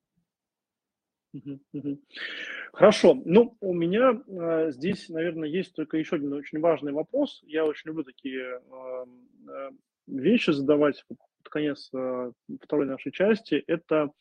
Хорошо. 2.72 3.22
Ну, 3.26 3.57
у 3.59 3.74
меня 3.74 4.22
э, 4.26 4.72
здесь, 4.72 5.09
наверное, 5.09 5.49
есть 5.49 5.74
только 5.74 5.97
еще 5.97 6.16
один 6.16 6.32
очень 6.32 6.61
важный 6.61 6.93
вопрос. 6.93 7.41
Я 7.43 7.66
очень 7.66 7.89
люблю 7.89 8.05
такие 8.05 8.61
э, 8.61 9.05
э, 9.49 9.72
вещи 10.07 10.51
задавать 10.51 11.03
под 11.09 11.18
конец 11.49 11.89
э, 11.93 12.32
второй 12.61 12.86
нашей 12.86 13.11
части. 13.11 13.55
Это 13.68 14.11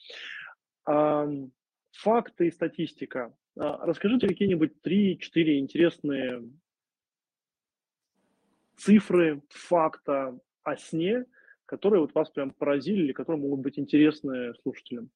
э, 0.89 1.47
факты 1.93 2.49
и 2.49 2.51
статистика. 2.51 3.33
А, 3.59 3.85
расскажите 3.87 4.27
какие-нибудь 4.27 4.73
3-4 4.83 5.59
интересные 5.59 6.43
цифры, 8.77 9.43
факта 9.51 10.39
о 10.63 10.77
сне, 10.77 11.27
которые 11.67 12.01
вот 12.01 12.15
вас 12.15 12.31
прям 12.31 12.51
поразили 12.51 13.05
или 13.05 13.13
которые 13.13 13.43
могут 13.43 13.61
быть 13.61 13.79
интересны 13.79 14.55
слушателям. 14.63 15.11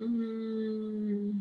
Mm. 0.00 1.32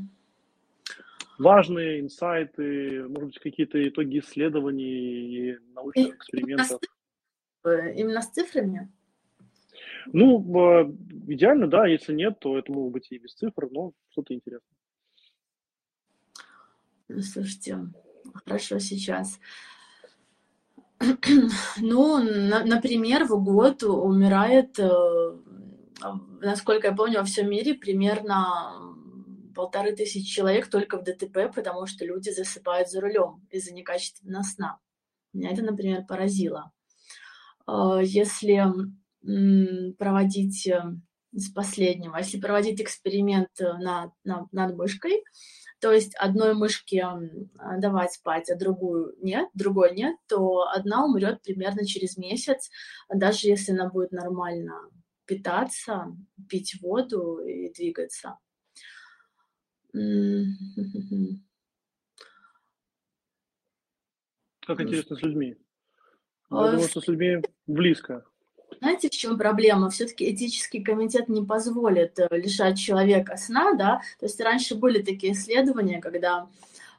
Важные 1.40 2.00
инсайты, 2.00 3.08
может 3.08 3.26
быть, 3.26 3.40
какие-то 3.40 3.86
итоги 3.88 4.20
исследований 4.20 4.86
и 4.86 5.58
научных 5.74 6.16
экспериментов. 6.16 6.80
Именно 7.66 8.22
с 8.22 8.30
цифрами? 8.30 8.92
Ну, 10.08 10.96
идеально, 11.28 11.68
да. 11.68 11.88
Если 11.88 12.14
нет, 12.14 12.40
то 12.40 12.58
это 12.58 12.72
могут 12.72 12.94
быть 12.94 13.12
и 13.12 13.18
без 13.18 13.34
цифр, 13.34 13.70
но 13.72 13.94
что-то 14.10 14.34
интересное. 14.34 14.76
Слушайте, 17.10 17.80
хорошо 18.46 18.80
сейчас. 18.80 19.40
Ну, 21.78 22.18
на, 22.18 22.64
например, 22.64 23.26
в 23.26 23.44
год 23.44 23.84
умирает, 23.84 24.80
э, 24.80 25.38
насколько 26.42 26.88
я 26.88 26.94
помню, 26.94 27.20
во 27.20 27.26
всем 27.26 27.50
мире 27.50 27.74
примерно 27.74 28.72
полторы 29.54 29.94
тысячи 29.96 30.26
человек 30.26 30.68
только 30.68 30.98
в 30.98 31.04
ДТП, 31.04 31.54
потому 31.54 31.86
что 31.88 32.06
люди 32.06 32.30
засыпают 32.30 32.90
за 32.90 33.02
рулем 33.02 33.46
из-за 33.52 33.74
некачественного 33.74 34.44
сна. 34.44 34.80
Меня 35.34 35.52
это, 35.52 35.62
например, 35.62 36.06
поразило. 36.06 36.72
Э, 37.68 38.00
если 38.02 38.64
проводить 39.98 40.70
э, 41.34 41.38
из 41.38 41.52
последнего, 41.52 42.18
если 42.18 42.40
проводить 42.40 42.82
эксперимент 42.82 43.50
над, 43.60 44.12
над, 44.24 44.52
над 44.52 44.76
мышкой, 44.76 45.24
то 45.80 45.92
есть 45.92 46.16
одной 46.16 46.54
мышке 46.54 47.06
давать 47.80 48.14
спать, 48.14 48.50
а 48.50 48.56
другую 48.56 49.16
нет, 49.22 49.50
другой 49.54 49.94
нет, 49.96 50.16
то 50.28 50.68
одна 50.70 51.06
умрет 51.06 51.42
примерно 51.42 51.86
через 51.86 52.16
месяц, 52.18 52.70
даже 53.14 53.48
если 53.48 53.74
она 53.74 53.90
будет 53.90 54.12
нормально 54.12 54.90
питаться, 55.26 56.16
пить 56.50 56.80
воду 56.82 57.40
и 57.40 57.72
двигаться. 57.74 58.38
Как 64.62 64.80
интересно 64.80 65.16
с 65.16 65.22
людьми. 65.22 65.58
Я 66.50 66.58
а, 66.58 66.72
думаю, 66.72 66.88
что 66.88 67.02
с 67.02 67.08
людьми 67.08 67.42
близко. 67.68 68.26
Знаете, 68.80 69.10
в 69.10 69.12
чем 69.12 69.38
проблема? 69.38 69.90
Все-таки 69.90 70.32
этический 70.32 70.84
комитет 70.84 71.30
не 71.30 71.44
позволит 71.44 72.20
э, 72.20 72.28
лишать 72.32 72.78
человека 72.78 73.38
сна, 73.38 73.74
да? 73.74 74.02
То 74.20 74.26
есть 74.26 74.40
раньше 74.40 74.76
были 74.76 75.02
такие 75.02 75.34
исследования, 75.34 76.02
когда 76.02 76.48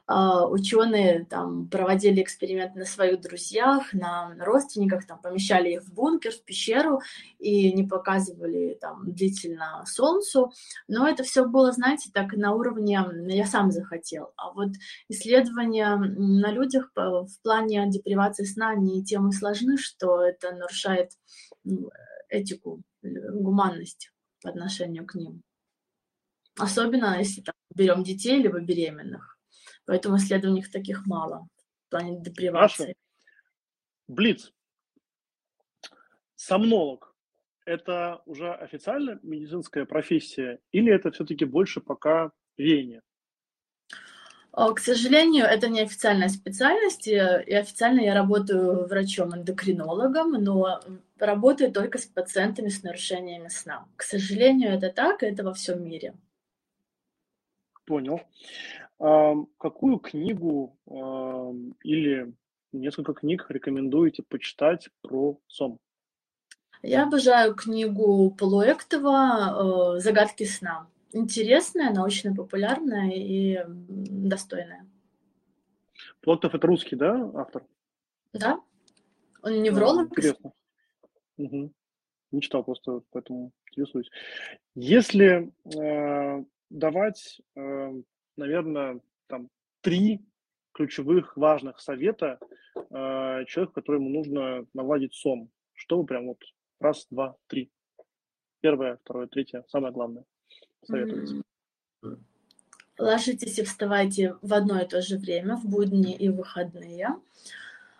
ученые 0.07 1.25
там 1.25 1.67
проводили 1.67 2.21
эксперимент 2.21 2.75
на 2.75 2.85
своих 2.85 3.21
друзьях, 3.21 3.91
на 3.93 4.35
родственниках, 4.39 5.07
там 5.07 5.19
помещали 5.19 5.73
их 5.73 5.83
в 5.83 5.93
бункер, 5.93 6.31
в 6.31 6.43
пещеру 6.43 7.01
и 7.39 7.73
не 7.73 7.83
показывали 7.83 8.77
там 8.79 9.11
длительно 9.11 9.83
солнцу. 9.87 10.51
Но 10.87 11.07
это 11.07 11.23
все 11.23 11.45
было, 11.45 11.71
знаете, 11.71 12.11
так 12.13 12.33
на 12.33 12.53
уровне 12.53 12.99
«я 13.27 13.45
сам 13.47 13.71
захотел». 13.71 14.31
А 14.35 14.51
вот 14.51 14.69
исследования 15.09 15.95
на 15.95 16.51
людях 16.51 16.91
в 16.95 17.27
плане 17.41 17.89
депривации 17.89 18.45
сна 18.45 18.75
не 18.75 19.03
тем 19.03 19.29
и 19.29 19.31
сложны, 19.31 19.77
что 19.77 20.21
это 20.21 20.51
нарушает 20.51 21.13
этику, 22.29 22.83
гуманность 23.01 24.11
по 24.43 24.49
отношению 24.49 25.07
к 25.07 25.15
ним. 25.15 25.41
Особенно 26.57 27.17
если 27.17 27.41
там, 27.41 27.55
берем 27.73 28.03
детей 28.03 28.41
либо 28.41 28.59
беременных. 28.59 29.34
Поэтому 29.85 30.17
исследований 30.17 30.63
таких 30.63 31.05
мало 31.05 31.47
в 31.87 31.89
плане 31.91 32.19
депривации. 32.19 32.95
Блиц. 34.07 34.51
Сомнолог– 36.35 37.15
это 37.65 38.21
уже 38.25 38.53
официально 38.53 39.19
медицинская 39.23 39.85
профессия 39.85 40.59
или 40.71 40.93
это 40.93 41.11
все-таки 41.11 41.45
больше 41.45 41.81
пока 41.81 42.31
веяние? 42.57 43.01
К 44.51 44.79
сожалению, 44.79 45.45
это 45.45 45.67
не 45.67 45.81
официальная 45.81 46.29
специальность, 46.29 47.07
и 47.07 47.15
официально 47.17 47.99
я 47.99 48.13
работаю 48.13 48.87
врачом-эндокринологом, 48.87 50.31
но 50.41 50.79
работаю 51.19 51.73
только 51.73 51.97
с 51.97 52.05
пациентами 52.05 52.69
с 52.69 52.81
нарушениями 52.81 53.49
сна. 53.49 53.85
К 53.97 54.03
сожалению, 54.03 54.71
это 54.71 54.91
так, 54.91 55.23
и 55.23 55.25
это 55.25 55.43
во 55.43 55.53
всем 55.53 55.83
мире. 55.83 56.13
Понял. 57.85 58.21
Какую 58.97 59.99
книгу 59.99 60.77
или 61.83 62.33
несколько 62.71 63.13
книг 63.13 63.45
рекомендуете 63.49 64.23
почитать 64.23 64.89
про 65.01 65.39
сон? 65.47 65.79
Я 66.81 67.03
обожаю 67.03 67.55
книгу 67.55 68.31
Полуэктова 68.31 69.99
«Загадки 69.99 70.43
сна». 70.43 70.87
Интересная, 71.11 71.91
научно-популярная 71.91 73.11
и 73.11 73.63
достойная. 73.67 74.85
Полуэктов– 76.21 76.53
это 76.55 76.67
русский, 76.67 76.95
да, 76.95 77.31
автор? 77.33 77.65
Да. 78.33 78.59
Он 79.41 79.61
невролог. 79.61 80.07
интересно. 80.09 80.51
Угу. 81.37 81.71
Не 82.31 82.41
читал 82.41 82.63
просто, 82.63 83.01
поэтому 83.11 83.51
интересуюсь. 83.71 84.09
Если 84.73 85.51
э, 85.73 86.43
давать 86.69 87.41
э, 87.55 87.93
наверное, 88.37 88.99
там 89.27 89.49
три 89.81 90.25
ключевых 90.73 91.37
важных 91.37 91.79
совета 91.79 92.39
э, 92.75 93.45
человеку, 93.47 93.73
которому 93.73 94.09
нужно 94.09 94.65
наладить 94.73 95.13
сон. 95.13 95.49
Что 95.73 95.99
вы 95.99 96.05
прям 96.05 96.27
вот 96.27 96.41
раз, 96.79 97.07
два, 97.09 97.35
три. 97.47 97.71
Первое, 98.61 98.97
второе, 99.03 99.27
третье, 99.27 99.63
самое 99.67 99.93
главное. 99.93 100.25
Советуете. 100.83 101.41
Ложитесь 102.97 103.59
и 103.59 103.63
вставайте 103.63 104.35
в 104.41 104.53
одно 104.53 104.81
и 104.81 104.87
то 104.87 105.01
же 105.01 105.17
время, 105.17 105.57
в 105.57 105.65
будни 105.65 106.15
и 106.15 106.29
в 106.29 106.37
выходные. 106.37 107.09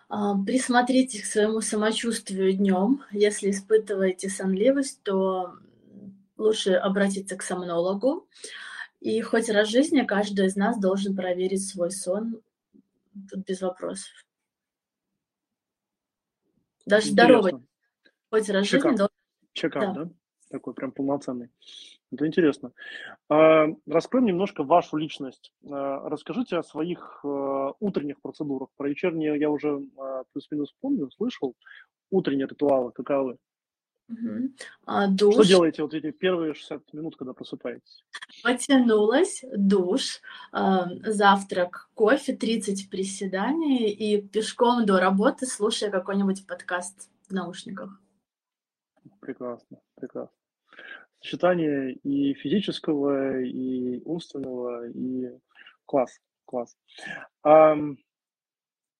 А, 0.08 0.34
присмотритесь 0.42 1.22
к 1.22 1.26
своему 1.26 1.60
самочувствию 1.60 2.52
днем. 2.52 3.02
Если 3.10 3.50
испытываете 3.50 4.28
сонливость, 4.28 5.02
то 5.02 5.54
лучше 6.38 6.72
обратиться 6.72 7.36
к 7.36 7.42
сомнологу. 7.42 8.26
И 9.00 9.20
хоть 9.20 9.48
раз 9.48 9.68
в 9.68 9.72
жизни 9.72 10.02
каждый 10.02 10.46
из 10.46 10.56
нас 10.56 10.78
должен 10.78 11.14
проверить 11.14 11.68
свой 11.68 11.90
сон. 11.90 12.40
Тут 13.30 13.46
без 13.46 13.60
вопросов. 13.62 14.12
Даже 16.84 17.10
здоровый. 17.10 17.54
Хоть 18.30 18.48
раз 18.48 18.66
в 18.66 18.70
жизни 18.70 18.96
должен... 18.96 19.08
Чекап, 19.52 19.94
да. 19.94 20.04
да? 20.04 20.10
Такой 20.50 20.74
прям 20.74 20.92
полноценный. 20.92 21.50
Это 22.12 22.26
интересно. 22.26 22.72
А, 23.28 23.66
раскроем 23.86 24.26
немножко 24.26 24.62
вашу 24.62 24.96
личность. 24.96 25.52
А, 25.68 26.08
расскажите 26.08 26.56
о 26.56 26.62
своих 26.62 27.20
а, 27.24 27.72
утренних 27.80 28.20
процедурах. 28.20 28.68
Про 28.76 28.88
вечерние 28.88 29.38
я 29.38 29.50
уже 29.50 29.82
плюс-минус 30.32 30.74
помню, 30.80 31.10
слышал. 31.10 31.54
Утренние 32.10 32.46
ритуалы 32.46 32.92
каковы? 32.92 33.38
Угу. 34.08 34.50
А, 34.84 35.08
душ. 35.08 35.34
Что 35.34 35.44
делаете 35.44 35.82
вот 35.82 35.92
эти 35.94 36.12
первые 36.12 36.54
60 36.54 36.92
минут, 36.92 37.16
когда 37.16 37.32
просыпаетесь? 37.32 38.04
Потянулась, 38.44 39.44
душ, 39.52 40.20
э, 40.52 40.84
завтрак, 41.04 41.88
кофе, 41.94 42.36
30 42.36 42.88
приседаний 42.88 43.90
и 43.90 44.22
пешком 44.22 44.86
до 44.86 45.00
работы, 45.00 45.46
слушая 45.46 45.90
какой-нибудь 45.90 46.46
подкаст 46.46 47.10
в 47.28 47.32
наушниках. 47.32 48.00
Прекрасно, 49.20 49.78
прекрасно. 49.96 50.36
Сочетание 51.20 51.94
и 51.94 52.34
физического, 52.34 53.40
и 53.40 54.00
умственного, 54.04 54.88
и 54.88 55.32
класс, 55.84 56.20
класс. 56.44 56.76
А, 57.42 57.76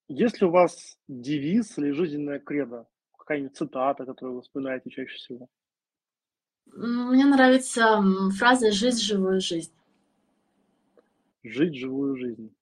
есть 0.09 0.41
ли 0.41 0.47
у 0.47 0.51
вас 0.51 0.99
девиз 1.07 1.79
или 1.79 1.93
жизненная 1.93 2.41
кредо? 2.41 2.89
Какая-нибудь 3.27 3.57
цитата, 3.57 4.07
которую 4.07 4.37
вы 4.37 4.43
вспоминаете 4.43 4.89
чаще 4.89 5.17
всего? 5.17 5.49
Мне 6.67 7.25
нравится 7.25 8.03
фраза 8.39 8.71
«жить 8.71 9.03
живую 9.03 9.41
жизнь». 9.41 9.73
Жить 11.43 11.77
живую 11.77 12.17
жизнь. 12.17 12.55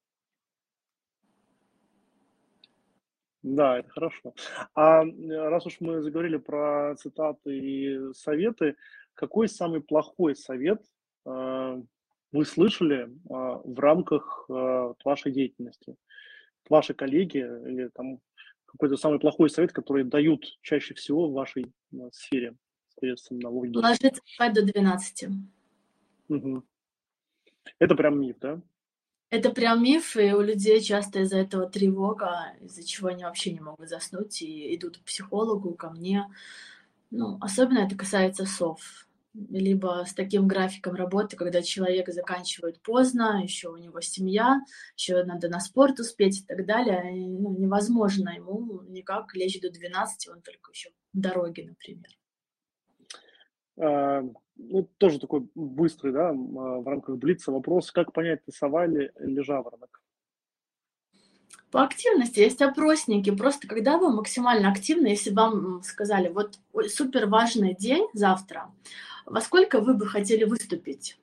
Да, 3.42 3.78
это 3.78 3.90
хорошо. 3.90 4.34
А 4.74 5.04
раз 5.04 5.66
уж 5.66 5.76
мы 5.80 6.00
заговорили 6.00 6.38
про 6.38 6.94
цитаты 6.96 7.58
и 7.58 8.12
советы, 8.14 8.76
какой 9.12 9.48
самый 9.48 9.82
плохой 9.82 10.34
совет 10.34 10.82
э, 11.26 11.82
вы 12.32 12.44
слышали 12.44 13.04
э, 13.04 13.08
в 13.28 13.78
рамках 13.78 14.46
э, 14.48 14.94
вашей 15.04 15.32
деятельности? 15.32 15.96
Ваши 16.70 16.94
коллеги 16.94 17.38
или 17.38 17.88
там 17.88 18.20
какой-то 18.74 18.96
самый 18.96 19.20
плохой 19.20 19.50
совет, 19.50 19.72
который 19.72 20.04
дают 20.04 20.58
чаще 20.60 20.94
всего 20.94 21.28
в 21.28 21.32
вашей 21.32 21.72
ну, 21.90 22.10
сфере, 22.12 22.56
соответственно, 22.88 23.48
логики? 23.48 23.76
Ложиться 23.76 24.20
спать 24.26 24.52
до 24.52 24.62
12. 24.62 25.28
Угу. 26.28 26.62
Это 27.78 27.94
прям 27.94 28.20
миф, 28.20 28.36
да? 28.40 28.60
Это 29.30 29.50
прям 29.50 29.82
миф, 29.82 30.16
и 30.16 30.32
у 30.32 30.40
людей 30.40 30.80
часто 30.80 31.20
из-за 31.20 31.38
этого 31.38 31.68
тревога, 31.68 32.52
из-за 32.60 32.86
чего 32.86 33.08
они 33.08 33.24
вообще 33.24 33.52
не 33.52 33.60
могут 33.60 33.88
заснуть 33.88 34.42
и 34.42 34.74
идут 34.76 34.98
к 34.98 35.04
психологу, 35.04 35.74
ко 35.74 35.90
мне. 35.90 36.26
Ну, 37.10 37.38
особенно 37.40 37.80
это 37.80 37.96
касается 37.96 38.44
сов 38.44 39.06
либо 39.34 40.04
с 40.06 40.14
таким 40.14 40.46
графиком 40.46 40.94
работы, 40.94 41.36
когда 41.36 41.60
человек 41.60 42.08
заканчивает 42.08 42.80
поздно, 42.80 43.40
еще 43.42 43.68
у 43.68 43.76
него 43.76 44.00
семья, 44.00 44.60
еще 44.96 45.24
надо 45.24 45.48
на 45.48 45.60
спорт 45.60 45.98
успеть 46.00 46.40
и 46.40 46.44
так 46.44 46.64
далее. 46.66 47.18
И, 47.18 47.26
ну, 47.28 47.56
невозможно 47.56 48.30
ему 48.30 48.82
никак 48.82 49.34
лечь 49.34 49.60
до 49.60 49.70
12, 49.70 50.28
он 50.28 50.40
только 50.40 50.70
еще 50.72 50.90
в 51.12 51.20
дороге, 51.20 51.66
например. 51.66 52.08
А, 53.76 54.22
ну, 54.56 54.88
тоже 54.98 55.18
такой 55.18 55.48
быстрый, 55.54 56.12
да, 56.12 56.32
в 56.32 56.86
рамках 56.86 57.16
Блица 57.16 57.50
вопрос, 57.50 57.90
как 57.90 58.12
понять, 58.12 58.44
ты 58.44 58.52
сова 58.52 58.86
или, 58.86 59.12
или 59.20 59.40
жаворонок? 59.40 60.00
По 61.72 61.82
активности 61.82 62.38
есть 62.38 62.62
опросники. 62.62 63.34
Просто 63.34 63.66
когда 63.66 63.98
вы 63.98 64.14
максимально 64.14 64.70
активны, 64.70 65.08
если 65.08 65.32
вам 65.34 65.82
сказали, 65.82 66.28
вот 66.28 66.60
супер 66.86 67.26
важный 67.26 67.74
день 67.74 68.06
завтра, 68.12 68.70
во 69.26 69.40
сколько 69.40 69.80
вы 69.80 69.94
бы 69.94 70.06
хотели 70.06 70.44
выступить? 70.44 71.16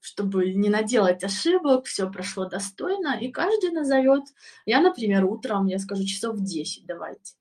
чтобы 0.00 0.52
не 0.54 0.68
наделать 0.70 1.22
ошибок, 1.22 1.84
все 1.84 2.10
прошло 2.10 2.46
достойно, 2.46 3.18
и 3.20 3.30
каждый 3.30 3.70
назовет. 3.70 4.24
Я, 4.64 4.80
например, 4.80 5.24
утром, 5.24 5.66
я 5.66 5.78
скажу 5.78 6.04
часов 6.04 6.36
в 6.36 6.42
10, 6.42 6.86
давайте. 6.86 7.34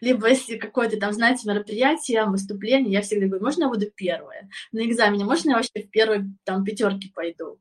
Либо 0.00 0.28
если 0.28 0.56
какое-то 0.56 0.98
там, 0.98 1.12
знаете, 1.12 1.48
мероприятие, 1.48 2.24
выступление, 2.24 2.92
я 2.92 3.02
всегда 3.02 3.26
говорю, 3.26 3.44
можно 3.44 3.64
я 3.64 3.68
буду 3.68 3.90
первая? 3.90 4.48
На 4.72 4.84
экзамене 4.84 5.24
можно 5.24 5.50
я 5.50 5.56
вообще 5.56 5.82
в 5.82 5.90
первой 5.90 6.24
там 6.44 6.64
пятерке 6.64 7.10
пойду? 7.14 7.60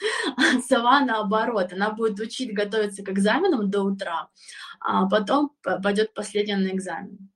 А 0.36 0.60
сова 0.60 1.00
наоборот, 1.00 1.72
она 1.72 1.92
будет 1.92 2.18
учить 2.18 2.52
готовиться 2.52 3.04
к 3.04 3.08
экзаменам 3.10 3.70
до 3.70 3.82
утра, 3.82 4.30
а 4.80 5.08
потом 5.08 5.54
пойдет 5.62 6.12
последняя 6.14 6.56
на 6.56 6.68
экзамен. 6.68 7.30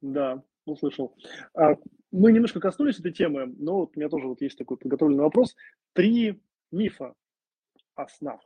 Да, 0.00 0.42
услышал. 0.64 1.14
А 1.54 1.74
Мы 2.10 2.32
немножко 2.32 2.60
коснулись 2.60 2.98
этой 2.98 3.12
темы, 3.12 3.46
но 3.58 3.80
вот 3.80 3.92
у 3.94 4.00
меня 4.00 4.08
тоже 4.08 4.26
вот 4.26 4.40
есть 4.40 4.56
такой 4.56 4.76
подготовленный 4.78 5.22
вопрос. 5.22 5.54
Три 5.92 6.40
мифа 6.70 7.14
о 7.94 8.08
снах. 8.08 8.40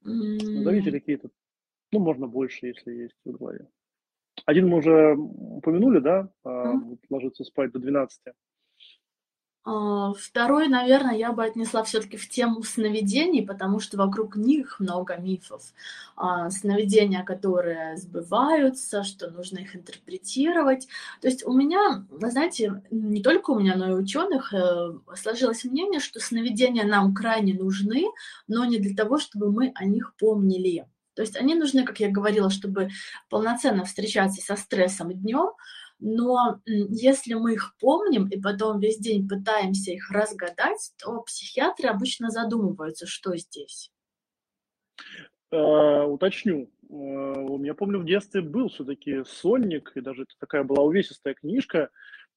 Назовите 0.00 0.90
какие-то, 0.90 1.30
ну, 1.92 1.98
можно 1.98 2.26
больше, 2.26 2.66
если 2.66 2.92
есть 2.92 3.16
в 3.24 3.32
голове. 3.32 3.68
Один 4.46 4.68
мы 4.68 4.78
уже 4.78 5.14
упомянули, 5.16 6.00
да, 6.00 6.30
mm-hmm. 6.44 6.98
ложиться 7.08 7.44
спать 7.44 7.72
до 7.72 7.78
12. 7.78 8.34
А, 9.66 10.12
второй, 10.12 10.68
наверное, 10.68 11.16
я 11.16 11.32
бы 11.32 11.42
отнесла 11.42 11.82
все-таки 11.84 12.18
в 12.18 12.28
тему 12.28 12.62
сновидений, 12.62 13.46
потому 13.46 13.80
что 13.80 13.96
вокруг 13.96 14.36
них 14.36 14.78
много 14.78 15.16
мифов. 15.16 15.62
А, 16.16 16.50
сновидения, 16.50 17.24
которые 17.24 17.96
сбываются, 17.96 19.02
что 19.04 19.30
нужно 19.30 19.60
их 19.60 19.74
интерпретировать. 19.74 20.86
То 21.22 21.28
есть 21.28 21.46
у 21.46 21.52
меня, 21.54 22.04
знаете, 22.10 22.82
не 22.90 23.22
только 23.22 23.52
у 23.52 23.58
меня, 23.58 23.74
но 23.76 23.90
и 23.90 24.02
ученых 24.02 24.52
э, 24.52 24.92
сложилось 25.16 25.64
мнение, 25.64 26.00
что 26.00 26.20
сновидения 26.20 26.84
нам 26.84 27.14
крайне 27.14 27.54
нужны, 27.54 28.04
но 28.46 28.66
не 28.66 28.78
для 28.78 28.94
того, 28.94 29.18
чтобы 29.18 29.50
мы 29.50 29.72
о 29.74 29.86
них 29.86 30.14
помнили. 30.18 30.86
То 31.14 31.22
есть 31.22 31.36
они 31.36 31.54
нужны, 31.54 31.84
как 31.84 32.00
я 32.00 32.10
говорила, 32.10 32.50
чтобы 32.50 32.90
полноценно 33.30 33.84
встречаться 33.84 34.42
со 34.42 34.56
стрессом 34.56 35.12
днем, 35.12 35.52
но 36.06 36.60
если 36.66 37.32
мы 37.32 37.54
их 37.54 37.74
помним 37.80 38.26
и 38.26 38.38
потом 38.38 38.78
весь 38.78 38.98
день 38.98 39.26
пытаемся 39.26 39.90
их 39.90 40.10
разгадать, 40.10 40.92
то 41.02 41.22
психиатры 41.22 41.88
обычно 41.88 42.28
задумываются, 42.28 43.06
что 43.06 43.34
здесь. 43.36 43.90
Uh, 45.50 46.04
уточню. 46.04 46.70
У 46.90 47.56
меня, 47.56 47.72
помню, 47.72 48.00
в 48.00 48.04
детстве 48.04 48.42
был 48.42 48.68
все-таки 48.68 49.24
сонник, 49.24 49.92
и 49.94 50.02
даже 50.02 50.24
это 50.24 50.34
такая 50.38 50.62
была 50.62 50.82
увесистая 50.84 51.32
книжка. 51.32 51.88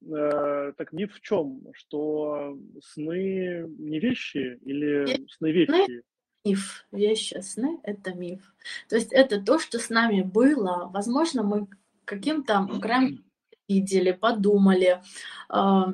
Uh, 0.02 0.72
так 0.78 0.94
миф 0.94 1.14
в 1.16 1.20
чем? 1.20 1.64
Что 1.74 2.58
сны 2.82 3.66
не 3.80 4.00
вещи 4.00 4.60
или 4.64 5.28
сны 5.30 5.52
вещи? 5.52 6.04
Миф. 6.46 6.86
Вещи, 6.94 7.42
сны— 7.42 7.82
это 7.84 8.14
миф. 8.14 8.56
То 8.88 8.96
есть 8.96 9.12
это 9.12 9.42
то, 9.44 9.60
что 9.60 9.78
с 9.78 9.90
нами 9.90 10.22
было. 10.22 10.90
Возможно, 10.94 11.44
мы 11.44 11.68
каким-то 12.06 12.66
краем 12.82 13.27
видели, 13.68 14.12
подумали, 14.12 15.02
а, 15.50 15.94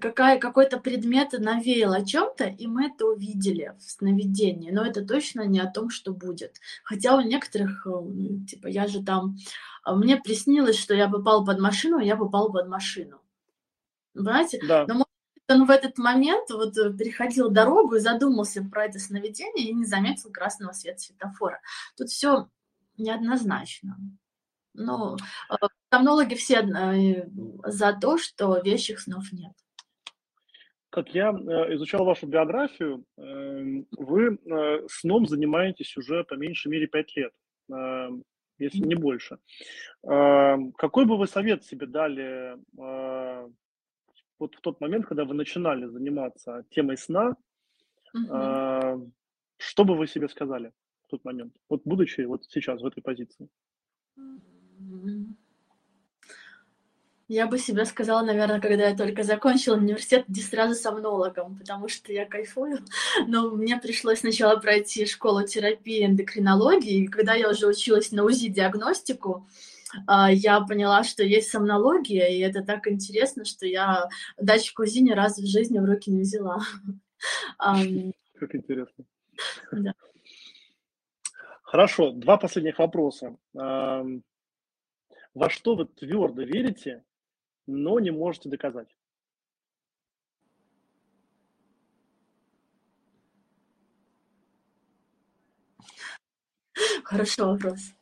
какая, 0.00 0.38
какой-то 0.38 0.78
предмет 0.78 1.32
навеял 1.32 1.92
о 1.92 2.04
чем-то, 2.04 2.44
и 2.44 2.66
мы 2.66 2.86
это 2.86 3.06
увидели 3.06 3.74
в 3.78 3.82
сновидении. 3.82 4.70
Но 4.70 4.84
это 4.84 5.04
точно 5.04 5.46
не 5.46 5.60
о 5.60 5.70
том, 5.70 5.90
что 5.90 6.12
будет. 6.12 6.60
Хотя 6.84 7.16
у 7.16 7.20
некоторых, 7.20 7.86
э, 7.86 8.44
типа, 8.48 8.66
я 8.68 8.86
же 8.86 9.02
там, 9.02 9.36
а, 9.82 9.94
мне 9.94 10.16
приснилось, 10.16 10.78
что 10.78 10.94
я 10.94 11.08
попал 11.08 11.44
под 11.44 11.60
машину, 11.60 11.98
я 11.98 12.16
попал 12.16 12.52
под 12.52 12.68
машину. 12.68 13.20
Понимаете? 14.14 14.60
Да. 14.66 14.86
Но 14.86 15.06
он 15.48 15.66
в 15.66 15.70
этот 15.70 15.98
момент 15.98 16.50
вот 16.50 16.76
э, 16.78 16.92
переходил 16.92 17.50
дорогу 17.50 17.96
и 17.96 18.00
задумался 18.00 18.62
про 18.62 18.86
это 18.86 18.98
сновидение 18.98 19.68
и 19.68 19.74
не 19.74 19.84
заметил 19.84 20.30
красного 20.30 20.72
света 20.72 21.00
светофора. 21.00 21.60
Тут 21.96 22.08
все 22.08 22.48
неоднозначно. 22.96 23.98
Ну, 24.74 25.16
сомнологи 25.92 26.34
все 26.34 26.60
э, 26.62 27.28
за 27.66 27.92
то, 28.00 28.18
что 28.18 28.58
вещих 28.64 29.00
снов 29.00 29.24
нет. 29.32 29.52
Как 30.90 31.14
я 31.14 31.30
э, 31.30 31.74
изучал 31.74 32.04
вашу 32.04 32.26
биографию, 32.26 33.04
эм, 33.18 33.86
вы 33.98 34.38
э, 34.38 34.88
сном 34.88 35.26
занимаетесь 35.26 35.96
уже 35.96 36.24
по 36.24 36.34
меньшей 36.34 36.68
мере 36.68 36.86
пять 36.86 37.14
лет, 37.16 37.32
если 38.58 38.86
не 38.86 38.94
больше. 38.94 39.38
Эм, 40.04 40.72
какой 40.72 41.04
бы 41.04 41.16
вы 41.18 41.26
совет 41.26 41.64
себе 41.64 41.86
дали 41.86 42.56
вот 44.38 44.54
в 44.56 44.60
тот 44.60 44.80
момент, 44.80 45.06
когда 45.06 45.24
вы 45.24 45.34
начинали 45.34 45.86
заниматься 45.86 46.64
темой 46.70 46.96
сна, 46.96 47.36
угу. 48.12 49.12
что 49.56 49.84
бы 49.84 49.94
вы 49.94 50.08
себе 50.08 50.28
сказали 50.28 50.72
в 51.04 51.08
тот 51.10 51.24
момент, 51.24 51.54
вот 51.68 51.82
будучи 51.84 52.22
вот 52.22 52.44
сейчас 52.48 52.82
в 52.82 52.86
этой 52.86 53.02
позиции? 53.02 53.48
Я 57.28 57.46
бы 57.46 57.58
себе 57.58 57.84
сказала, 57.84 58.24
наверное, 58.24 58.60
когда 58.60 58.88
я 58.88 58.96
только 58.96 59.22
закончила 59.22 59.76
университет, 59.76 60.24
где 60.28 60.42
сразу 60.42 60.74
сомнологом, 60.74 61.56
потому 61.56 61.88
что 61.88 62.12
я 62.12 62.26
кайфую. 62.26 62.80
Но 63.26 63.50
мне 63.50 63.76
пришлось 63.78 64.20
сначала 64.20 64.58
пройти 64.58 65.06
школу 65.06 65.46
терапии 65.46 66.04
эндокринологии, 66.04 67.04
и 67.04 67.06
когда 67.06 67.34
я 67.34 67.48
уже 67.48 67.66
училась 67.66 68.12
на 68.12 68.24
УЗИ-диагностику, 68.24 69.46
а, 70.06 70.32
я 70.32 70.60
поняла, 70.60 71.04
что 71.04 71.22
есть 71.22 71.50
сомнология, 71.50 72.28
и 72.28 72.40
это 72.40 72.62
так 72.62 72.86
интересно, 72.86 73.44
что 73.44 73.66
я 73.66 74.08
датчик 74.38 74.78
УЗИ 74.80 75.00
ни 75.00 75.12
разу 75.12 75.42
в 75.42 75.46
жизни 75.46 75.78
в 75.78 75.84
руки 75.84 76.10
не 76.10 76.22
взяла. 76.22 76.60
Как 77.58 78.54
интересно. 78.54 79.04
Да. 79.70 79.94
Хорошо, 81.62 82.10
два 82.10 82.36
последних 82.36 82.78
вопроса. 82.78 83.36
Во 85.34 85.48
что 85.48 85.74
вы 85.74 85.86
твердо 85.86 86.42
верите, 86.42 87.04
но 87.66 87.98
не 88.00 88.10
можете 88.10 88.48
доказать? 88.48 88.88
Хороший 97.04 97.44
вопрос. 97.44 97.94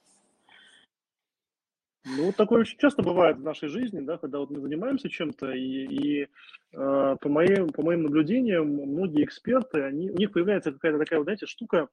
Ну, 2.04 2.32
такое 2.32 2.60
очень 2.62 2.78
часто 2.78 3.02
бывает 3.02 3.36
в 3.36 3.42
нашей 3.42 3.68
жизни, 3.68 4.00
да, 4.00 4.16
когда 4.16 4.38
вот 4.38 4.50
мы 4.50 4.60
занимаемся 4.60 5.08
чем-то, 5.08 5.52
и, 5.52 5.86
и 5.86 6.22
э, 6.22 6.26
по, 6.72 7.28
моим, 7.28 7.68
по 7.68 7.82
моим 7.82 8.04
наблюдениям, 8.04 8.68
многие 8.68 9.24
эксперты, 9.24 9.82
они, 9.82 10.10
у 10.10 10.16
них 10.16 10.32
появляется 10.32 10.72
какая-то 10.72 10.98
такая, 10.98 11.18
вот, 11.18 11.24
знаете, 11.24 11.46
штука, 11.46 11.88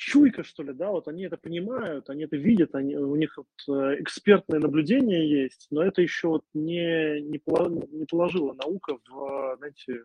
чуйка, 0.00 0.44
что 0.44 0.62
ли, 0.62 0.72
да, 0.72 0.90
вот 0.90 1.08
они 1.08 1.24
это 1.24 1.36
понимают, 1.36 2.08
они 2.08 2.24
это 2.24 2.36
видят, 2.36 2.74
они, 2.74 2.96
у 2.96 3.16
них 3.16 3.36
вот 3.36 3.76
э, 3.76 4.00
экспертное 4.00 4.58
наблюдение 4.58 5.42
есть, 5.42 5.66
но 5.70 5.82
это 5.82 6.00
еще 6.00 6.28
вот 6.28 6.44
не, 6.54 7.20
не, 7.20 7.40
не 7.92 8.06
положила 8.06 8.54
наука 8.54 8.96
в, 9.06 9.56
знаете, 9.58 10.04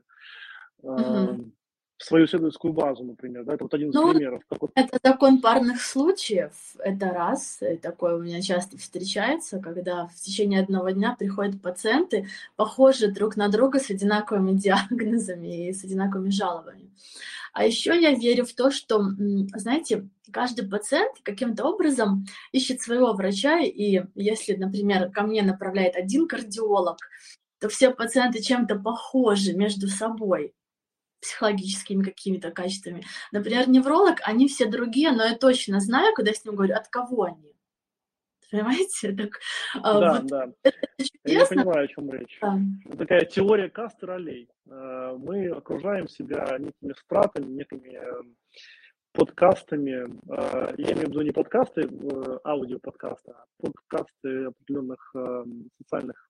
угу. 0.81 1.49
в 1.97 2.03
свою 2.03 2.25
исследовательскую 2.25 2.73
базу, 2.73 3.05
например, 3.05 3.45
да, 3.45 3.53
это 3.53 3.63
вот 3.63 3.73
один 3.73 3.89
из 3.91 3.93
ну, 3.93 4.11
примеров. 4.11 4.43
Вот... 4.49 4.69
Это 4.75 4.99
закон 5.01 5.39
парных 5.39 5.81
случаев, 5.81 6.51
это 6.79 7.11
раз, 7.11 7.59
и 7.61 7.77
такое 7.77 8.17
у 8.17 8.21
меня 8.21 8.41
часто 8.41 8.77
встречается, 8.77 9.59
когда 9.59 10.07
в 10.07 10.15
течение 10.15 10.59
одного 10.59 10.89
дня 10.89 11.15
приходят 11.17 11.61
пациенты, 11.61 12.27
похожие 12.57 13.13
друг 13.13 13.37
на 13.37 13.47
друга 13.47 13.79
с 13.79 13.89
одинаковыми 13.89 14.51
диагнозами 14.57 15.69
и 15.69 15.73
с 15.73 15.85
одинаковыми 15.85 16.31
жалобами. 16.31 16.91
А 17.55 17.65
еще 17.65 17.97
я 17.97 18.11
верю 18.11 18.45
в 18.45 18.53
то, 18.53 18.69
что, 18.69 19.01
знаете, 19.55 20.09
каждый 20.29 20.67
пациент 20.67 21.21
каким-то 21.23 21.63
образом 21.63 22.25
ищет 22.51 22.81
своего 22.81 23.13
врача, 23.13 23.61
и 23.61 24.03
если, 24.13 24.55
например, 24.55 25.09
ко 25.09 25.21
мне 25.21 25.41
направляет 25.41 25.95
один 25.95 26.27
кардиолог, 26.27 26.97
то 27.61 27.69
все 27.69 27.91
пациенты 27.91 28.41
чем-то 28.41 28.75
похожи 28.75 29.53
между 29.53 29.87
собой 29.87 30.53
психологическими 31.21 32.03
какими-то 32.03 32.51
качествами. 32.51 33.05
Например, 33.31 33.69
невролог, 33.69 34.19
они 34.25 34.49
все 34.49 34.65
другие, 34.65 35.13
но 35.13 35.23
я 35.23 35.37
точно 35.37 35.79
знаю, 35.79 36.13
когда 36.13 36.31
я 36.31 36.35
с 36.35 36.43
ним 36.43 36.55
говорю, 36.55 36.75
от 36.75 36.89
кого 36.89 37.23
они. 37.23 37.54
Понимаете? 38.55 39.11
Так, 39.15 39.39
а, 39.83 39.99
да, 39.99 40.13
вот 40.13 40.27
да. 40.27 40.47
Это 40.63 40.73
я 41.25 41.45
понимаю, 41.45 41.85
о 41.85 41.87
чем 41.87 42.09
речь. 42.11 42.37
Да. 42.41 42.57
Такая 42.97 43.25
теория 43.25 43.69
каст 43.69 44.01
ролей. 44.03 44.49
А, 44.69 45.15
мы 45.17 45.47
окружаем 45.49 46.07
себя 46.07 46.57
некими 46.57 46.93
стратами, 46.93 47.51
некими 47.51 47.95
эм, 47.95 48.35
подкастами. 49.11 50.07
А, 50.29 50.73
я 50.77 50.93
имею 50.93 51.07
в 51.07 51.09
виду 51.09 51.21
не 51.21 51.31
подкасты, 51.31 51.81
э, 51.81 52.39
аудиоподкасты, 52.45 53.31
а 53.31 53.45
подкасты 53.59 54.45
определенных 54.45 55.11
эм, 55.15 55.69
социальных 55.77 56.29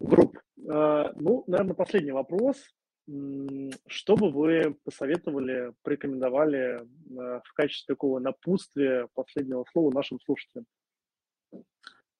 групп. 0.00 0.38
Ну, 0.56 1.44
наверное, 1.46 1.74
последний 1.74 2.12
вопрос. 2.12 2.56
Что 3.86 4.16
бы 4.16 4.30
вы 4.30 4.76
посоветовали, 4.82 5.74
порекомендовали 5.82 6.80
э, 6.80 7.40
в 7.44 7.52
качестве 7.54 7.94
такого 7.94 8.18
напутствия 8.18 9.08
последнего 9.14 9.66
слова 9.70 9.92
нашим 9.92 10.18
слушателям? 10.20 10.64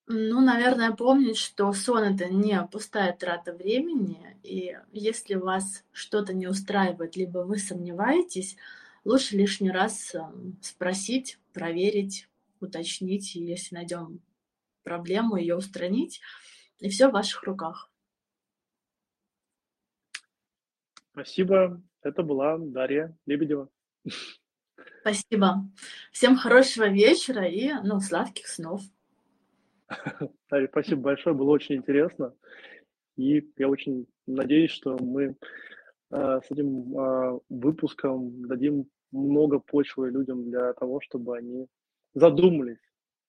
Ну, 0.06 0.40
наверное, 0.42 0.92
помнить, 0.92 1.38
что 1.38 1.72
сон 1.72 2.02
это 2.02 2.28
не 2.28 2.62
пустая 2.70 3.14
трата 3.14 3.54
времени, 3.54 4.36
и 4.42 4.76
если 4.92 5.34
вас 5.34 5.82
что-то 5.92 6.34
не 6.34 6.46
устраивает, 6.46 7.16
либо 7.16 7.38
вы 7.38 7.56
сомневаетесь, 7.56 8.56
лучше 9.04 9.36
лишний 9.36 9.70
раз 9.70 10.14
эм, 10.14 10.58
спросить, 10.60 11.38
проверить, 11.54 12.28
уточнить, 12.60 13.34
и 13.34 13.44
если 13.44 13.76
найдем 13.76 14.20
проблему, 14.82 15.36
ее 15.36 15.56
устранить, 15.56 16.20
и 16.80 16.90
все 16.90 17.08
в 17.08 17.12
ваших 17.12 17.42
руках. 17.44 17.90
Спасибо. 21.12 21.80
Это 22.02 22.22
была 22.22 22.58
Дарья 22.58 23.16
Лебедева. 23.24 23.70
Спасибо. 25.00 25.66
Всем 26.12 26.36
хорошего 26.36 26.88
вечера 26.88 27.46
и 27.46 27.72
ну, 27.82 28.00
сладких 28.00 28.48
снов. 28.48 28.82
Таня, 30.48 30.68
спасибо 30.68 31.02
большое, 31.02 31.34
было 31.34 31.50
очень 31.50 31.76
интересно. 31.76 32.34
И 33.16 33.48
я 33.56 33.68
очень 33.68 34.06
надеюсь, 34.26 34.70
что 34.70 34.96
мы 34.98 35.36
э, 36.10 36.40
с 36.42 36.50
этим 36.50 36.98
э, 36.98 37.40
выпуском 37.48 38.46
дадим 38.46 38.88
много 39.12 39.60
почвы 39.60 40.10
людям 40.10 40.50
для 40.50 40.72
того, 40.74 41.00
чтобы 41.00 41.36
они 41.36 41.68
задумались 42.14 42.80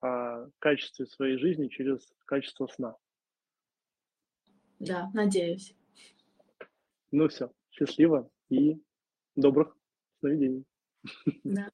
о 0.02 0.48
качестве 0.60 1.06
своей 1.06 1.38
жизни 1.38 1.68
через 1.68 2.12
качество 2.26 2.68
сна. 2.68 2.96
Да, 4.80 5.10
надеюсь. 5.14 5.76
Ну 7.12 7.28
все, 7.28 7.52
счастливо 7.72 8.30
и 8.50 8.82
добрых 9.36 9.78
сновидений. 10.20 10.66
Да. 11.44 11.70